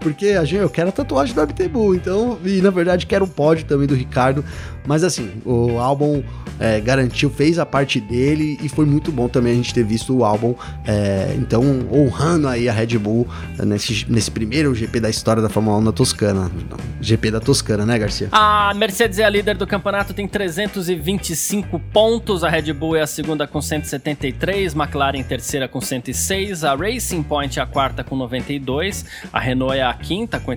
Porque 0.00 0.28
a 0.28 0.44
gente, 0.44 0.60
eu 0.60 0.68
quero 0.68 0.88
a 0.88 0.92
tatuagem 0.92 1.34
do 1.34 1.40
MTBU, 1.40 1.94
então, 1.94 2.38
e 2.44 2.60
na 2.60 2.70
verdade 2.70 3.06
quero 3.06 3.24
um 3.24 3.28
pódio 3.28 3.64
também 3.64 3.86
do 3.86 3.94
Ricardo, 3.94 4.44
mas 4.86 5.04
assim, 5.04 5.30
o 5.44 5.78
álbum 5.78 6.22
é, 6.58 6.80
garantiu, 6.80 7.30
fez 7.30 7.58
a 7.58 7.66
parte 7.66 8.00
dele 8.00 8.58
e 8.62 8.68
foi 8.68 8.84
muito 8.84 9.10
bom 9.10 9.28
também 9.28 9.52
a 9.52 9.56
gente 9.56 9.72
ter 9.74 9.84
visto 9.84 10.16
o 10.16 10.24
álbum, 10.24 10.54
é, 10.86 11.34
então 11.38 11.62
honrando 11.92 12.48
aí 12.48 12.68
a 12.68 12.72
Red 12.72 12.98
Bull 12.98 13.26
nesse, 13.64 14.06
nesse 14.08 14.30
primeiro 14.30 14.74
GP 14.74 15.00
da 15.00 15.10
história 15.10 15.42
da 15.42 15.48
Fórmula 15.48 15.78
1 15.78 15.80
na 15.82 15.92
Toscana. 15.92 16.50
GP 17.00 17.30
da 17.30 17.40
Toscana, 17.40 17.84
né, 17.84 17.98
Garcia? 17.98 18.28
A 18.32 18.72
Mercedes 18.74 19.18
é 19.18 19.24
a 19.24 19.28
líder 19.28 19.56
do 19.56 19.66
campeonato, 19.66 20.14
tem 20.14 20.26
325 20.26 21.78
pontos, 21.92 22.44
a 22.44 22.48
Red 22.48 22.72
Bull 22.72 22.96
é 22.96 23.02
a 23.02 23.06
segunda 23.06 23.46
com 23.46 23.60
173, 23.60 24.74
McLaren 24.74 25.22
terceira 25.22 25.68
com 25.68 25.80
106, 25.80 26.64
a 26.64 26.74
Racing 26.74 27.22
Point 27.22 27.58
é 27.58 27.62
a 27.62 27.66
quarta 27.66 28.04
com 28.04 28.16
92, 28.16 29.04
a 29.32 29.40
Renault 29.40 29.76
é 29.76 29.82
a 29.82 29.94
quinta 29.94 30.40
com 30.40 30.52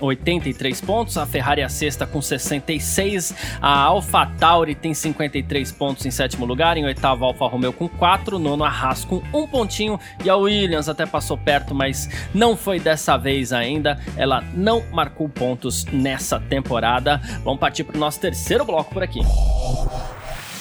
83 0.00 0.80
pontos, 0.80 1.16
a 1.16 1.26
Ferrari 1.26 1.60
é 1.60 1.64
a 1.64 1.68
sexta 1.68 2.06
com 2.06 2.20
66, 2.20 3.34
a 3.64 3.84
AlphaTauri 3.84 4.74
tem 4.74 4.92
53 4.92 5.72
pontos 5.72 6.04
em 6.04 6.10
sétimo 6.10 6.44
lugar, 6.44 6.76
em 6.76 6.84
oitavo 6.84 7.24
Alfa 7.24 7.46
Romeo 7.46 7.72
com 7.72 7.88
4, 7.88 8.38
nono 8.38 8.62
a 8.62 8.68
Haas 8.68 9.06
com 9.06 9.22
um 9.32 9.46
pontinho 9.46 9.98
e 10.22 10.28
a 10.28 10.36
Williams 10.36 10.86
até 10.86 11.06
passou 11.06 11.38
perto, 11.38 11.74
mas 11.74 12.06
não 12.34 12.58
foi 12.58 12.78
dessa 12.78 13.16
vez 13.16 13.54
ainda. 13.54 13.98
Ela 14.18 14.44
não 14.52 14.84
marcou 14.92 15.30
pontos 15.30 15.86
nessa 15.86 16.38
temporada. 16.38 17.18
Vamos 17.42 17.58
partir 17.58 17.84
para 17.84 17.96
o 17.96 18.00
nosso 18.00 18.20
terceiro 18.20 18.66
bloco 18.66 18.92
por 18.92 19.02
aqui. 19.02 19.20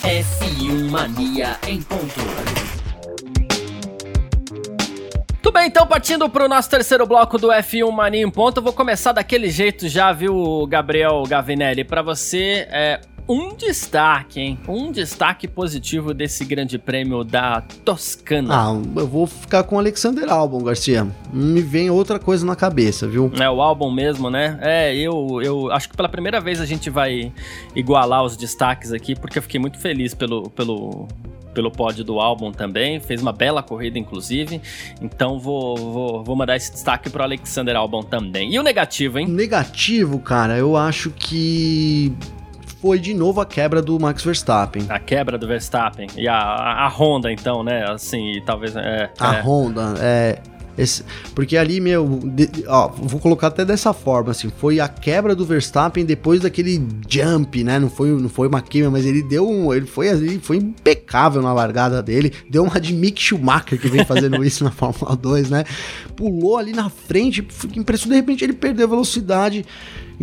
F1 0.01 0.89
Mania 0.89 1.57
em 1.67 1.81
ponto. 1.81 2.82
Bem, 5.53 5.67
então 5.67 5.85
partindo 5.85 6.27
para 6.27 6.45
o 6.45 6.47
nosso 6.49 6.67
terceiro 6.67 7.05
bloco 7.05 7.37
do 7.37 7.49
F1 7.49 7.91
Mania 7.91 8.23
em 8.23 8.29
ponto, 8.29 8.57
eu 8.57 8.63
vou 8.63 8.73
começar 8.73 9.11
daquele 9.11 9.51
jeito 9.51 9.87
já, 9.87 10.11
viu, 10.11 10.65
Gabriel 10.65 11.21
Gavinelli? 11.27 11.83
Para 11.83 12.01
você, 12.01 12.67
é, 12.71 12.99
um 13.29 13.55
destaque, 13.55 14.41
hein? 14.41 14.59
Um 14.67 14.91
destaque 14.91 15.47
positivo 15.47 16.11
desse 16.11 16.43
grande 16.43 16.79
prêmio 16.79 17.23
da 17.23 17.61
Toscana. 17.85 18.49
Ah, 18.51 18.81
eu 18.95 19.07
vou 19.07 19.27
ficar 19.27 19.63
com 19.63 19.75
o 19.75 19.79
Alexander 19.79 20.27
Albon, 20.27 20.63
Garcia. 20.63 21.07
Me 21.31 21.61
vem 21.61 21.87
outra 21.91 22.17
coisa 22.17 22.43
na 22.43 22.55
cabeça, 22.55 23.07
viu? 23.07 23.31
É 23.39 23.47
o 23.47 23.61
Albon 23.61 23.91
mesmo, 23.91 24.31
né? 24.31 24.57
É, 24.59 24.95
eu, 24.95 25.39
eu 25.39 25.71
acho 25.71 25.87
que 25.87 25.95
pela 25.95 26.09
primeira 26.09 26.41
vez 26.41 26.59
a 26.59 26.65
gente 26.65 26.89
vai 26.89 27.31
igualar 27.75 28.23
os 28.23 28.35
destaques 28.35 28.91
aqui, 28.91 29.15
porque 29.15 29.37
eu 29.37 29.43
fiquei 29.43 29.59
muito 29.59 29.77
feliz 29.77 30.15
pelo, 30.15 30.49
pelo 30.49 31.07
pelo 31.53 31.71
pódio 31.71 32.03
do 32.03 32.19
álbum 32.19 32.51
também, 32.51 32.99
fez 32.99 33.21
uma 33.21 33.31
bela 33.31 33.61
corrida, 33.63 33.97
inclusive. 33.97 34.61
Então 35.01 35.39
vou, 35.39 35.75
vou, 35.77 36.23
vou 36.23 36.35
mandar 36.35 36.55
esse 36.55 36.71
destaque 36.71 37.09
pro 37.09 37.23
Alexander 37.23 37.75
Albon 37.75 38.03
também. 38.03 38.53
E 38.53 38.59
o 38.59 38.63
negativo, 38.63 39.19
hein? 39.19 39.27
Negativo, 39.27 40.19
cara, 40.19 40.57
eu 40.57 40.75
acho 40.75 41.11
que 41.11 42.13
foi 42.83 42.99
de 42.99 43.13
novo 43.13 43.39
a 43.39 43.45
quebra 43.45 43.81
do 43.81 43.97
Max 43.97 44.21
Verstappen. 44.23 44.85
A 44.89 44.99
quebra 44.99 45.37
do 45.37 45.47
Verstappen. 45.47 46.07
E 46.17 46.27
a, 46.27 46.35
a, 46.35 46.85
a 46.85 46.89
Honda, 46.89 47.31
então, 47.31 47.63
né? 47.63 47.89
Assim, 47.89 48.41
talvez. 48.45 48.75
É, 48.75 49.09
a 49.17 49.35
é. 49.35 49.41
Honda, 49.41 49.93
é. 49.99 50.39
Esse, 50.77 51.03
porque 51.35 51.55
ali, 51.55 51.79
meu, 51.79 52.19
de, 52.23 52.49
ó, 52.67 52.87
vou 52.87 53.19
colocar 53.19 53.47
até 53.47 53.63
dessa 53.63 53.93
forma, 53.93 54.31
assim, 54.31 54.51
foi 54.57 54.79
a 54.79 54.87
quebra 54.87 55.35
do 55.35 55.45
Verstappen 55.45 56.03
depois 56.03 56.41
daquele 56.41 56.81
jump, 57.07 57.63
né? 57.63 57.77
Não 57.77 57.89
foi, 57.89 58.09
não 58.09 58.29
foi 58.29 58.47
uma 58.47 58.61
queima, 58.61 58.89
mas 58.89 59.05
ele 59.05 59.21
deu 59.21 59.47
um, 59.47 59.73
ele 59.73 59.85
foi 59.85 60.09
ali, 60.09 60.39
foi 60.39 60.57
impecável 60.57 61.41
na 61.41 61.53
largada 61.53 62.01
dele, 62.01 62.33
deu 62.49 62.63
uma 62.63 62.79
de 62.79 62.93
Mick 62.93 63.21
Schumacher 63.21 63.79
que 63.79 63.87
vem 63.87 64.03
fazendo 64.03 64.41
isso 64.45 64.63
na 64.63 64.71
Fórmula 64.71 65.15
2, 65.15 65.49
né? 65.49 65.63
Pulou 66.15 66.57
ali 66.57 66.71
na 66.71 66.89
frente, 66.89 67.47
impressionante, 67.75 68.09
de 68.09 68.15
repente 68.15 68.43
ele 68.43 68.53
perdeu 68.53 68.87
velocidade. 68.87 69.65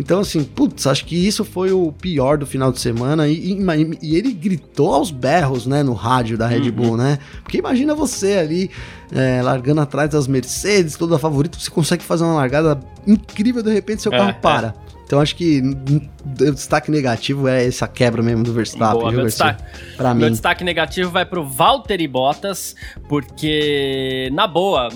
Então, 0.01 0.19
assim, 0.19 0.43
putz, 0.43 0.87
acho 0.87 1.05
que 1.05 1.15
isso 1.15 1.45
foi 1.45 1.71
o 1.71 1.91
pior 1.91 2.35
do 2.35 2.47
final 2.47 2.71
de 2.71 2.79
semana. 2.79 3.27
E, 3.27 3.53
e, 3.53 3.99
e 4.01 4.15
ele 4.15 4.33
gritou 4.33 4.95
aos 4.95 5.11
berros, 5.11 5.67
né, 5.67 5.83
no 5.83 5.93
rádio 5.93 6.39
da 6.39 6.47
Red 6.47 6.71
Bull, 6.71 6.91
uhum. 6.91 6.97
né? 6.97 7.19
Porque 7.43 7.59
imagina 7.59 7.93
você 7.93 8.33
ali, 8.33 8.71
é, 9.11 9.43
largando 9.43 9.79
atrás 9.79 10.09
das 10.09 10.25
Mercedes, 10.25 10.95
toda 10.95 11.19
favorita, 11.19 11.59
você 11.59 11.69
consegue 11.69 12.03
fazer 12.03 12.23
uma 12.23 12.33
largada 12.33 12.79
incrível, 13.05 13.61
de 13.61 13.71
repente 13.71 14.01
seu 14.01 14.11
carro 14.11 14.31
é, 14.31 14.33
para. 14.33 14.73
É. 14.87 14.91
Então 15.11 15.19
acho 15.19 15.35
que 15.35 15.59
o 15.59 16.51
destaque 16.53 16.89
negativo 16.89 17.45
é 17.45 17.67
essa 17.67 17.85
quebra 17.85 18.23
mesmo 18.23 18.45
do 18.45 18.53
Verstappen, 18.53 19.01
Boa, 19.01 19.11
meu 19.11 19.25
destaque, 19.25 19.61
pra 19.97 20.13
mim. 20.13 20.21
Meu 20.21 20.29
destaque 20.29 20.63
negativo 20.63 21.11
vai 21.11 21.25
pro 21.25 21.43
Valtteri 21.43 22.07
Bottas, 22.07 22.77
porque, 23.09 24.29
na 24.31 24.47
boa, 24.47 24.87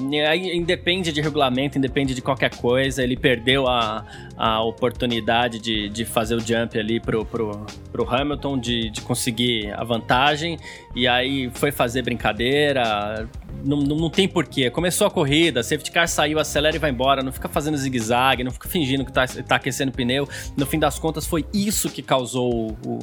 independe 0.54 1.12
de 1.12 1.20
regulamento, 1.20 1.78
independe 1.78 2.16
de 2.16 2.22
qualquer 2.22 2.56
coisa, 2.56 3.04
ele 3.04 3.18
perdeu 3.18 3.68
a, 3.68 4.06
a 4.38 4.62
oportunidade 4.62 5.60
de, 5.60 5.90
de 5.90 6.06
fazer 6.06 6.36
o 6.36 6.40
jump 6.40 6.78
ali 6.78 7.00
pro, 7.00 7.26
pro, 7.26 7.66
pro 7.92 8.10
Hamilton, 8.10 8.58
de, 8.58 8.90
de 8.90 9.02
conseguir 9.02 9.72
a 9.74 9.84
vantagem, 9.84 10.58
e 10.96 11.08
aí 11.08 11.50
foi 11.54 11.72
fazer 11.72 12.02
brincadeira, 12.02 13.28
não, 13.64 13.78
não, 13.78 13.96
não, 13.96 14.10
tem 14.10 14.28
porquê. 14.28 14.70
Começou 14.70 15.08
a 15.08 15.12
corrida, 15.12 15.64
safety 15.64 15.92
car 15.92 16.08
saiu, 16.08 16.40
acelera 16.40 16.76
e 16.76 16.80
vai 16.80 16.92
embora. 16.92 17.24
Não 17.24 17.32
fica 17.32 17.50
fazendo 17.50 17.78
zigue-zague, 17.78 18.44
não 18.44 18.52
fica 18.52 18.70
fingindo 18.70 19.04
que 19.04 19.12
tá, 19.12 19.26
tá 19.28 19.56
aquecendo 19.56 19.92
o 19.92 19.94
pneu. 19.94 20.28
No 20.56 20.66
fim 20.66 20.78
das 20.78 21.00
contas, 21.00 21.26
foi 21.26 21.46
isso 21.54 21.90
que 21.90 22.02
causou 22.02 22.78
o, 22.86 23.00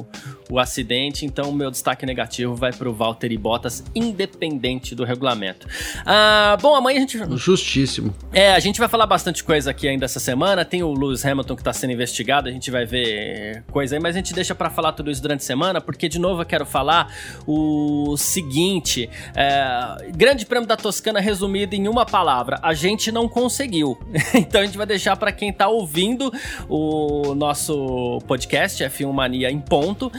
o 0.53 0.59
acidente. 0.59 1.25
Então, 1.25 1.49
o 1.49 1.53
meu 1.53 1.71
destaque 1.71 2.05
negativo 2.05 2.53
vai 2.53 2.71
pro 2.71 2.93
Valtteri 2.93 3.35
Bottas, 3.39 3.83
independente 3.95 4.93
do 4.93 5.03
regulamento. 5.03 5.67
Ah, 6.05 6.55
bom, 6.61 6.75
amanhã 6.75 6.97
a 6.97 6.99
gente. 6.99 7.17
Justíssimo. 7.35 8.13
É, 8.31 8.53
a 8.53 8.59
gente 8.59 8.79
vai 8.79 8.87
falar 8.87 9.07
bastante 9.07 9.43
coisa 9.43 9.71
aqui 9.71 9.87
ainda 9.87 10.05
essa 10.05 10.19
semana. 10.19 10.63
Tem 10.63 10.83
o 10.83 10.93
Lewis 10.93 11.25
Hamilton 11.25 11.55
que 11.55 11.63
tá 11.63 11.73
sendo 11.73 11.93
investigado, 11.93 12.49
a 12.49 12.51
gente 12.51 12.69
vai 12.69 12.85
ver 12.85 13.63
coisa 13.71 13.95
aí, 13.95 14.01
mas 14.01 14.15
a 14.15 14.19
gente 14.19 14.31
deixa 14.31 14.53
para 14.53 14.69
falar 14.69 14.91
tudo 14.91 15.09
isso 15.09 15.23
durante 15.23 15.39
a 15.39 15.43
semana, 15.43 15.81
porque 15.81 16.07
de 16.07 16.19
novo 16.19 16.43
eu 16.43 16.45
quero 16.45 16.67
falar 16.67 17.11
o 17.47 18.15
seguinte: 18.15 19.09
é, 19.35 20.11
grande 20.15 20.45
Prêmio 20.45 20.67
da 20.67 20.77
Toscana 20.77 21.19
resumido 21.19 21.73
em 21.73 21.87
uma 21.87 22.05
palavra: 22.05 22.59
a 22.61 22.75
gente 22.75 23.11
não 23.11 23.27
conseguiu. 23.27 23.97
então 24.35 24.61
a 24.61 24.65
gente 24.65 24.77
vai 24.77 24.85
deixar 24.85 25.17
para 25.17 25.31
quem 25.31 25.51
tá 25.51 25.67
ouvindo 25.67 26.31
o 26.69 27.33
nosso 27.33 28.19
podcast 28.27 28.83
F1 28.83 29.11
Mania 29.11 29.49
em 29.49 29.59
ponto 29.59 30.11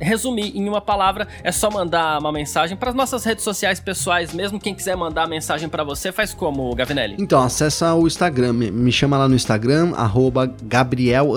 resumir 0.00 0.56
em 0.56 0.68
uma 0.68 0.80
palavra, 0.80 1.26
é 1.42 1.52
só 1.52 1.70
mandar 1.70 2.18
uma 2.20 2.32
mensagem 2.32 2.76
para 2.76 2.90
as 2.90 2.96
nossas 2.96 3.24
redes 3.24 3.44
sociais 3.44 3.80
pessoais, 3.80 4.32
mesmo 4.32 4.60
quem 4.60 4.74
quiser 4.74 4.96
mandar 4.96 5.28
mensagem 5.28 5.68
para 5.68 5.84
você, 5.84 6.12
faz 6.12 6.34
como, 6.34 6.74
Gavinelli? 6.74 7.16
Então, 7.18 7.42
acessa 7.42 7.94
o 7.94 8.06
Instagram, 8.06 8.52
me 8.52 8.92
chama 8.92 9.18
lá 9.18 9.28
no 9.28 9.34
Instagram, 9.34 9.92
arroba 9.96 10.52
Gabriel 10.62 11.32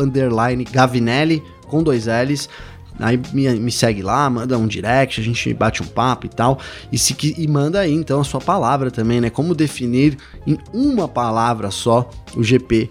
Gavinelli, 0.72 1.44
com 1.68 1.84
dois 1.84 2.06
L's. 2.08 2.50
Aí 3.00 3.20
me, 3.32 3.48
me, 3.60 3.72
segue 3.72 4.02
lá, 4.02 4.28
manda 4.30 4.58
um 4.58 4.66
direct, 4.66 5.22
a 5.22 5.24
gente 5.24 5.54
bate 5.54 5.84
um 5.84 5.86
papo 5.86 6.26
e 6.26 6.30
tal. 6.30 6.60
E, 6.92 6.98
se, 6.98 7.16
e 7.38 7.48
manda 7.48 7.80
aí 7.80 7.94
então 7.94 8.20
a 8.20 8.24
sua 8.24 8.42
palavra 8.42 8.90
também, 8.90 9.22
né? 9.22 9.30
Como 9.30 9.54
definir 9.54 10.18
em 10.48 10.58
uma 10.74 11.08
palavra 11.08 11.70
só 11.70 12.10
o 12.36 12.44
GP 12.44 12.90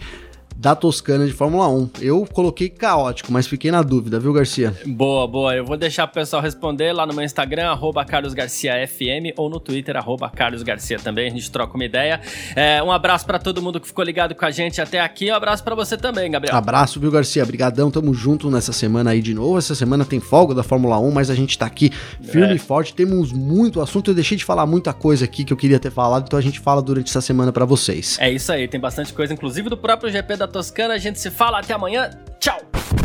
da 0.56 0.74
Toscana 0.74 1.26
de 1.26 1.32
Fórmula 1.32 1.68
1. 1.68 1.90
Eu 2.00 2.26
coloquei 2.32 2.68
caótico, 2.68 3.30
mas 3.30 3.46
fiquei 3.46 3.70
na 3.70 3.82
dúvida, 3.82 4.18
viu, 4.18 4.32
Garcia? 4.32 4.74
Boa, 4.86 5.26
boa. 5.26 5.54
Eu 5.54 5.64
vou 5.64 5.76
deixar 5.76 6.04
o 6.04 6.08
pessoal 6.08 6.40
responder 6.40 6.92
lá 6.92 7.06
no 7.06 7.12
meu 7.12 7.24
Instagram, 7.24 7.68
arroba 7.68 8.04
carlosgarciafm, 8.04 9.32
ou 9.36 9.50
no 9.50 9.60
Twitter, 9.60 9.96
arroba 9.96 10.30
carlosgarcia 10.30 10.98
também. 10.98 11.26
A 11.26 11.30
gente 11.30 11.50
troca 11.50 11.74
uma 11.74 11.84
ideia. 11.84 12.20
É, 12.54 12.82
um 12.82 12.90
abraço 12.90 13.26
para 13.26 13.38
todo 13.38 13.60
mundo 13.60 13.80
que 13.80 13.86
ficou 13.86 14.04
ligado 14.04 14.34
com 14.34 14.44
a 14.44 14.50
gente 14.50 14.80
até 14.80 15.00
aqui. 15.00 15.30
Um 15.30 15.34
abraço 15.34 15.62
para 15.62 15.74
você 15.74 15.96
também, 15.96 16.30
Gabriel. 16.30 16.56
Abraço, 16.56 16.98
viu, 16.98 17.10
Garcia? 17.10 17.42
Obrigadão. 17.42 17.90
Tamo 17.90 18.14
junto 18.14 18.50
nessa 18.50 18.72
semana 18.72 19.10
aí 19.10 19.20
de 19.20 19.34
novo. 19.34 19.58
Essa 19.58 19.74
semana 19.74 20.04
tem 20.04 20.20
folga 20.20 20.54
da 20.54 20.62
Fórmula 20.62 20.98
1, 20.98 21.10
mas 21.10 21.30
a 21.30 21.34
gente 21.34 21.58
tá 21.58 21.66
aqui 21.66 21.90
firme 22.22 22.52
é. 22.52 22.56
e 22.56 22.58
forte. 22.58 22.94
Temos 22.94 23.30
muito 23.30 23.80
assunto. 23.80 24.10
Eu 24.10 24.14
deixei 24.14 24.36
de 24.36 24.44
falar 24.44 24.64
muita 24.66 24.92
coisa 24.92 25.24
aqui 25.24 25.44
que 25.44 25.52
eu 25.52 25.56
queria 25.56 25.78
ter 25.78 25.90
falado, 25.90 26.24
então 26.26 26.38
a 26.38 26.42
gente 26.42 26.60
fala 26.60 26.80
durante 26.80 27.08
essa 27.08 27.20
semana 27.20 27.52
para 27.52 27.64
vocês. 27.64 28.16
É 28.20 28.30
isso 28.30 28.50
aí. 28.50 28.66
Tem 28.66 28.80
bastante 28.80 29.12
coisa, 29.12 29.32
inclusive 29.34 29.68
do 29.68 29.76
próprio 29.76 30.10
GP 30.10 30.36
da 30.36 30.45
da 30.46 30.52
Toscana. 30.52 30.94
A 30.94 30.98
gente 30.98 31.18
se 31.18 31.30
fala 31.30 31.58
até 31.58 31.74
amanhã. 31.74 32.10
Tchau! 32.38 32.60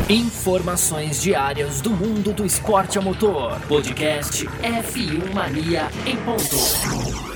Informações 0.09 1.21
diárias 1.21 1.81
do 1.81 1.89
mundo 1.89 2.33
do 2.33 2.45
esporte 2.45 2.97
a 2.97 3.01
motor. 3.01 3.59
Podcast 3.67 4.45
F1 4.45 5.33
Mania 5.33 5.89
em 6.05 6.17
ponto. 6.17 7.30